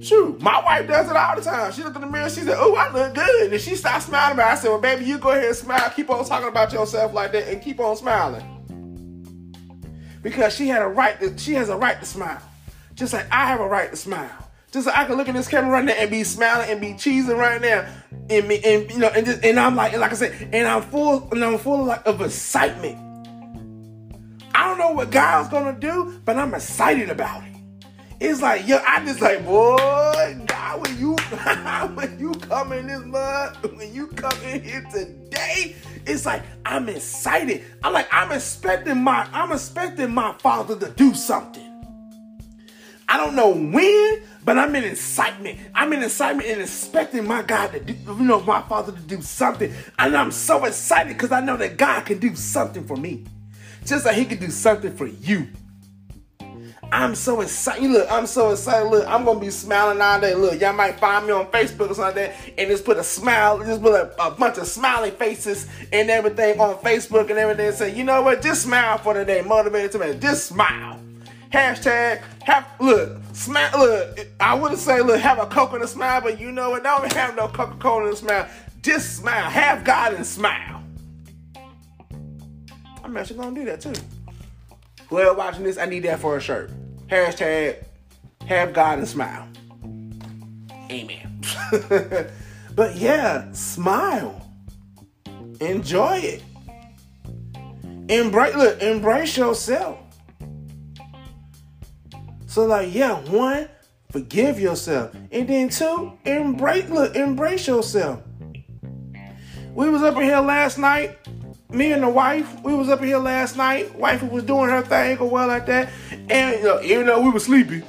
Shoot, 0.00 0.40
my 0.40 0.62
wife 0.62 0.86
does 0.86 1.08
it 1.08 1.16
all 1.16 1.36
the 1.36 1.42
time. 1.42 1.72
She 1.72 1.82
looked 1.82 1.96
in 1.96 2.02
the 2.02 2.08
mirror, 2.08 2.28
she 2.28 2.40
said, 2.40 2.56
Oh, 2.58 2.74
I 2.74 2.92
look 2.92 3.14
good. 3.14 3.52
And 3.52 3.60
she 3.60 3.74
stopped 3.74 4.04
smiling 4.04 4.34
about 4.34 4.48
it. 4.48 4.52
I 4.52 4.54
said, 4.56 4.68
Well, 4.68 4.80
baby, 4.80 5.04
you 5.04 5.18
go 5.18 5.30
ahead 5.30 5.44
and 5.44 5.56
smile. 5.56 5.90
Keep 5.94 6.10
on 6.10 6.24
talking 6.24 6.48
about 6.48 6.72
yourself 6.72 7.12
like 7.12 7.32
that 7.32 7.48
and 7.48 7.62
keep 7.62 7.80
on 7.80 7.96
smiling. 7.96 8.48
Because 10.22 10.54
she 10.54 10.68
had 10.68 10.82
a 10.82 10.88
right 10.88 11.18
to, 11.20 11.36
she 11.36 11.54
has 11.54 11.68
a 11.68 11.76
right 11.76 11.98
to 11.98 12.06
smile. 12.06 12.40
Just 12.94 13.12
like 13.12 13.26
I 13.30 13.46
have 13.46 13.60
a 13.60 13.66
right 13.66 13.90
to 13.90 13.96
smile. 13.96 14.30
Just 14.70 14.86
like 14.86 14.96
I 14.96 15.04
can 15.04 15.16
look 15.16 15.28
in 15.28 15.34
this 15.34 15.48
camera 15.48 15.70
right 15.70 15.84
now 15.84 15.92
and 15.92 16.10
be 16.10 16.24
smiling 16.24 16.70
and 16.70 16.80
be 16.80 16.94
cheesing 16.94 17.36
right 17.36 17.60
now. 17.60 17.86
And 18.32 18.48
me 18.48 18.62
and 18.64 18.90
you 18.90 18.98
know, 18.98 19.08
and 19.08 19.26
just 19.26 19.44
and 19.44 19.60
I'm 19.60 19.76
like, 19.76 19.92
like 19.92 20.10
I 20.10 20.14
said, 20.14 20.48
and 20.54 20.66
I'm 20.66 20.80
full 20.80 21.28
and 21.32 21.44
I'm 21.44 21.58
full 21.58 21.82
of 21.82 21.86
like 21.86 22.06
of 22.06 22.22
excitement. 22.22 22.96
I 24.54 24.66
don't 24.66 24.78
know 24.78 24.92
what 24.92 25.10
God's 25.10 25.50
gonna 25.50 25.78
do, 25.78 26.18
but 26.24 26.38
I'm 26.38 26.54
excited 26.54 27.10
about 27.10 27.44
it. 27.44 27.52
It's 28.20 28.40
like, 28.40 28.66
yo, 28.66 28.78
I 28.86 29.04
just 29.04 29.20
like, 29.20 29.44
boy, 29.44 30.40
God, 30.46 30.80
when 30.80 30.98
you 30.98 31.12
when 31.94 32.18
you 32.18 32.32
come 32.32 32.72
in 32.72 32.86
this 32.86 33.04
mud, 33.04 33.76
when 33.76 33.92
you 33.92 34.06
come 34.06 34.40
in 34.44 34.62
here 34.62 34.86
today, 34.90 35.76
it's 36.06 36.24
like 36.24 36.42
I'm 36.64 36.88
excited. 36.88 37.64
I'm 37.82 37.92
like, 37.92 38.08
I'm 38.10 38.32
expecting 38.32 39.02
my, 39.02 39.28
I'm 39.32 39.52
expecting 39.52 40.14
my 40.14 40.32
father 40.38 40.78
to 40.78 40.90
do 40.92 41.12
something. 41.12 41.61
I 43.12 43.18
don't 43.18 43.36
know 43.36 43.50
when, 43.50 44.22
but 44.42 44.56
I'm 44.56 44.74
in 44.74 44.84
excitement. 44.84 45.58
I'm 45.74 45.92
in 45.92 46.02
excitement 46.02 46.48
and 46.48 46.62
expecting 46.62 47.26
my 47.26 47.42
God 47.42 47.72
to 47.72 47.80
do, 47.80 47.92
you 48.06 48.24
know, 48.24 48.40
my 48.40 48.62
father 48.62 48.90
to 48.90 49.00
do 49.00 49.20
something. 49.20 49.70
And 49.98 50.16
I'm 50.16 50.30
so 50.30 50.64
excited 50.64 51.12
because 51.12 51.30
I 51.30 51.42
know 51.42 51.58
that 51.58 51.76
God 51.76 52.06
can 52.06 52.18
do 52.18 52.34
something 52.34 52.86
for 52.86 52.96
me. 52.96 53.26
Just 53.84 54.06
like 54.06 54.16
he 54.16 54.24
can 54.24 54.38
do 54.38 54.48
something 54.48 54.96
for 54.96 55.04
you. 55.04 55.46
I'm 56.90 57.14
so 57.14 57.42
excited. 57.42 57.90
Look, 57.90 58.10
I'm 58.10 58.26
so 58.26 58.52
excited. 58.52 58.88
Look, 58.88 59.06
I'm 59.06 59.26
gonna 59.26 59.38
be 59.38 59.50
smiling 59.50 60.00
all 60.00 60.18
day. 60.18 60.34
Look, 60.34 60.58
y'all 60.58 60.72
might 60.72 60.98
find 60.98 61.26
me 61.26 61.34
on 61.34 61.48
Facebook 61.48 61.90
or 61.90 61.94
something 61.94 62.00
like 62.00 62.14
that, 62.14 62.34
and 62.56 62.70
just 62.70 62.86
put 62.86 62.96
a 62.96 63.04
smile, 63.04 63.58
just 63.58 63.82
put 63.82 63.92
a, 63.92 64.26
a 64.26 64.30
bunch 64.30 64.56
of 64.56 64.66
smiley 64.66 65.10
faces 65.10 65.68
and 65.92 66.08
everything 66.08 66.58
on 66.58 66.76
Facebook 66.76 67.28
and 67.28 67.38
everything. 67.38 67.66
And 67.66 67.76
say, 67.76 67.94
you 67.94 68.04
know 68.04 68.22
what? 68.22 68.40
Just 68.40 68.62
smile 68.62 68.96
for 68.96 69.12
the 69.12 69.22
day. 69.26 69.42
Motivated 69.42 69.92
to 69.92 69.98
me. 69.98 70.18
Just 70.18 70.46
smile. 70.46 71.01
Hashtag 71.52 72.22
have 72.44 72.66
look 72.80 73.22
smile. 73.34 73.70
Look, 73.78 74.26
I 74.40 74.54
wouldn't 74.54 74.80
say 74.80 75.00
look 75.02 75.20
have 75.20 75.38
a 75.38 75.46
coconut 75.46 75.88
smile, 75.88 76.20
but 76.22 76.40
you 76.40 76.50
know 76.50 76.70
what? 76.70 76.82
Don't 76.82 77.12
have 77.12 77.36
no 77.36 77.48
Coca 77.48 77.76
Cola 77.78 78.08
and 78.08 78.16
smile. 78.16 78.48
Just 78.80 79.16
smile. 79.16 79.50
Have 79.50 79.84
God 79.84 80.14
and 80.14 80.26
smile. 80.26 80.82
I'm 83.04 83.16
actually 83.16 83.38
gonna 83.38 83.54
do 83.54 83.64
that 83.66 83.80
too. 83.80 83.92
Whoever 85.08 85.34
watching 85.34 85.64
this, 85.64 85.76
I 85.76 85.84
need 85.84 86.04
that 86.04 86.20
for 86.20 86.38
a 86.38 86.40
shirt. 86.40 86.70
Hashtag 87.08 87.84
have 88.46 88.72
God 88.72 89.00
and 89.00 89.08
smile. 89.08 89.46
Amen. 90.90 91.40
but 92.74 92.96
yeah, 92.96 93.52
smile. 93.52 94.48
Enjoy 95.60 96.16
it. 96.16 96.42
Embrace 98.08 98.54
look, 98.54 98.80
embrace 98.82 99.36
yourself. 99.36 100.01
So 102.52 102.66
like, 102.66 102.92
yeah, 102.92 103.18
one, 103.30 103.68
forgive 104.10 104.60
yourself. 104.60 105.14
And 105.30 105.48
then 105.48 105.70
two, 105.70 106.12
embrace 106.26 106.88
look, 106.90 107.16
embrace 107.16 107.66
yourself. 107.66 108.20
We 109.74 109.88
was 109.88 110.02
up 110.02 110.16
in 110.16 110.24
here 110.24 110.40
last 110.40 110.76
night 110.76 111.18
me 111.74 111.92
and 111.92 112.02
the 112.02 112.08
wife, 112.08 112.60
we 112.62 112.74
was 112.74 112.88
up 112.88 113.00
in 113.00 113.06
here 113.06 113.18
last 113.18 113.56
night. 113.56 113.94
Wife 113.98 114.22
was 114.22 114.44
doing 114.44 114.68
her 114.68 114.82
thing 114.82 115.18
or 115.18 115.30
well 115.30 115.48
like 115.48 115.66
that, 115.66 115.88
and 116.28 116.58
you 116.58 116.64
know, 116.64 116.82
even 116.82 117.06
though 117.06 117.20
we 117.20 117.30
were 117.30 117.40
sleepy, 117.40 117.82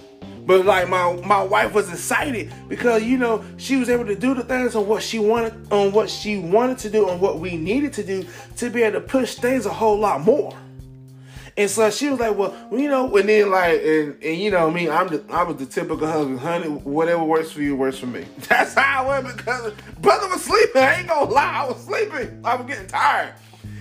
but 0.46 0.66
like 0.66 0.88
my 0.88 1.14
my 1.26 1.44
wife 1.44 1.74
was 1.74 1.92
excited 1.92 2.54
because 2.70 3.04
you 3.04 3.18
know 3.18 3.44
she 3.58 3.76
was 3.76 3.90
able 3.90 4.06
to 4.06 4.16
do 4.16 4.34
the 4.34 4.44
things 4.44 4.76
on 4.76 4.88
what 4.88 5.04
she 5.04 5.20
wanted 5.20 5.54
on 5.72 5.92
what 5.92 6.10
she 6.10 6.38
wanted 6.38 6.78
to 6.80 6.90
do 6.90 7.10
and 7.10 7.20
what 7.20 7.40
we 7.40 7.58
needed 7.58 7.94
to 7.94 8.04
do 8.04 8.26
to 8.56 8.70
be 8.70 8.84
able 8.84 9.02
to 9.02 9.06
push 9.06 9.36
things 9.36 9.66
a 9.66 9.74
whole 9.74 10.00
lot 10.00 10.22
more. 10.22 10.58
And 11.56 11.70
so 11.70 11.90
she 11.92 12.10
was 12.10 12.20
like, 12.20 12.36
"Well, 12.36 12.56
you 12.72 12.90
know," 12.90 13.16
and 13.16 13.30
then 13.30 13.52
like, 13.52 13.82
and, 13.84 14.24
and 14.24 14.42
you 14.42 14.50
know 14.50 14.72
me, 14.72 14.90
I'm 14.90 15.08
the, 15.08 15.24
I 15.30 15.44
was 15.44 15.58
the 15.58 15.68
typical 15.68 16.08
husband, 16.08 16.40
honey. 16.40 16.68
Whatever 16.68 17.24
works 17.24 17.52
for 17.52 17.62
you 17.62 17.76
works 17.76 18.00
for 18.00 18.08
me. 18.08 18.26
That's 18.50 18.74
how 18.74 19.06
I 19.06 19.22
went 19.22 19.38
because 19.38 19.74
brother 20.02 20.28
was 20.30 20.44
sleeping. 20.44 20.82
I 20.82 21.00
ain't 21.00 21.08
gonna 21.08 21.30
lie, 21.30 21.64
I 21.64 21.68
was 21.68 21.84
sleeping. 21.84 22.42
I 22.44 22.56
was 22.56 22.66
getting 22.66 22.88
tired 22.88 23.36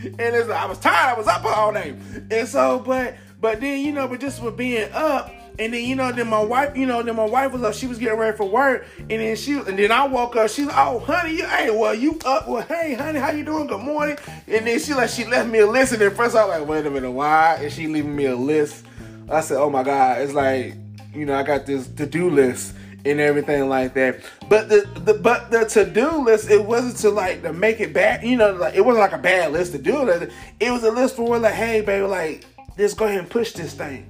and 0.05 0.21
it's 0.21 0.51
I 0.51 0.67
was 0.67 0.79
tired. 0.79 1.15
I 1.15 1.19
was 1.19 1.27
up 1.27 1.45
all 1.45 1.73
day, 1.73 1.97
and 2.31 2.49
so 2.49 2.81
but 2.81 3.17
but 3.41 3.61
then 3.61 3.81
you 3.81 3.93
know, 3.93 4.09
but 4.09 4.21
just 4.21 4.43
with 4.43 4.57
being 4.57 4.91
up. 4.93 5.33
And 5.59 5.75
then 5.75 5.85
you 5.85 5.95
know, 5.95 6.11
then 6.13 6.29
my 6.29 6.43
wife, 6.43 6.77
you 6.77 6.87
know, 6.87 7.03
then 7.03 7.17
my 7.17 7.25
wife 7.25 7.53
was 7.53 7.63
up. 7.63 7.75
She 7.75 7.87
was 7.87 7.99
getting 7.99 8.19
ready 8.19 8.37
for 8.37 8.49
work, 8.49 8.87
and 8.99 9.11
then 9.11 9.37
she, 9.37 9.53
and 9.53 9.79
then 9.79 9.93
I 9.93 10.07
woke 10.07 10.35
up. 10.37 10.49
She's 10.49 10.67
like, 10.67 10.77
"Oh, 10.79 10.99
honey, 10.99 11.37
you, 11.37 11.47
hey, 11.47 11.71
well, 11.71 11.95
you 11.95 12.19
up? 12.25 12.49
Well, 12.49 12.63
hey, 12.63 12.95
honey, 12.95 13.19
how 13.19 13.31
you 13.31 13.45
doing? 13.45 13.67
Good 13.67 13.81
morning." 13.81 14.17
And 14.49 14.67
then 14.67 14.79
she 14.79 14.95
like, 14.95 15.11
she 15.11 15.25
left 15.25 15.51
me 15.51 15.59
a 15.59 15.67
list, 15.67 15.93
and 15.93 16.01
then 16.01 16.15
first 16.15 16.35
I 16.35 16.47
was 16.47 16.61
like, 16.61 16.69
"Wait 16.69 16.87
a 16.87 16.91
minute, 16.91 17.11
why 17.11 17.57
is 17.57 17.75
she 17.75 17.87
leaving 17.87 18.17
me 18.17 18.27
a 18.27 18.37
list?" 18.37 18.85
I 19.31 19.41
said, 19.41 19.59
"Oh 19.59 19.69
my 19.69 19.83
God, 19.83 20.23
it's 20.23 20.33
like, 20.33 20.75
you 21.15 21.27
know, 21.27 21.35
I 21.35 21.43
got 21.43 21.67
this 21.67 21.87
to 21.87 22.07
do 22.07 22.31
list." 22.31 22.75
and 23.05 23.21
everything 23.21 23.69
like 23.69 23.95
that. 23.95 24.21
But 24.49 24.69
the, 24.69 24.89
the 25.05 25.15
but 25.15 25.51
the 25.51 25.65
to 25.65 25.85
do 25.85 26.25
list 26.25 26.51
it 26.51 26.65
wasn't 26.65 26.97
to 26.99 27.11
like 27.11 27.43
to 27.43 27.53
make 27.53 27.81
it 27.81 27.93
bad. 27.93 28.23
You 28.23 28.37
know, 28.37 28.53
like 28.53 28.75
it 28.75 28.81
wasn't 28.81 29.03
like 29.03 29.13
a 29.13 29.19
bad 29.19 29.53
list 29.53 29.73
to 29.73 29.79
do 29.79 30.09
it. 30.09 30.31
It 30.61 30.71
was 30.71 30.85
a 30.85 30.91
list 30.91 31.17
for 31.17 31.39
like, 31.39 31.55
hey, 31.55 31.81
baby, 31.81 32.07
like 32.07 32.47
let's 32.79 32.95
go 32.95 33.07
ahead 33.07 33.19
and 33.19 33.31
push 33.31 33.53
this 33.53 33.75
thing. 33.75 34.07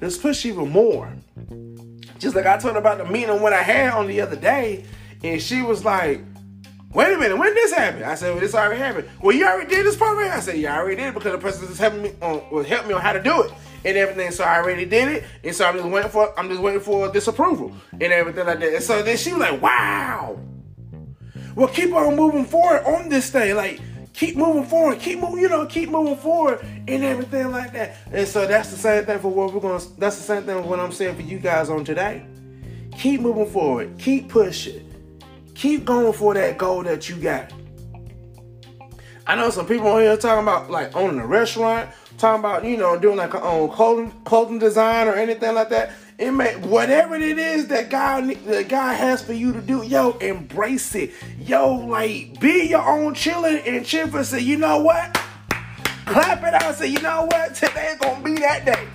Let's 0.00 0.16
push 0.16 0.44
even 0.46 0.70
more. 0.70 1.12
Just 2.18 2.36
like 2.36 2.46
I 2.46 2.58
told 2.58 2.74
her 2.74 2.80
about 2.80 2.98
the 2.98 3.06
meeting 3.06 3.40
when 3.40 3.52
I 3.52 3.62
had 3.62 3.92
on 3.92 4.06
the 4.06 4.20
other 4.20 4.36
day, 4.36 4.84
and 5.22 5.40
she 5.40 5.62
was 5.62 5.84
like, 5.84 6.22
Wait 6.92 7.12
a 7.12 7.16
minute, 7.16 7.38
when 7.38 7.54
did 7.54 7.56
this 7.56 7.72
happen? 7.72 8.02
I 8.02 8.16
said, 8.16 8.32
well, 8.32 8.40
this 8.40 8.52
already 8.52 8.80
happened. 8.80 9.08
Well, 9.22 9.34
you 9.34 9.46
already 9.46 9.70
did 9.70 9.86
this 9.86 9.94
program? 9.94 10.36
I 10.36 10.40
said, 10.40 10.56
yeah, 10.56 10.74
I 10.74 10.78
already 10.78 10.96
did 10.96 11.06
it 11.10 11.14
because 11.14 11.30
the 11.30 11.38
person 11.38 11.68
just 11.68 11.78
helping 11.78 12.02
me 12.02 12.12
on 12.20 12.42
will 12.50 12.64
help 12.64 12.88
me 12.88 12.94
on 12.94 13.00
how 13.00 13.12
to 13.12 13.22
do 13.22 13.42
it 13.42 13.52
and 13.84 13.96
everything. 13.96 14.32
So 14.32 14.42
I 14.42 14.56
already 14.58 14.84
did 14.84 15.08
it, 15.08 15.24
and 15.44 15.54
so 15.54 15.66
I'm 15.66 15.76
just 15.76 15.88
waiting 15.88 16.10
for 16.10 16.38
I'm 16.38 16.48
just 16.48 16.60
waiting 16.60 16.80
for 16.80 17.10
disapproval 17.12 17.72
and 17.92 18.02
everything 18.02 18.46
like 18.46 18.58
that. 18.60 18.74
And 18.74 18.82
so 18.82 19.02
then 19.02 19.16
she 19.16 19.32
was 19.32 19.40
like, 19.40 19.62
"Wow, 19.62 20.38
well, 21.54 21.68
keep 21.68 21.92
on 21.92 22.16
moving 22.16 22.44
forward 22.44 22.82
on 22.84 23.08
this 23.08 23.30
thing, 23.30 23.54
like." 23.56 23.80
Keep 24.12 24.36
moving 24.36 24.64
forward, 24.64 24.98
keep 24.98 25.20
moving, 25.20 25.38
you 25.38 25.48
know, 25.48 25.66
keep 25.66 25.88
moving 25.88 26.16
forward 26.16 26.60
and 26.88 27.04
everything 27.04 27.50
like 27.50 27.72
that. 27.72 27.96
And 28.12 28.26
so 28.26 28.46
that's 28.46 28.70
the 28.70 28.76
same 28.76 29.04
thing 29.04 29.18
for 29.18 29.28
what 29.28 29.52
we're 29.54 29.60
gonna 29.60 29.82
that's 29.98 30.16
the 30.16 30.22
same 30.22 30.42
thing 30.42 30.66
what 30.66 30.80
I'm 30.80 30.92
saying 30.92 31.16
for 31.16 31.22
you 31.22 31.38
guys 31.38 31.70
on 31.70 31.84
today. 31.84 32.26
Keep 32.98 33.20
moving 33.20 33.46
forward, 33.46 33.96
keep 33.98 34.28
pushing, 34.28 34.84
keep 35.54 35.84
going 35.84 36.12
for 36.12 36.34
that 36.34 36.58
goal 36.58 36.82
that 36.82 37.08
you 37.08 37.16
got. 37.16 37.52
I 39.26 39.36
know 39.36 39.48
some 39.50 39.66
people 39.66 39.86
on 39.86 40.00
here 40.02 40.16
talking 40.16 40.42
about 40.42 40.70
like 40.70 40.96
owning 40.96 41.20
a 41.20 41.26
restaurant, 41.26 41.90
talking 42.18 42.40
about 42.40 42.64
you 42.64 42.76
know 42.76 42.98
doing 42.98 43.16
like 43.16 43.34
a 43.34 43.42
own 43.42 43.70
clothing 43.70 44.10
clothing 44.24 44.58
design 44.58 45.06
or 45.06 45.14
anything 45.14 45.54
like 45.54 45.70
that. 45.70 45.92
It 46.20 46.32
may 46.32 46.54
whatever 46.56 47.14
it 47.14 47.38
is 47.38 47.68
that 47.68 47.88
God 47.88 48.28
that 48.44 48.68
God 48.68 48.94
has 48.94 49.22
for 49.22 49.32
you 49.32 49.54
to 49.54 49.60
do, 49.62 49.82
yo, 49.82 50.18
embrace 50.18 50.94
it. 50.94 51.12
Yo, 51.38 51.72
like 51.72 52.38
be 52.38 52.66
your 52.68 52.86
own 52.86 53.14
chillin' 53.14 53.66
and 53.66 53.86
chill 53.86 54.06
for 54.06 54.22
say, 54.22 54.40
you 54.40 54.58
know 54.58 54.82
what? 54.82 55.14
Clap 56.04 56.44
it 56.44 56.62
out. 56.62 56.74
Say, 56.74 56.88
you 56.88 57.00
know 57.00 57.24
what? 57.24 57.54
Today's 57.54 57.96
gonna 57.96 58.22
be 58.22 58.34
that 58.34 58.66
day. 58.66 58.86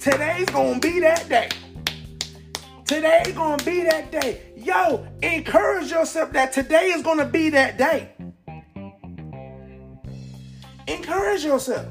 Today's 0.00 0.50
gonna 0.50 0.80
be 0.80 0.98
that 0.98 1.28
day. 1.28 1.50
Today 2.84 3.22
gonna 3.36 3.62
be 3.62 3.84
that 3.84 4.10
day. 4.10 4.40
Yo, 4.56 5.06
encourage 5.22 5.92
yourself 5.92 6.32
that 6.32 6.52
today 6.52 6.86
is 6.86 7.02
gonna 7.02 7.26
be 7.26 7.50
that 7.50 7.78
day. 7.78 8.10
Encourage 10.88 11.44
yourself. 11.44 11.86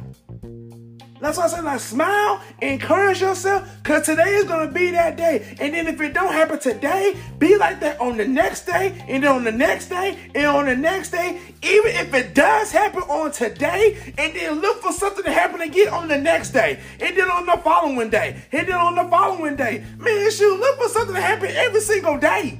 That's 1.19 1.38
why 1.38 1.45
I 1.45 1.47
said, 1.47 1.63
like, 1.63 1.80
smile, 1.80 2.41
encourage 2.62 3.21
yourself, 3.21 3.67
because 3.82 4.06
today 4.06 4.36
is 4.36 4.43
going 4.43 4.67
to 4.67 4.73
be 4.73 4.91
that 4.91 5.17
day. 5.17 5.56
And 5.60 5.73
then 5.73 5.88
if 5.88 5.99
it 5.99 6.13
don't 6.13 6.32
happen 6.32 6.60
today, 6.60 7.17
be 7.39 7.58
like 7.58 7.80
that 7.80 7.99
on 7.99 8.17
the 8.17 8.27
next 8.27 8.65
day, 8.65 9.03
and 9.08 9.23
then 9.23 9.32
on 9.32 9.43
the 9.43 9.51
next 9.51 9.88
day, 9.88 10.17
and 10.36 10.45
on 10.45 10.65
the 10.65 10.75
next 10.75 11.12
day. 11.12 11.39
Even 11.63 11.91
if 11.95 12.13
it 12.13 12.36
does 12.36 12.71
happen 12.71 13.01
on 13.03 13.32
today, 13.32 14.13
and 14.17 14.36
then 14.36 14.62
look 14.62 14.82
for 14.82 14.91
something 14.91 15.23
to 15.23 15.32
happen 15.32 15.62
again 15.62 15.89
on 15.89 16.08
the 16.08 16.17
next 16.17 16.51
day, 16.51 16.80
and 16.99 17.17
then 17.17 17.32
on 17.32 17.45
the 17.47 17.58
following 17.63 18.10
day, 18.10 18.43
and 18.51 18.67
then 18.67 18.75
on 18.75 18.95
the 18.95 19.06
following 19.06 19.56
day. 19.56 19.84
Man, 19.97 20.32
shoot, 20.32 20.60
look 20.60 20.77
for 20.77 20.89
something 20.89 21.15
to 21.15 21.21
happen 21.21 21.49
every 21.49 21.82
single 21.82 22.19
day. 22.19 22.60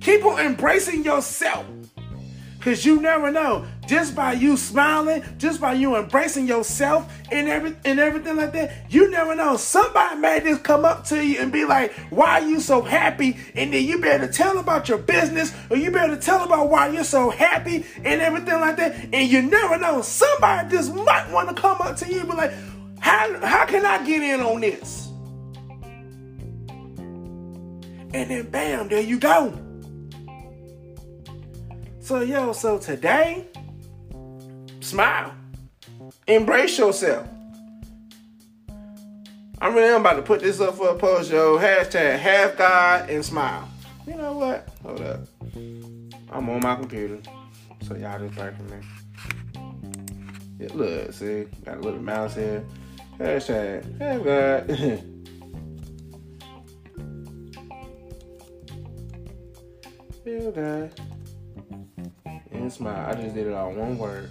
Keep 0.00 0.24
on 0.24 0.40
embracing 0.40 1.04
yourself. 1.04 1.64
Cause 2.60 2.84
you 2.84 3.00
never 3.00 3.32
know. 3.32 3.66
Just 3.92 4.16
by 4.16 4.32
you 4.32 4.56
smiling, 4.56 5.22
just 5.36 5.60
by 5.60 5.74
you 5.74 5.96
embracing 5.96 6.46
yourself 6.46 7.12
and 7.30 7.46
every 7.46 7.76
and 7.84 8.00
everything 8.00 8.36
like 8.36 8.54
that, 8.54 8.90
you 8.90 9.10
never 9.10 9.34
know. 9.34 9.58
Somebody 9.58 10.18
may 10.18 10.40
just 10.40 10.62
come 10.62 10.86
up 10.86 11.04
to 11.08 11.22
you 11.22 11.38
and 11.38 11.52
be 11.52 11.66
like, 11.66 11.92
"Why 12.08 12.40
are 12.40 12.48
you 12.48 12.58
so 12.58 12.80
happy?" 12.80 13.36
And 13.54 13.70
then 13.70 13.84
you 13.84 14.00
better 14.00 14.26
tell 14.26 14.56
about 14.56 14.88
your 14.88 14.96
business, 14.96 15.52
or 15.68 15.76
you 15.76 15.90
better 15.90 16.16
tell 16.16 16.42
about 16.42 16.70
why 16.70 16.88
you're 16.88 17.04
so 17.04 17.28
happy 17.28 17.84
and 18.02 18.22
everything 18.22 18.58
like 18.60 18.78
that. 18.78 18.94
And 19.12 19.28
you 19.28 19.42
never 19.42 19.76
know. 19.76 20.00
Somebody 20.00 20.70
just 20.70 20.94
might 20.94 21.30
want 21.30 21.54
to 21.54 21.54
come 21.54 21.82
up 21.82 21.98
to 21.98 22.10
you 22.10 22.20
and 22.20 22.30
be 22.30 22.34
like, 22.34 22.52
"How 22.98 23.46
how 23.46 23.66
can 23.66 23.84
I 23.84 24.02
get 24.06 24.22
in 24.22 24.40
on 24.40 24.62
this?" 24.62 25.08
And 28.14 28.30
then 28.30 28.48
bam, 28.50 28.88
there 28.88 29.02
you 29.02 29.18
go. 29.18 29.52
So, 32.00 32.22
yo, 32.22 32.52
so 32.52 32.78
today, 32.78 33.48
smile. 34.82 35.34
Embrace 36.26 36.78
yourself. 36.78 37.26
I'm 39.60 39.74
really 39.74 39.94
about 39.94 40.14
to 40.14 40.22
put 40.22 40.40
this 40.40 40.60
up 40.60 40.74
for 40.74 40.88
a 40.88 40.96
post, 40.96 41.30
yo. 41.30 41.56
Hashtag 41.58 42.18
have 42.18 42.56
God 42.56 43.08
and 43.08 43.24
smile. 43.24 43.68
You 44.06 44.16
know 44.16 44.32
what? 44.32 44.68
Hold 44.82 45.00
up. 45.02 45.20
I'm 46.30 46.48
on 46.48 46.60
my 46.60 46.74
computer. 46.74 47.18
So 47.82 47.94
y'all 47.96 48.18
just 48.18 48.36
pray 48.36 48.52
for 48.56 48.62
me. 48.64 48.80
Yeah, 50.58 50.68
look, 50.74 51.12
see, 51.12 51.44
got 51.64 51.78
a 51.78 51.80
little 51.80 52.02
mouse 52.02 52.34
here. 52.34 52.64
Hashtag 53.18 53.98
have 54.00 54.24
God. 54.24 55.08
Have 60.24 60.54
God 60.54 61.00
and 62.52 62.72
smile. 62.72 63.10
I 63.10 63.14
just 63.20 63.34
did 63.34 63.46
it 63.46 63.52
all 63.52 63.72
one 63.72 63.98
word. 63.98 64.30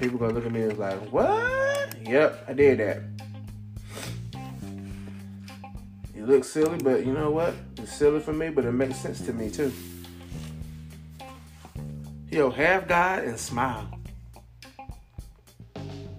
People 0.00 0.18
gonna 0.18 0.32
look 0.32 0.46
at 0.46 0.52
me 0.52 0.62
and 0.62 0.78
like, 0.78 0.98
what? 1.12 1.94
Yep, 2.02 2.44
I 2.48 2.52
did 2.52 2.78
that. 2.78 3.02
It 6.14 6.26
looks 6.26 6.48
silly, 6.48 6.78
but 6.78 7.04
you 7.04 7.12
know 7.12 7.30
what? 7.30 7.54
It's 7.78 7.92
silly 7.92 8.20
for 8.20 8.32
me, 8.32 8.50
but 8.50 8.64
it 8.64 8.72
makes 8.72 8.96
sense 8.98 9.20
to 9.22 9.32
me 9.32 9.50
too. 9.50 9.72
Yo, 12.30 12.50
have 12.50 12.88
God 12.88 13.24
and 13.24 13.38
smile. 13.38 13.88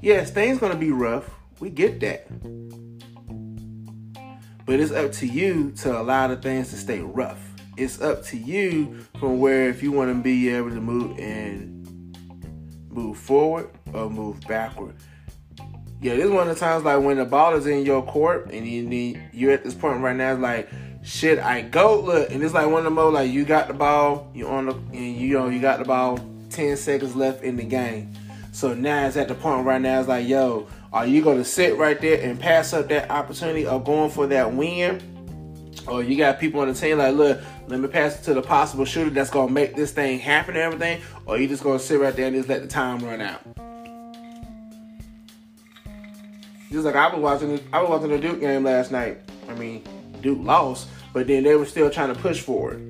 Yes, 0.02 0.32
things 0.32 0.60
gonna 0.60 0.76
be 0.76 0.92
rough. 0.92 1.30
We 1.60 1.70
get 1.70 2.00
that. 2.02 2.28
But 4.66 4.80
it's 4.80 4.92
up 4.92 5.12
to 5.14 5.28
you 5.28 5.72
to 5.78 6.00
allow 6.00 6.28
the 6.28 6.38
things 6.38 6.70
to 6.70 6.78
stay 6.78 7.00
rough 7.00 7.40
it's 7.78 8.02
up 8.02 8.24
to 8.24 8.38
you 8.38 9.06
from 9.20 9.40
where 9.40 9.70
if 9.70 9.84
you 9.84 9.92
want 9.92 10.10
to 10.10 10.22
be 10.22 10.50
able 10.50 10.70
to 10.70 10.82
move 10.82 11.18
and 11.20 11.75
move 12.96 13.18
forward 13.18 13.70
or 13.94 14.10
move 14.10 14.40
backward. 14.48 14.96
Yeah, 16.02 16.16
this 16.16 16.26
is 16.26 16.32
one 16.32 16.48
of 16.48 16.56
the 16.56 16.60
times 16.60 16.84
like 16.84 17.02
when 17.02 17.18
the 17.18 17.26
ball 17.26 17.56
is 17.56 17.68
in 17.68 17.86
your 17.86 18.04
court 18.04 18.52
and 18.52 18.68
you 18.68 18.84
need 18.84 19.22
you're 19.34 19.52
at 19.52 19.64
this 19.64 19.74
point 19.74 20.02
right 20.02 20.16
now. 20.16 20.34
It's 20.34 20.42
like, 20.42 20.70
shit, 21.04 21.40
I 21.40 21.62
go 21.62 22.00
look, 22.00 22.32
and 22.32 22.44
it's 22.44 22.54
like 22.54 22.68
one 22.68 22.80
of 22.80 22.84
the 22.86 22.90
most 22.92 23.14
like 23.14 23.32
you 23.32 23.44
got 23.44 23.68
the 23.68 23.74
ball, 23.74 24.32
you 24.34 24.48
on 24.48 24.68
the, 24.68 24.74
and 24.74 25.18
you 25.18 25.34
know 25.34 25.50
you 25.50 25.60
got 25.60 25.80
the 25.80 25.86
ball, 25.86 26.20
ten 26.50 26.78
seconds 26.78 27.16
left 27.16 27.44
in 27.44 27.58
the 27.58 27.64
game. 27.64 28.14
So 28.52 28.74
now 28.74 29.08
it's 29.08 29.18
at 29.18 29.28
the 29.28 29.36
point 29.36 29.66
right 29.66 29.82
now. 29.82 30.00
It's 30.00 30.08
like, 30.08 30.28
yo, 30.28 30.68
are 30.94 31.06
you 31.06 31.22
gonna 31.22 31.44
sit 31.44 31.78
right 31.78 32.00
there 32.00 32.22
and 32.22 32.40
pass 32.40 32.72
up 32.72 32.88
that 32.90 33.10
opportunity 33.10 33.66
of 33.66 33.84
going 33.84 34.12
for 34.12 34.28
that 34.28 34.54
win? 34.54 35.15
Or 35.88 36.02
you 36.02 36.18
got 36.18 36.40
people 36.40 36.62
on 36.62 36.68
the 36.68 36.74
team 36.74 36.98
like, 36.98 37.14
look, 37.14 37.40
let 37.68 37.80
me 37.80 37.88
pass 37.88 38.20
it 38.20 38.24
to 38.24 38.34
the 38.34 38.42
possible 38.42 38.86
shooter 38.86 39.12
that's 39.12 39.30
gonna 39.30 39.52
make 39.52 39.76
this 39.76 39.92
thing 39.92 40.20
happen 40.20 40.56
and 40.56 40.64
everything, 40.64 41.02
or 41.26 41.38
you 41.38 41.48
just 41.48 41.64
gonna 41.64 41.80
sit 41.80 42.00
right 42.00 42.16
there 42.16 42.28
and 42.28 42.36
just 42.36 42.50
let 42.50 42.62
the 42.62 42.68
time 42.68 43.00
run 43.00 43.22
out. 43.22 43.42
Just 46.72 46.86
like 46.86 46.96
I 46.96 47.14
was 47.14 47.22
watching, 47.22 47.60
I 47.72 47.82
was 47.82 47.90
watching 47.90 48.10
the 48.10 48.18
Duke 48.18 48.40
game 48.40 48.64
last 48.64 48.92
night. 48.92 49.20
I 49.48 49.54
mean, 49.54 49.84
Duke 50.22 50.40
lost, 50.42 50.88
but 51.14 51.28
then 51.28 51.44
they 51.44 51.56
were 51.56 51.66
still 51.66 51.90
trying 51.90 52.14
to 52.14 52.20
push 52.20 52.42
for 52.42 52.74
it. 52.74 52.82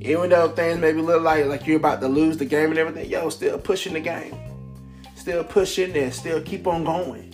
Even 0.00 0.28
though 0.28 0.48
things 0.48 0.78
maybe 0.78 1.00
look 1.00 1.22
like 1.22 1.46
like 1.46 1.66
you're 1.66 1.78
about 1.78 2.00
to 2.00 2.08
lose 2.08 2.36
the 2.36 2.44
game 2.44 2.70
and 2.70 2.78
everything, 2.78 3.08
yo, 3.08 3.30
still 3.30 3.58
pushing 3.58 3.94
the 3.94 4.00
game, 4.00 4.36
still 5.14 5.44
pushing 5.44 5.96
and 5.96 6.12
still 6.12 6.42
keep 6.42 6.66
on 6.66 6.84
going. 6.84 7.33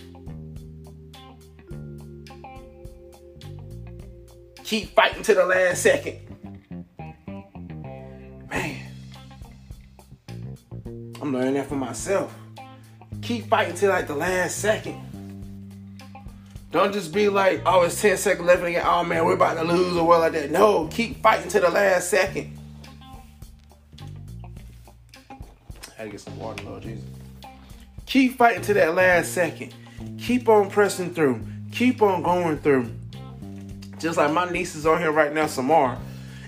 Keep 4.71 4.95
fighting 4.95 5.21
to 5.23 5.33
the 5.33 5.45
last 5.45 5.81
second. 5.83 6.17
Man, 8.49 8.79
I'm 11.21 11.33
learning 11.33 11.55
that 11.55 11.67
for 11.67 11.75
myself. 11.75 12.33
Keep 13.21 13.49
fighting 13.49 13.75
till 13.75 13.89
like 13.89 14.07
the 14.07 14.15
last 14.15 14.59
second. 14.59 14.95
Don't 16.71 16.93
just 16.93 17.13
be 17.13 17.27
like, 17.27 17.61
oh, 17.65 17.81
it's 17.81 17.99
10 17.99 18.15
seconds 18.15 18.47
left 18.47 18.63
and 18.63 18.77
oh 18.77 19.03
man, 19.03 19.25
we're 19.25 19.33
about 19.33 19.55
to 19.55 19.63
lose 19.65 19.97
or 19.97 20.07
what 20.07 20.21
like 20.21 20.31
that. 20.31 20.51
No, 20.51 20.87
keep 20.87 21.21
fighting 21.21 21.49
to 21.49 21.59
the 21.59 21.69
last 21.69 22.09
second. 22.09 22.57
I 25.99 26.05
to 26.05 26.09
get 26.11 26.21
some 26.21 26.39
water, 26.39 26.63
Lord 26.63 26.83
Jesus. 26.83 27.03
Keep 28.05 28.37
fighting 28.37 28.61
to 28.61 28.73
that 28.75 28.95
last 28.95 29.33
second. 29.33 29.73
Keep 30.17 30.47
on 30.47 30.69
pressing 30.69 31.13
through. 31.13 31.45
Keep 31.73 32.01
on 32.01 32.23
going 32.23 32.57
through. 32.59 32.89
Just 34.01 34.17
like 34.17 34.33
my 34.33 34.49
niece 34.49 34.75
is 34.75 34.85
on 34.85 34.99
here 34.99 35.11
right 35.11 35.31
now, 35.31 35.45
Samar. 35.45 35.97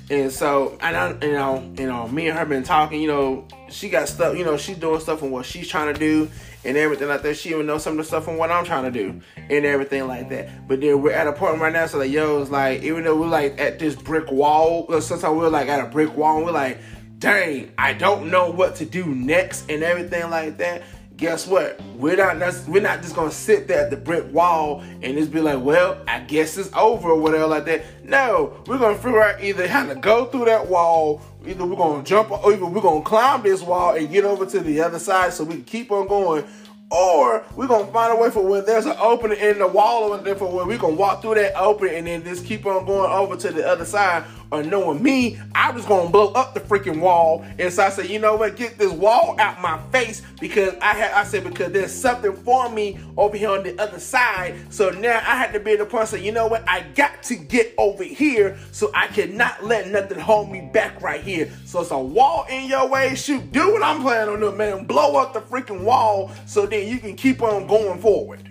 And 0.10 0.32
so, 0.32 0.78
and 0.82 0.98
I, 0.98 1.26
you 1.26 1.34
know, 1.34 1.74
you 1.78 1.88
know, 1.88 2.08
me 2.08 2.28
and 2.28 2.38
her 2.38 2.46
been 2.46 2.64
talking. 2.64 3.00
You 3.00 3.08
know, 3.08 3.48
she 3.70 3.90
got 3.90 4.10
stuff. 4.10 4.36
You 4.36 4.44
know, 4.44 4.58
she's 4.58 4.78
doing 4.78 5.00
stuff 5.00 5.20
from 5.20 5.32
what 5.32 5.46
she's 5.46 5.68
trying 5.68 5.94
to 5.94 6.00
do 6.00 6.30
and 6.66 6.76
everything 6.78 7.08
like 7.08 7.22
that. 7.22 7.38
She 7.38 7.50
even 7.52 7.66
knows 7.66 7.84
some 7.84 7.94
of 7.94 7.98
the 7.98 8.04
stuff 8.04 8.26
from 8.26 8.38
what 8.38 8.52
I'm 8.52 8.66
trying 8.66 8.92
to 8.92 8.92
do 8.92 9.22
and 9.36 9.66
everything 9.66 10.08
like 10.08 10.30
that. 10.30 10.68
But 10.68 10.82
then 10.82 11.02
we're 11.02 11.14
at 11.14 11.28
a 11.28 11.34
point 11.34 11.60
right 11.60 11.72
now, 11.72 11.86
so 11.86 12.00
like, 12.00 12.12
yo, 12.12 12.42
it's 12.42 12.52
like 12.52 12.82
even 12.84 13.04
though 13.04 13.16
we're 13.16 13.28
like 13.28 13.60
at 13.60 13.80
this 13.80 13.96
brick 13.96 14.32
wall, 14.32 14.88
sometimes 15.00 15.38
we're 15.38 15.50
like 15.50 15.68
at 15.68 15.80
a 15.80 15.90
brick 15.90 16.16
wall, 16.16 16.38
and 16.38 16.46
we're 16.46 16.52
like, 16.52 16.80
dang, 17.20 17.72
I 17.78 17.94
don't 17.94 18.32
know 18.32 18.50
what 18.50 18.76
to 18.78 18.86
do 18.86 19.06
next 19.06 19.70
and 19.70 19.84
everything 19.84 20.30
like 20.30 20.58
that 20.58 20.84
guess 21.24 21.48
what? 21.48 21.80
We're 21.96 22.18
not 22.18 22.68
we're 22.68 22.82
not 22.82 23.02
just 23.02 23.16
gonna 23.16 23.32
sit 23.32 23.66
there 23.66 23.80
at 23.80 23.90
the 23.90 23.96
brick 23.96 24.26
wall 24.34 24.82
and 24.82 25.18
just 25.18 25.32
be 25.32 25.40
like, 25.40 25.64
well, 25.64 26.04
I 26.06 26.20
guess 26.20 26.58
it's 26.58 26.70
over 26.74 27.12
or 27.12 27.22
whatever 27.22 27.48
like 27.48 27.64
that. 27.64 27.86
No, 28.04 28.62
we're 28.68 28.78
gonna 28.78 28.98
figure 28.98 29.24
out 29.24 29.42
either 29.42 29.66
how 29.66 29.86
to 29.86 29.96
go 29.96 30.26
through 30.26 30.46
that 30.46 30.68
wall, 30.68 31.22
either 31.48 31.66
we're 31.66 31.78
gonna 31.78 32.04
jump 32.04 32.30
or 32.30 32.52
either 32.52 32.66
we're 32.66 32.82
gonna 32.82 33.06
climb 33.06 33.42
this 33.42 33.62
wall 33.62 33.96
and 33.96 34.12
get 34.12 34.26
over 34.26 34.46
to 34.46 34.60
the 34.60 34.82
other 34.82 35.00
side 35.00 35.32
so 35.32 35.46
we 35.46 35.56
can 35.56 35.64
keep 35.64 35.92
on 35.94 36.08
going 36.10 36.44
or 36.92 37.46
we're 37.56 37.68
gonna 37.68 37.92
find 37.94 38.12
a 38.12 38.22
way 38.22 38.30
for 38.30 38.44
where 38.44 38.62
there's 38.62 38.86
an 38.86 38.96
opening 39.00 39.40
in 39.40 39.60
the 39.60 39.68
wall 39.68 40.12
over 40.12 40.22
there 40.22 40.36
for 40.36 40.52
where 40.52 40.66
we 40.66 40.78
can 40.78 40.98
walk 40.98 41.22
through 41.22 41.36
that 41.36 41.58
opening 41.58 41.96
and 41.96 42.08
then 42.08 42.24
just 42.26 42.46
keep 42.46 42.66
on 42.66 42.86
going 42.86 43.10
over 43.10 43.38
to 43.38 43.50
the 43.50 43.66
other 43.66 43.86
side. 43.86 44.26
Or 44.54 44.62
knowing 44.62 45.02
me, 45.02 45.40
I'm 45.56 45.76
just 45.76 45.88
gonna 45.88 46.12
blow 46.12 46.32
up 46.34 46.54
the 46.54 46.60
freaking 46.60 47.00
wall. 47.00 47.44
And 47.58 47.74
so 47.74 47.84
I 47.84 47.90
said, 47.90 48.08
you 48.08 48.20
know 48.20 48.36
what, 48.36 48.56
get 48.56 48.78
this 48.78 48.92
wall 48.92 49.36
out 49.40 49.60
my 49.60 49.82
face 49.92 50.22
because 50.40 50.76
I 50.80 50.94
had 50.94 51.12
I 51.12 51.24
said 51.24 51.44
because 51.44 51.72
there's 51.72 51.92
something 51.92 52.34
for 52.34 52.70
me 52.70 53.00
over 53.18 53.36
here 53.36 53.50
on 53.50 53.64
the 53.64 53.76
other 53.82 53.98
side. 53.98 54.54
So 54.72 54.92
now 54.92 55.16
I 55.16 55.38
had 55.38 55.54
to 55.54 55.60
be 55.60 55.72
in 55.72 55.80
the 55.80 56.06
say, 56.06 56.24
you 56.24 56.32
know 56.32 56.46
what, 56.46 56.64
I 56.70 56.82
got 56.94 57.24
to 57.24 57.36
get 57.36 57.74
over 57.80 58.04
here 58.04 58.56
so 58.72 58.92
I 58.94 59.08
cannot 59.08 59.64
let 59.64 59.90
nothing 59.90 60.20
hold 60.20 60.52
me 60.52 60.70
back 60.72 61.02
right 61.02 61.22
here. 61.22 61.52
So 61.66 61.82
it's 61.82 61.90
a 61.90 61.98
wall 61.98 62.46
in 62.48 62.70
your 62.70 62.88
way. 62.88 63.16
Shoot, 63.16 63.52
do 63.52 63.74
what 63.74 63.82
I'm 63.82 64.04
planning 64.04 64.36
on 64.36 64.40
doing, 64.40 64.56
man. 64.56 64.86
Blow 64.86 65.16
up 65.16 65.34
the 65.34 65.42
freaking 65.42 65.82
wall 65.84 66.30
so 66.46 66.68
then 66.68 66.88
you 66.88 67.00
can 67.00 67.16
keep 67.16 67.42
on 67.42 67.66
going 67.66 68.00
forward. 68.00 68.48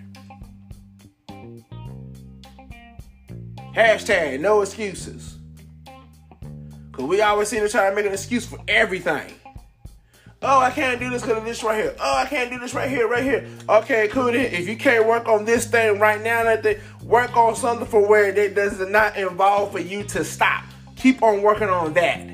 Hashtag 3.77 4.41
no 4.41 4.63
excuses. 4.63 5.32
Cause 6.93 7.07
we 7.07 7.23
always 7.23 7.49
seem 7.49 7.63
to 7.63 7.69
try 7.69 7.89
to 7.89 7.97
make 7.97 8.07
an 8.07 8.13
excuse 8.13 8.47
for 8.47 8.59
everything. 8.69 9.33
Oh, 10.45 10.59
I 10.59 10.71
can't 10.71 10.99
do 10.99 11.09
this 11.09 11.23
because 11.23 11.39
of 11.39 11.45
this 11.45 11.63
right 11.63 11.81
here. 11.81 11.95
Oh, 12.01 12.17
I 12.17 12.27
can't 12.27 12.51
do 12.51 12.59
this 12.59 12.75
right 12.75 12.91
here, 12.91 13.07
right 13.07 13.23
here. 13.23 13.47
Okay, 13.69 14.09
cool. 14.09 14.25
Then. 14.25 14.53
If 14.53 14.69
you 14.69 14.77
can't 14.77 15.07
work 15.07 15.29
on 15.29 15.45
this 15.45 15.67
thing 15.67 16.01
right 16.01 16.21
now, 16.21 16.57
thing, 16.57 16.81
work 17.05 17.37
on 17.37 17.55
something 17.55 17.87
for 17.87 18.07
where 18.07 18.29
it 18.29 18.55
does 18.55 18.81
not 18.81 19.17
involve 19.17 19.71
for 19.71 19.79
you 19.79 20.03
to 20.05 20.25
stop. 20.25 20.65
Keep 20.97 21.23
on 21.23 21.43
working 21.43 21.69
on 21.69 21.95
that. 21.95 22.29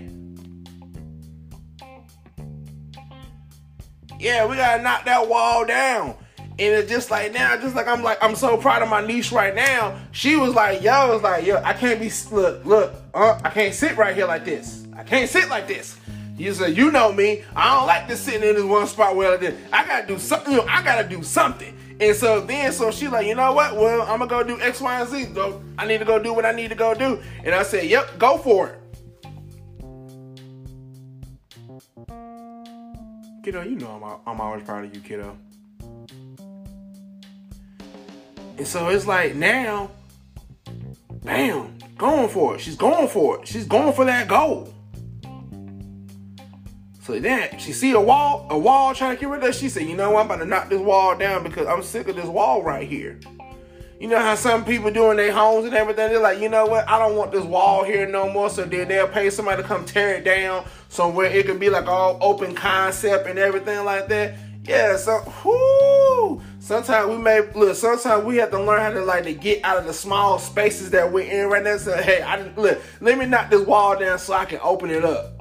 Yeah, 4.18 4.46
we 4.46 4.56
gotta 4.56 4.82
knock 4.82 5.04
that 5.04 5.28
wall 5.28 5.66
down. 5.66 6.16
And 6.60 6.74
it's 6.74 6.90
just 6.90 7.08
like 7.10 7.32
now, 7.32 7.56
just 7.56 7.76
like 7.76 7.86
I'm 7.86 8.02
like 8.02 8.18
I'm 8.20 8.34
so 8.34 8.56
proud 8.56 8.82
of 8.82 8.88
my 8.88 9.06
niece 9.06 9.30
right 9.30 9.54
now. 9.54 9.96
She 10.10 10.34
was 10.34 10.54
like, 10.54 10.82
yo, 10.82 10.90
I 10.90 11.04
was 11.08 11.22
like, 11.22 11.46
yo, 11.46 11.62
I 11.62 11.72
can't 11.72 12.00
be 12.00 12.10
look, 12.32 12.64
look, 12.64 12.94
uh, 13.14 13.38
I 13.44 13.50
can't 13.50 13.72
sit 13.72 13.96
right 13.96 14.14
here 14.14 14.26
like 14.26 14.44
this. 14.44 14.84
I 14.96 15.04
can't 15.04 15.30
sit 15.30 15.48
like 15.48 15.68
this. 15.68 15.96
You 16.36 16.52
said, 16.52 16.76
you 16.76 16.90
know 16.90 17.12
me. 17.12 17.44
I 17.54 17.76
don't 17.76 17.86
like 17.86 18.08
this 18.08 18.20
sitting 18.20 18.48
in 18.48 18.56
this 18.56 18.64
one 18.64 18.88
spot 18.88 19.14
where 19.14 19.34
I 19.34 19.36
did. 19.36 19.56
I 19.72 19.86
gotta 19.86 20.06
do 20.06 20.18
something. 20.18 20.52
You 20.52 20.58
know, 20.58 20.66
I 20.68 20.82
gotta 20.82 21.08
do 21.08 21.22
something. 21.22 21.76
And 22.00 22.14
so 22.14 22.40
then, 22.40 22.72
so 22.72 22.90
she 22.90 23.06
like, 23.08 23.26
you 23.26 23.34
know 23.36 23.52
what? 23.52 23.76
Well, 23.76 24.02
I'm 24.02 24.18
gonna 24.18 24.26
go 24.26 24.42
do 24.42 24.60
X, 24.60 24.80
Y, 24.80 25.00
and 25.00 25.08
Z. 25.08 25.24
Though 25.26 25.62
I 25.76 25.86
need 25.86 25.98
to 25.98 26.04
go 26.04 26.18
do 26.20 26.32
what 26.32 26.44
I 26.44 26.52
need 26.52 26.68
to 26.68 26.76
go 26.76 26.94
do. 26.94 27.20
And 27.44 27.54
I 27.54 27.62
said, 27.62 27.86
yep, 27.86 28.18
go 28.18 28.38
for 28.38 28.68
it. 28.68 28.80
Kiddo, 33.44 33.62
you 33.62 33.76
know 33.76 34.20
I'm, 34.26 34.32
I'm 34.34 34.40
always 34.40 34.64
proud 34.64 34.84
of 34.84 34.94
you, 34.94 35.00
kiddo. 35.00 35.36
And 38.58 38.66
so 38.66 38.88
it's 38.88 39.06
like 39.06 39.34
now, 39.34 39.90
bam, 41.22 41.78
going 41.96 42.28
for 42.28 42.56
it. 42.56 42.60
She's 42.60 42.76
going 42.76 43.08
for 43.08 43.38
it. 43.38 43.48
She's 43.48 43.66
going 43.66 43.92
for 43.94 44.04
that 44.04 44.28
goal. 44.28 44.74
So 47.02 47.18
then 47.18 47.58
she 47.58 47.72
see 47.72 47.92
a 47.92 48.00
wall, 48.00 48.46
a 48.50 48.58
wall 48.58 48.94
trying 48.94 49.16
to 49.16 49.20
get 49.20 49.30
rid 49.30 49.42
of. 49.42 49.54
She 49.54 49.70
said, 49.70 49.84
you 49.84 49.96
know 49.96 50.10
what, 50.10 50.20
I'm 50.20 50.26
about 50.26 50.40
to 50.40 50.44
knock 50.44 50.68
this 50.68 50.80
wall 50.80 51.16
down 51.16 51.42
because 51.42 51.66
I'm 51.66 51.82
sick 51.82 52.08
of 52.08 52.16
this 52.16 52.26
wall 52.26 52.62
right 52.62 52.86
here. 52.86 53.18
You 53.98 54.08
know 54.08 54.18
how 54.18 54.34
some 54.34 54.64
people 54.64 54.90
do 54.90 55.10
in 55.10 55.16
their 55.16 55.32
homes 55.32 55.64
and 55.64 55.74
everything? 55.74 56.10
They're 56.10 56.20
like, 56.20 56.38
you 56.38 56.48
know 56.48 56.66
what? 56.66 56.88
I 56.88 56.98
don't 56.98 57.16
want 57.16 57.32
this 57.32 57.44
wall 57.44 57.82
here 57.82 58.06
no 58.06 58.30
more. 58.30 58.50
So 58.50 58.64
then 58.64 58.88
they'll 58.88 59.08
pay 59.08 59.30
somebody 59.30 59.62
to 59.62 59.66
come 59.66 59.84
tear 59.84 60.14
it 60.16 60.24
down 60.24 60.64
somewhere 60.88 61.26
it 61.26 61.46
could 61.46 61.60
be 61.60 61.70
like 61.70 61.86
all 61.86 62.18
open 62.20 62.54
concept 62.54 63.26
and 63.26 63.38
everything 63.38 63.84
like 63.84 64.08
that. 64.08 64.34
Yeah, 64.64 64.96
so 64.96 65.20
whoo. 65.44 66.42
Sometimes 66.68 67.08
we 67.08 67.16
may 67.16 67.40
look. 67.54 67.74
Sometimes 67.74 68.24
we 68.24 68.36
have 68.36 68.50
to 68.50 68.62
learn 68.62 68.80
how 68.80 68.90
to 68.90 69.02
like 69.02 69.24
to 69.24 69.32
get 69.32 69.64
out 69.64 69.78
of 69.78 69.86
the 69.86 69.94
small 69.94 70.38
spaces 70.38 70.90
that 70.90 71.10
we're 71.10 71.24
in 71.24 71.48
right 71.48 71.64
now. 71.64 71.78
So 71.78 71.96
hey, 71.96 72.20
I 72.20 72.42
look. 72.56 72.78
Let 73.00 73.16
me 73.16 73.24
knock 73.24 73.48
this 73.48 73.66
wall 73.66 73.98
down 73.98 74.18
so 74.18 74.34
I 74.34 74.44
can 74.44 74.60
open 74.62 74.90
it 74.90 75.02
up. 75.02 75.40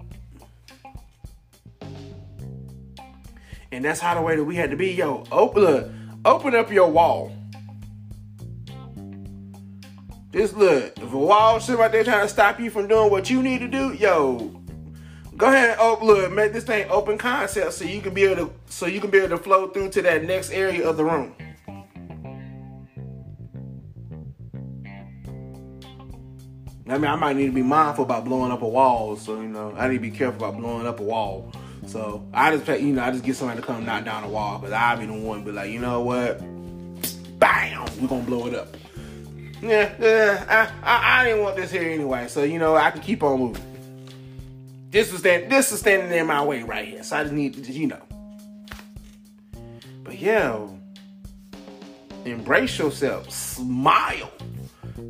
And 3.74 3.84
that's 3.84 4.00
how 4.00 4.16
the 4.16 4.22
way 4.22 4.38
that 4.38 4.44
we 4.46 4.56
had 4.56 4.72
to 4.72 4.78
be. 4.78 4.94
Yo, 4.94 5.26
open 5.30 5.64
look, 5.64 5.92
open 6.24 6.56
up 6.56 6.72
your 6.72 6.90
wall. 6.90 7.34
Just 10.32 10.56
look, 10.56 10.98
if 10.98 11.12
a 11.12 11.18
wall 11.18 11.60
sitting 11.60 11.82
right 11.82 11.92
there 11.92 12.06
trying 12.06 12.26
to 12.26 12.30
stop 12.30 12.58
you 12.58 12.70
from 12.70 12.88
doing 12.88 13.12
what 13.12 13.30
you 13.30 13.44
need 13.44 13.60
to 13.60 13.68
do, 13.68 13.92
yo, 13.96 14.64
go 15.38 15.48
ahead 15.48 15.70
and 15.70 15.80
open, 15.80 16.08
look, 16.08 16.32
make 16.32 16.52
this 16.52 16.64
thing 16.64 16.90
open 16.90 17.18
concept 17.18 17.74
so 17.74 17.86
you 17.86 18.02
can 18.02 18.14
be 18.14 18.24
able 18.24 18.48
to 18.48 18.54
so 18.66 18.88
you 18.88 19.00
can 19.00 19.12
be 19.12 19.20
able 19.20 19.38
to 19.38 19.38
flow 19.38 19.68
through 19.68 19.90
to 19.92 20.02
that 20.02 20.24
next 20.24 20.50
area 20.52 20.88
of 20.88 20.98
the 20.98 21.06
room. 21.06 21.36
I 26.90 26.98
mean, 26.98 27.12
I 27.12 27.16
might 27.16 27.36
need 27.36 27.48
to 27.48 27.52
be 27.52 27.62
mindful 27.62 28.06
about 28.06 28.24
blowing 28.24 28.52
up 28.52 28.62
a 28.62 28.68
wall, 28.68 29.18
so 29.18 29.42
you 29.42 29.50
know, 29.50 29.74
I 29.78 29.90
need 29.90 29.96
to 29.96 30.02
be 30.02 30.12
careful 30.12 30.44
about 30.44 30.60
blowing 30.60 30.88
up 30.88 31.00
a 31.00 31.04
wall. 31.04 31.52
So 31.86 32.26
I 32.34 32.56
just, 32.56 32.82
you 32.82 32.94
know, 32.94 33.04
I 33.04 33.12
just 33.12 33.24
get 33.24 33.36
somebody 33.36 33.62
to 33.62 33.66
come 33.66 33.86
knock 33.86 34.06
down 34.06 34.24
the 34.24 34.30
wall 34.30 34.60
because 34.60 34.74
I 34.74 34.96
be 34.96 35.06
the 35.06 35.14
one 35.14 35.44
be 35.44 35.52
like, 35.52 35.70
you 35.70 35.80
know 35.80 36.02
what, 36.02 36.40
bam, 37.40 37.86
we're 38.02 38.08
gonna 38.08 38.24
blow 38.24 38.48
it 38.48 38.56
up. 38.56 38.76
Yeah, 39.62 39.94
yeah, 40.00 40.72
I, 40.84 40.90
I, 40.90 41.22
I 41.22 41.26
didn't 41.26 41.44
want 41.44 41.58
this 41.58 41.72
here 41.72 41.84
anyway, 41.84 42.28
so 42.28 42.44
you 42.44 42.58
know, 42.58 42.76
I 42.76 42.90
can 42.90 43.02
keep 43.02 43.22
on 43.22 43.40
moving. 43.40 43.77
This 44.90 45.12
is 45.12 45.22
that, 45.24 45.50
this 45.50 45.72
is 45.72 45.80
standing 45.80 46.18
in 46.18 46.28
my 46.28 46.44
way 46.44 46.64
right 46.64 46.88
here, 46.88 47.04
so 47.04 47.18
I 47.18 47.24
just 47.24 47.34
need 47.34 47.64
to, 47.64 47.72
you 47.72 47.88
know. 47.88 48.02
But 50.04 50.18
yeah, 50.20 50.66
embrace 52.24 52.80
yourself, 52.80 53.30
smile, 53.30 54.32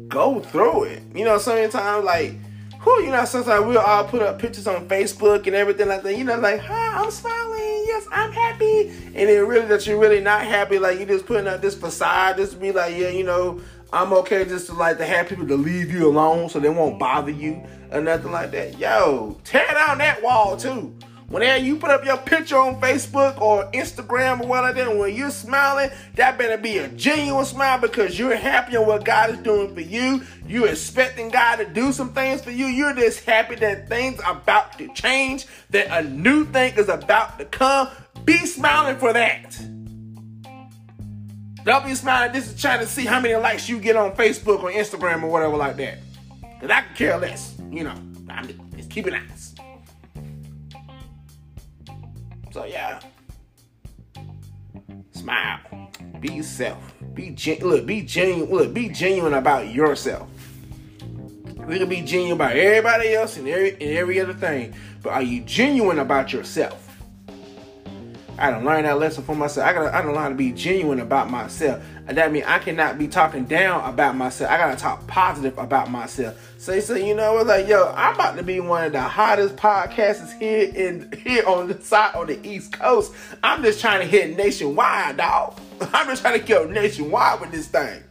go 0.08 0.40
through 0.40 0.86
it. 0.86 1.04
You 1.14 1.26
know, 1.26 1.38
sometimes 1.38 2.04
like 2.04 2.34
who 2.80 3.04
you 3.04 3.12
know, 3.12 3.26
sometimes 3.26 3.66
we'll 3.66 3.80
all 3.80 4.06
put 4.06 4.22
up 4.22 4.40
pictures 4.40 4.68
on 4.68 4.88
Facebook 4.88 5.46
and 5.46 5.56
everything 5.56 5.88
like 5.88 6.04
that. 6.04 6.18
You 6.18 6.24
know, 6.24 6.40
like, 6.40 6.62
hi, 6.62 7.04
I'm 7.04 7.12
smiling. 7.12 7.84
Yes, 7.88 8.08
I'm 8.12 8.32
happy. 8.32 8.90
And 9.14 9.30
then 9.30 9.48
really 9.48 9.68
that 9.68 9.86
you're 9.86 10.00
really 10.00 10.22
not 10.22 10.44
happy. 10.44 10.80
Like 10.80 11.00
you 11.00 11.06
just 11.06 11.26
putting 11.26 11.48
up 11.48 11.62
this 11.62 11.76
facade 11.76 12.38
just 12.38 12.54
to 12.54 12.58
be 12.58 12.72
like, 12.72 12.96
yeah, 12.96 13.10
you 13.10 13.24
know, 13.24 13.62
I'm 13.94 14.12
okay 14.14 14.46
just 14.46 14.68
to 14.68 14.74
like 14.74 14.98
to 14.98 15.06
have 15.06 15.30
people 15.30 15.48
to 15.48 15.56
leave 15.56 15.92
you 15.92 16.08
alone 16.08 16.50
so 16.50 16.60
they 16.60 16.70
won't 16.70 17.00
bother 17.00 17.32
you 17.32 17.64
or 17.92 18.02
nothing 18.02 18.32
like 18.32 18.52
that. 18.52 18.78
Yo, 18.78 19.40
tear 19.44 19.68
down 19.74 20.00
that 20.00 20.22
wall 20.22 20.58
too. 20.58 20.94
Whenever 21.30 21.62
you 21.62 21.76
put 21.76 21.90
up 21.90 22.06
your 22.06 22.18
picture 22.18 22.58
on 22.58 22.80
Facebook 22.80 23.40
or 23.42 23.70
Instagram 23.72 24.40
or 24.40 24.48
whatever, 24.48 24.98
when 24.98 25.14
you're 25.14 25.30
smiling, 25.30 25.90
that 26.16 26.38
better 26.38 26.58
be 26.58 26.78
a 26.78 26.88
genuine 26.90 27.44
smile 27.44 27.78
because 27.80 28.18
you're 28.18 28.36
happy 28.36 28.78
on 28.78 28.88
what 28.88 29.04
God 29.04 29.32
is 29.32 29.38
doing 29.40 29.74
for 29.74 29.82
you. 29.82 30.24
You're 30.48 30.70
expecting 30.70 31.30
God 31.30 31.58
to 31.58 31.66
do 31.66 31.92
some 31.92 32.14
things 32.14 32.42
for 32.42 32.52
you. 32.52 32.68
You're 32.68 32.94
just 32.94 33.26
happy 33.26 33.56
that 33.56 33.90
things 33.90 34.22
are 34.22 34.38
about 34.38 34.78
to 34.78 34.88
change, 34.94 35.48
that 35.72 35.88
a 35.92 36.08
new 36.08 36.46
thing 36.46 36.76
is 36.78 36.88
about 36.88 37.40
to 37.40 37.46
come. 37.46 37.90
Be 38.24 38.38
smiling 38.46 38.96
for 38.96 39.12
that. 39.12 39.60
Don't 41.68 41.86
be 41.86 41.96
smiling. 41.96 42.32
This 42.32 42.48
is 42.48 42.62
trying 42.62 42.80
to 42.80 42.86
see 42.86 43.04
how 43.04 43.20
many 43.20 43.36
likes 43.36 43.68
you 43.68 43.78
get 43.78 43.98
on 43.98 44.16
Facebook 44.16 44.64
or 44.64 44.72
Instagram 44.72 45.22
or 45.22 45.28
whatever 45.28 45.58
like 45.58 45.76
that. 45.76 45.98
Because 46.40 46.70
I 46.70 46.80
can 46.80 46.96
care 46.96 47.18
less. 47.18 47.58
You 47.70 47.84
know, 47.84 47.94
I'm 48.30 48.48
just, 48.78 48.90
keep 48.90 49.06
it 49.06 49.12
nice. 49.12 49.54
So 52.54 52.64
yeah. 52.64 53.02
Smile. 55.12 55.60
Be 56.22 56.36
yourself. 56.36 56.94
Be 57.14 57.32
gen- 57.32 57.60
look. 57.60 57.86
Be 57.86 58.02
genuine. 58.02 58.50
Look. 58.50 58.74
Be 58.74 58.88
genuine 58.88 59.34
about 59.34 59.68
yourself. 59.68 60.30
We 61.68 61.80
can 61.80 61.90
be 61.90 62.00
genuine 62.00 62.32
about 62.38 62.56
everybody 62.56 63.14
else 63.14 63.36
and 63.36 63.46
every 63.46 63.72
and 63.72 63.82
every 63.82 64.22
other 64.22 64.34
thing, 64.34 64.74
but 65.04 65.12
are 65.12 65.22
you 65.22 65.42
genuine 65.42 66.00
about 66.00 66.32
yourself? 66.32 66.87
I 68.40 68.52
don't 68.52 68.66
learn 68.66 68.84
that 68.84 69.00
lesson 69.00 69.24
for 69.24 69.36
myself. 69.36 69.68
I 69.68 69.74
gotta 69.74 69.96
I 69.96 70.02
don't 70.02 70.14
learn 70.14 70.30
to 70.30 70.36
be 70.36 70.52
genuine 70.52 71.00
about 71.00 71.32
myself. 71.32 71.84
That 72.06 72.32
means 72.32 72.46
I 72.48 72.60
cannot 72.60 73.00
be 73.00 73.08
talking 73.08 73.46
down 73.46 73.90
about 73.90 74.16
myself. 74.16 74.52
I 74.52 74.58
gotta 74.58 74.78
talk 74.78 75.08
positive 75.08 75.58
about 75.58 75.90
myself. 75.90 76.38
Say 76.60 76.80
so, 76.80 76.94
so 76.94 77.00
you 77.04 77.16
know 77.16 77.34
what 77.34 77.48
like 77.48 77.68
yo, 77.68 77.92
I'm 77.96 78.14
about 78.16 78.38
to 78.38 78.44
be 78.44 78.60
one 78.60 78.86
of 78.86 78.92
the 78.92 79.02
hottest 79.02 79.56
podcasters 79.56 80.38
here 80.38 80.72
in 80.74 81.12
here 81.24 81.46
on 81.48 81.68
the 81.68 81.82
side 81.82 82.16
on 82.16 82.28
the 82.28 82.48
East 82.48 82.74
Coast. 82.74 83.14
I'm 83.42 83.64
just 83.64 83.82
trying 83.82 84.02
to 84.02 84.08
hit 84.08 84.38
nationwide, 84.38 85.18
dog. 85.18 85.60
I'm 85.82 86.08
just 86.08 86.22
trying 86.22 86.40
to 86.40 86.46
go 86.46 86.66
nationwide 86.66 87.42
with 87.42 87.52
this 87.52 87.68
thing. 87.68 88.04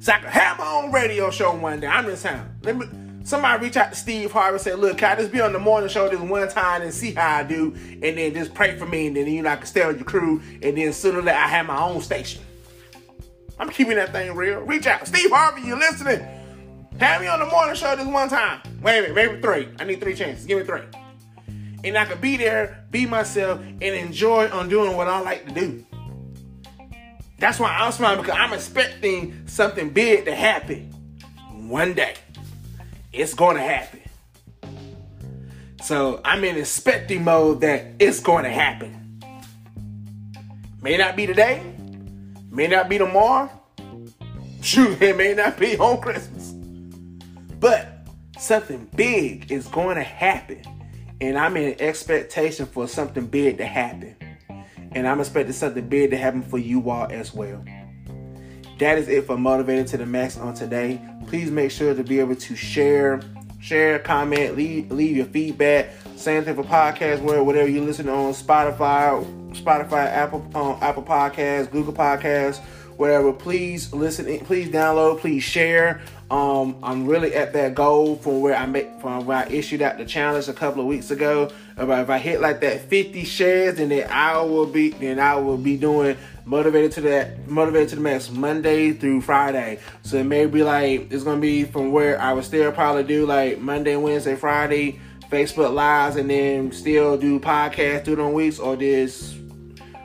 So 0.00 0.12
I 0.12 0.18
can 0.18 0.30
have 0.30 0.58
my 0.58 0.66
own 0.66 0.90
radio 0.90 1.30
show 1.30 1.54
one 1.54 1.80
day. 1.80 1.86
I'm 1.86 2.06
just 2.06 2.22
saying. 2.22 2.42
Let 2.62 2.78
me 2.78 2.86
Somebody 3.30 3.62
reach 3.62 3.76
out 3.76 3.90
to 3.90 3.96
Steve 3.96 4.32
Harvey 4.32 4.54
and 4.54 4.60
say, 4.60 4.74
look, 4.74 4.98
can 4.98 5.16
I 5.16 5.20
just 5.20 5.30
be 5.30 5.40
on 5.40 5.52
the 5.52 5.60
morning 5.60 5.88
show 5.88 6.08
this 6.08 6.18
one 6.18 6.48
time 6.48 6.82
and 6.82 6.92
see 6.92 7.12
how 7.12 7.36
I 7.36 7.42
do? 7.44 7.72
And 7.76 8.18
then 8.18 8.34
just 8.34 8.54
pray 8.54 8.76
for 8.76 8.86
me. 8.86 9.06
And 9.06 9.14
then, 9.14 9.28
you 9.28 9.40
know, 9.42 9.50
I 9.50 9.54
can 9.54 9.66
stay 9.66 9.82
on 9.82 9.94
your 9.94 10.04
crew. 10.04 10.42
And 10.60 10.76
then 10.76 10.92
sooner 10.92 11.20
or 11.20 11.22
later, 11.22 11.38
I 11.38 11.46
have 11.46 11.64
my 11.64 11.80
own 11.80 12.00
station. 12.00 12.42
I'm 13.56 13.70
keeping 13.70 13.94
that 13.94 14.10
thing 14.10 14.34
real. 14.34 14.58
Reach 14.62 14.88
out. 14.88 15.06
Steve 15.06 15.30
Harvey, 15.30 15.60
you 15.62 15.76
listening? 15.76 16.26
Have 16.98 17.20
me 17.20 17.28
on 17.28 17.38
the 17.38 17.46
morning 17.46 17.76
show 17.76 17.94
this 17.94 18.04
one 18.04 18.28
time. 18.28 18.62
Wait 18.82 18.98
a 18.98 19.02
minute, 19.02 19.14
maybe 19.14 19.40
three. 19.40 19.68
I 19.78 19.84
need 19.84 20.00
three 20.00 20.16
chances. 20.16 20.44
Give 20.44 20.58
me 20.58 20.64
three. 20.64 20.82
And 21.84 21.96
I 21.96 22.06
can 22.06 22.20
be 22.20 22.36
there, 22.36 22.84
be 22.90 23.06
myself, 23.06 23.60
and 23.60 23.80
enjoy 23.80 24.50
on 24.50 24.68
doing 24.68 24.96
what 24.96 25.06
I 25.06 25.20
like 25.20 25.46
to 25.46 25.54
do. 25.54 25.86
That's 27.38 27.60
why 27.60 27.76
I'm 27.76 27.92
smiling 27.92 28.22
because 28.22 28.36
I'm 28.36 28.52
expecting 28.52 29.46
something 29.46 29.90
big 29.90 30.24
to 30.24 30.34
happen 30.34 30.90
one 31.68 31.94
day. 31.94 32.16
It's 33.12 33.34
going 33.34 33.56
to 33.56 33.62
happen. 33.62 34.00
So 35.82 36.20
I'm 36.24 36.44
in 36.44 36.56
expecting 36.56 37.24
mode 37.24 37.62
that 37.62 37.94
it's 37.98 38.20
going 38.20 38.44
to 38.44 38.50
happen. 38.50 39.20
May 40.80 40.96
not 40.96 41.16
be 41.16 41.26
today, 41.26 41.62
may 42.50 42.68
not 42.68 42.88
be 42.88 42.98
tomorrow, 42.98 43.50
shoot, 44.62 45.00
it 45.02 45.16
may 45.16 45.34
not 45.34 45.58
be 45.58 45.76
on 45.78 46.00
Christmas. 46.00 46.52
But 47.58 48.06
something 48.38 48.88
big 48.94 49.50
is 49.50 49.66
going 49.66 49.96
to 49.96 50.02
happen. 50.02 50.62
And 51.20 51.36
I'm 51.36 51.56
in 51.56 51.80
expectation 51.80 52.66
for 52.66 52.86
something 52.86 53.26
big 53.26 53.58
to 53.58 53.66
happen. 53.66 54.16
And 54.92 55.06
I'm 55.06 55.20
expecting 55.20 55.52
something 55.52 55.88
big 55.88 56.10
to 56.10 56.16
happen 56.16 56.42
for 56.42 56.58
you 56.58 56.88
all 56.90 57.08
as 57.10 57.34
well. 57.34 57.64
That 58.80 58.98
is 58.98 59.08
it 59.08 59.26
for 59.26 59.36
Motivated 59.36 59.86
to 59.88 59.98
the 59.98 60.06
Max 60.06 60.38
on 60.38 60.54
today 60.54 61.00
please 61.30 61.48
make 61.48 61.70
sure 61.70 61.94
to 61.94 62.02
be 62.02 62.18
able 62.18 62.34
to 62.34 62.56
share 62.56 63.20
share, 63.60 64.00
comment, 64.00 64.56
leave 64.56 64.90
leave 64.90 65.16
your 65.16 65.26
feedback. 65.26 65.90
Same 66.16 66.44
thing 66.44 66.56
for 66.56 66.64
podcast, 66.64 67.22
where 67.22 67.44
whatever 67.44 67.68
you 67.68 67.82
listen 67.84 68.08
on 68.08 68.32
Spotify, 68.32 69.24
Spotify, 69.52 70.06
Apple, 70.06 70.44
um, 70.54 70.76
Apple 70.80 71.04
Podcasts, 71.04 71.70
Google 71.70 71.92
Podcasts, 71.92 72.58
whatever. 72.96 73.32
Please 73.32 73.92
listen. 73.92 74.26
Please 74.40 74.68
download. 74.70 75.20
Please 75.20 75.44
share. 75.44 76.00
Um, 76.30 76.76
I'm 76.82 77.06
really 77.06 77.34
at 77.34 77.52
that 77.52 77.74
goal 77.74 78.16
from 78.16 78.40
where 78.40 78.56
I 78.56 78.66
make 78.66 79.00
from 79.00 79.24
where 79.24 79.38
I 79.38 79.46
issued 79.46 79.82
out 79.82 79.98
the 79.98 80.04
challenge 80.04 80.48
a 80.48 80.52
couple 80.52 80.80
of 80.80 80.88
weeks 80.88 81.12
ago. 81.12 81.50
About 81.76 82.02
if 82.02 82.10
I 82.10 82.18
hit 82.18 82.40
like 82.40 82.60
that 82.60 82.82
50 82.82 83.24
shares, 83.24 83.76
then, 83.76 83.88
then 83.90 84.10
I 84.10 84.40
will 84.42 84.66
be 84.66 84.90
then 84.90 85.20
I 85.20 85.36
will 85.36 85.56
be 85.56 85.76
doing 85.76 86.16
motivated 86.50 86.90
to 86.90 87.00
that 87.00 87.46
motivated 87.48 87.88
to 87.90 87.94
the 87.94 88.00
max 88.00 88.28
Monday 88.28 88.90
through 88.92 89.20
Friday. 89.20 89.78
So 90.02 90.16
it 90.16 90.24
may 90.24 90.46
be 90.46 90.64
like 90.64 91.12
it's 91.12 91.22
gonna 91.22 91.40
be 91.40 91.62
from 91.62 91.92
where 91.92 92.20
I 92.20 92.32
would 92.32 92.44
still 92.44 92.72
probably 92.72 93.04
do 93.04 93.24
like 93.24 93.60
Monday, 93.60 93.94
Wednesday, 93.94 94.34
Friday, 94.34 94.98
Facebook 95.30 95.72
lives, 95.72 96.16
and 96.16 96.28
then 96.28 96.72
still 96.72 97.16
do 97.16 97.38
podcasts 97.38 98.04
through 98.04 98.16
them 98.16 98.32
weeks, 98.32 98.58
or 98.58 98.74
this 98.74 99.36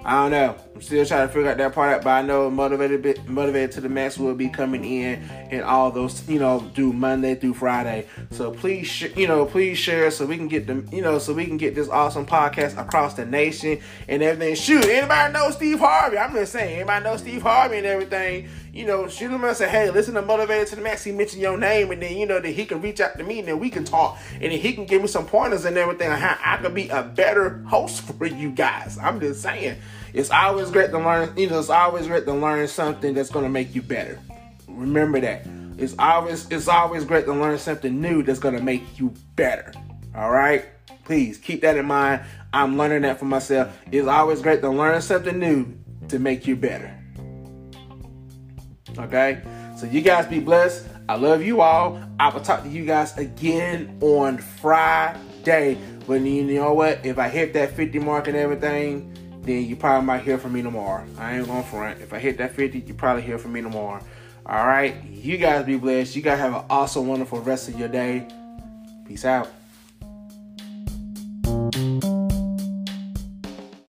I 0.05 0.21
don't 0.21 0.31
know. 0.31 0.55
I'm 0.75 0.81
still 0.81 1.05
trying 1.05 1.25
to 1.25 1.33
figure 1.33 1.49
out 1.49 1.55
that 1.55 1.73
part 1.73 1.93
out, 1.93 2.03
but 2.03 2.09
I 2.09 2.21
know 2.21 2.49
motivated 2.49 3.29
motivated 3.29 3.71
to 3.73 3.81
the 3.81 3.87
max 3.87 4.17
will 4.17 4.35
be 4.35 4.49
coming 4.49 4.83
in 4.83 5.23
and 5.49 5.63
all 5.63 5.89
those, 5.89 6.27
you 6.27 6.37
know, 6.37 6.69
do 6.75 6.91
Monday 6.91 7.33
through 7.35 7.53
Friday. 7.53 8.07
So 8.31 8.51
please, 8.51 8.85
sh- 8.85 9.15
you 9.15 9.25
know, 9.25 9.45
please 9.45 9.77
share 9.77 10.11
so 10.11 10.25
we 10.25 10.35
can 10.35 10.49
get 10.49 10.67
them, 10.67 10.85
you 10.91 11.01
know, 11.01 11.17
so 11.17 11.31
we 11.31 11.45
can 11.45 11.55
get 11.55 11.75
this 11.75 11.87
awesome 11.87 12.25
podcast 12.25 12.77
across 12.77 13.13
the 13.13 13.25
nation 13.25 13.79
and 14.09 14.21
everything. 14.21 14.53
Shoot, 14.55 14.83
anybody 14.83 15.31
know 15.31 15.49
Steve 15.51 15.79
Harvey? 15.79 16.17
I'm 16.17 16.33
just 16.33 16.51
saying, 16.51 16.75
anybody 16.75 17.05
know 17.05 17.15
Steve 17.15 17.41
Harvey 17.41 17.77
and 17.77 17.85
everything. 17.85 18.49
You 18.73 18.85
know, 18.85 19.07
shoot 19.07 19.31
him 19.31 19.45
and 19.45 19.55
say, 19.55 19.69
hey, 19.69 19.89
listen 19.89 20.15
to 20.15 20.21
Motivated 20.21 20.67
to 20.67 20.75
the 20.75 20.81
Max. 20.81 21.05
He 21.05 21.13
mentioned 21.13 21.41
your 21.41 21.57
name, 21.57 21.91
and 21.91 22.01
then 22.01 22.17
you 22.17 22.25
know 22.25 22.41
that 22.41 22.49
he 22.49 22.65
can 22.65 22.81
reach 22.81 22.99
out 22.99 23.17
to 23.17 23.23
me, 23.23 23.39
and 23.39 23.47
then 23.47 23.59
we 23.59 23.69
can 23.69 23.85
talk, 23.85 24.19
and 24.33 24.51
then 24.51 24.59
he 24.59 24.73
can 24.73 24.85
give 24.85 25.01
me 25.01 25.07
some 25.07 25.25
pointers 25.25 25.63
and 25.63 25.77
everything 25.77 26.11
on 26.11 26.19
how 26.19 26.37
I 26.43 26.57
could 26.57 26.73
be 26.73 26.89
a 26.89 27.01
better 27.01 27.59
host 27.59 28.01
for 28.17 28.25
you 28.25 28.51
guys. 28.51 28.97
I'm 28.97 29.21
just 29.21 29.41
saying. 29.41 29.77
It's 30.15 30.31
always 30.31 30.71
great 30.71 30.91
to 30.91 30.97
learn, 30.97 31.35
you 31.35 31.49
know, 31.49 31.59
it's 31.59 31.69
always 31.69 32.07
great 32.07 32.23
to 32.23 32.33
learn 32.33 32.69
something 32.69 33.13
that's 33.13 33.29
gonna 33.29 33.49
make 33.49 33.75
you 33.75 33.81
better. 33.81 34.17
Remember 34.65 35.19
that. 35.19 35.45
It's 35.77 35.93
always 35.99 36.49
it's 36.49 36.69
always 36.69 37.03
great 37.03 37.25
to 37.25 37.33
learn 37.33 37.57
something 37.57 37.99
new 37.99 38.23
that's 38.23 38.39
gonna 38.39 38.61
make 38.61 38.97
you 38.97 39.13
better. 39.35 39.73
All 40.15 40.31
right? 40.31 40.63
Please 41.03 41.37
keep 41.37 41.59
that 41.63 41.75
in 41.75 41.85
mind. 41.85 42.21
I'm 42.53 42.77
learning 42.77 43.01
that 43.01 43.19
for 43.19 43.25
myself. 43.25 43.77
It's 43.91 44.07
always 44.07 44.41
great 44.41 44.61
to 44.61 44.69
learn 44.69 45.01
something 45.01 45.37
new 45.37 45.73
to 46.07 46.17
make 46.17 46.47
you 46.47 46.55
better. 46.55 46.97
Okay? 48.97 49.41
So 49.75 49.85
you 49.85 49.99
guys 49.99 50.27
be 50.27 50.39
blessed. 50.39 50.87
I 51.09 51.17
love 51.17 51.43
you 51.43 51.59
all. 51.59 52.01
I 52.21 52.29
will 52.29 52.39
talk 52.39 52.63
to 52.63 52.69
you 52.69 52.85
guys 52.85 53.17
again 53.17 53.97
on 53.99 54.37
Friday. 54.37 55.77
But 56.07 56.21
you 56.21 56.43
know 56.43 56.73
what? 56.73 57.05
If 57.05 57.19
I 57.19 57.27
hit 57.27 57.51
that 57.55 57.71
50 57.71 57.99
mark 57.99 58.29
and 58.29 58.37
everything, 58.37 59.11
then 59.45 59.65
you 59.65 59.75
probably 59.75 60.05
might 60.05 60.23
hear 60.23 60.37
from 60.37 60.53
me 60.53 60.61
tomorrow. 60.61 61.05
I 61.17 61.37
ain't 61.37 61.47
going 61.47 61.63
front. 61.63 62.01
If 62.01 62.13
I 62.13 62.19
hit 62.19 62.37
that 62.37 62.55
50, 62.55 62.79
you 62.79 62.93
probably 62.93 63.21
hear 63.21 63.37
from 63.37 63.53
me 63.53 63.61
tomorrow. 63.61 64.01
All 64.45 64.67
right. 64.67 64.95
You 65.05 65.37
guys 65.37 65.65
be 65.65 65.77
blessed. 65.77 66.15
You 66.15 66.21
guys 66.21 66.39
have 66.39 66.53
an 66.53 66.65
awesome, 66.69 67.07
wonderful 67.07 67.41
rest 67.41 67.69
of 67.69 67.79
your 67.79 67.89
day. 67.89 68.27
Peace 69.07 69.25
out. 69.25 69.49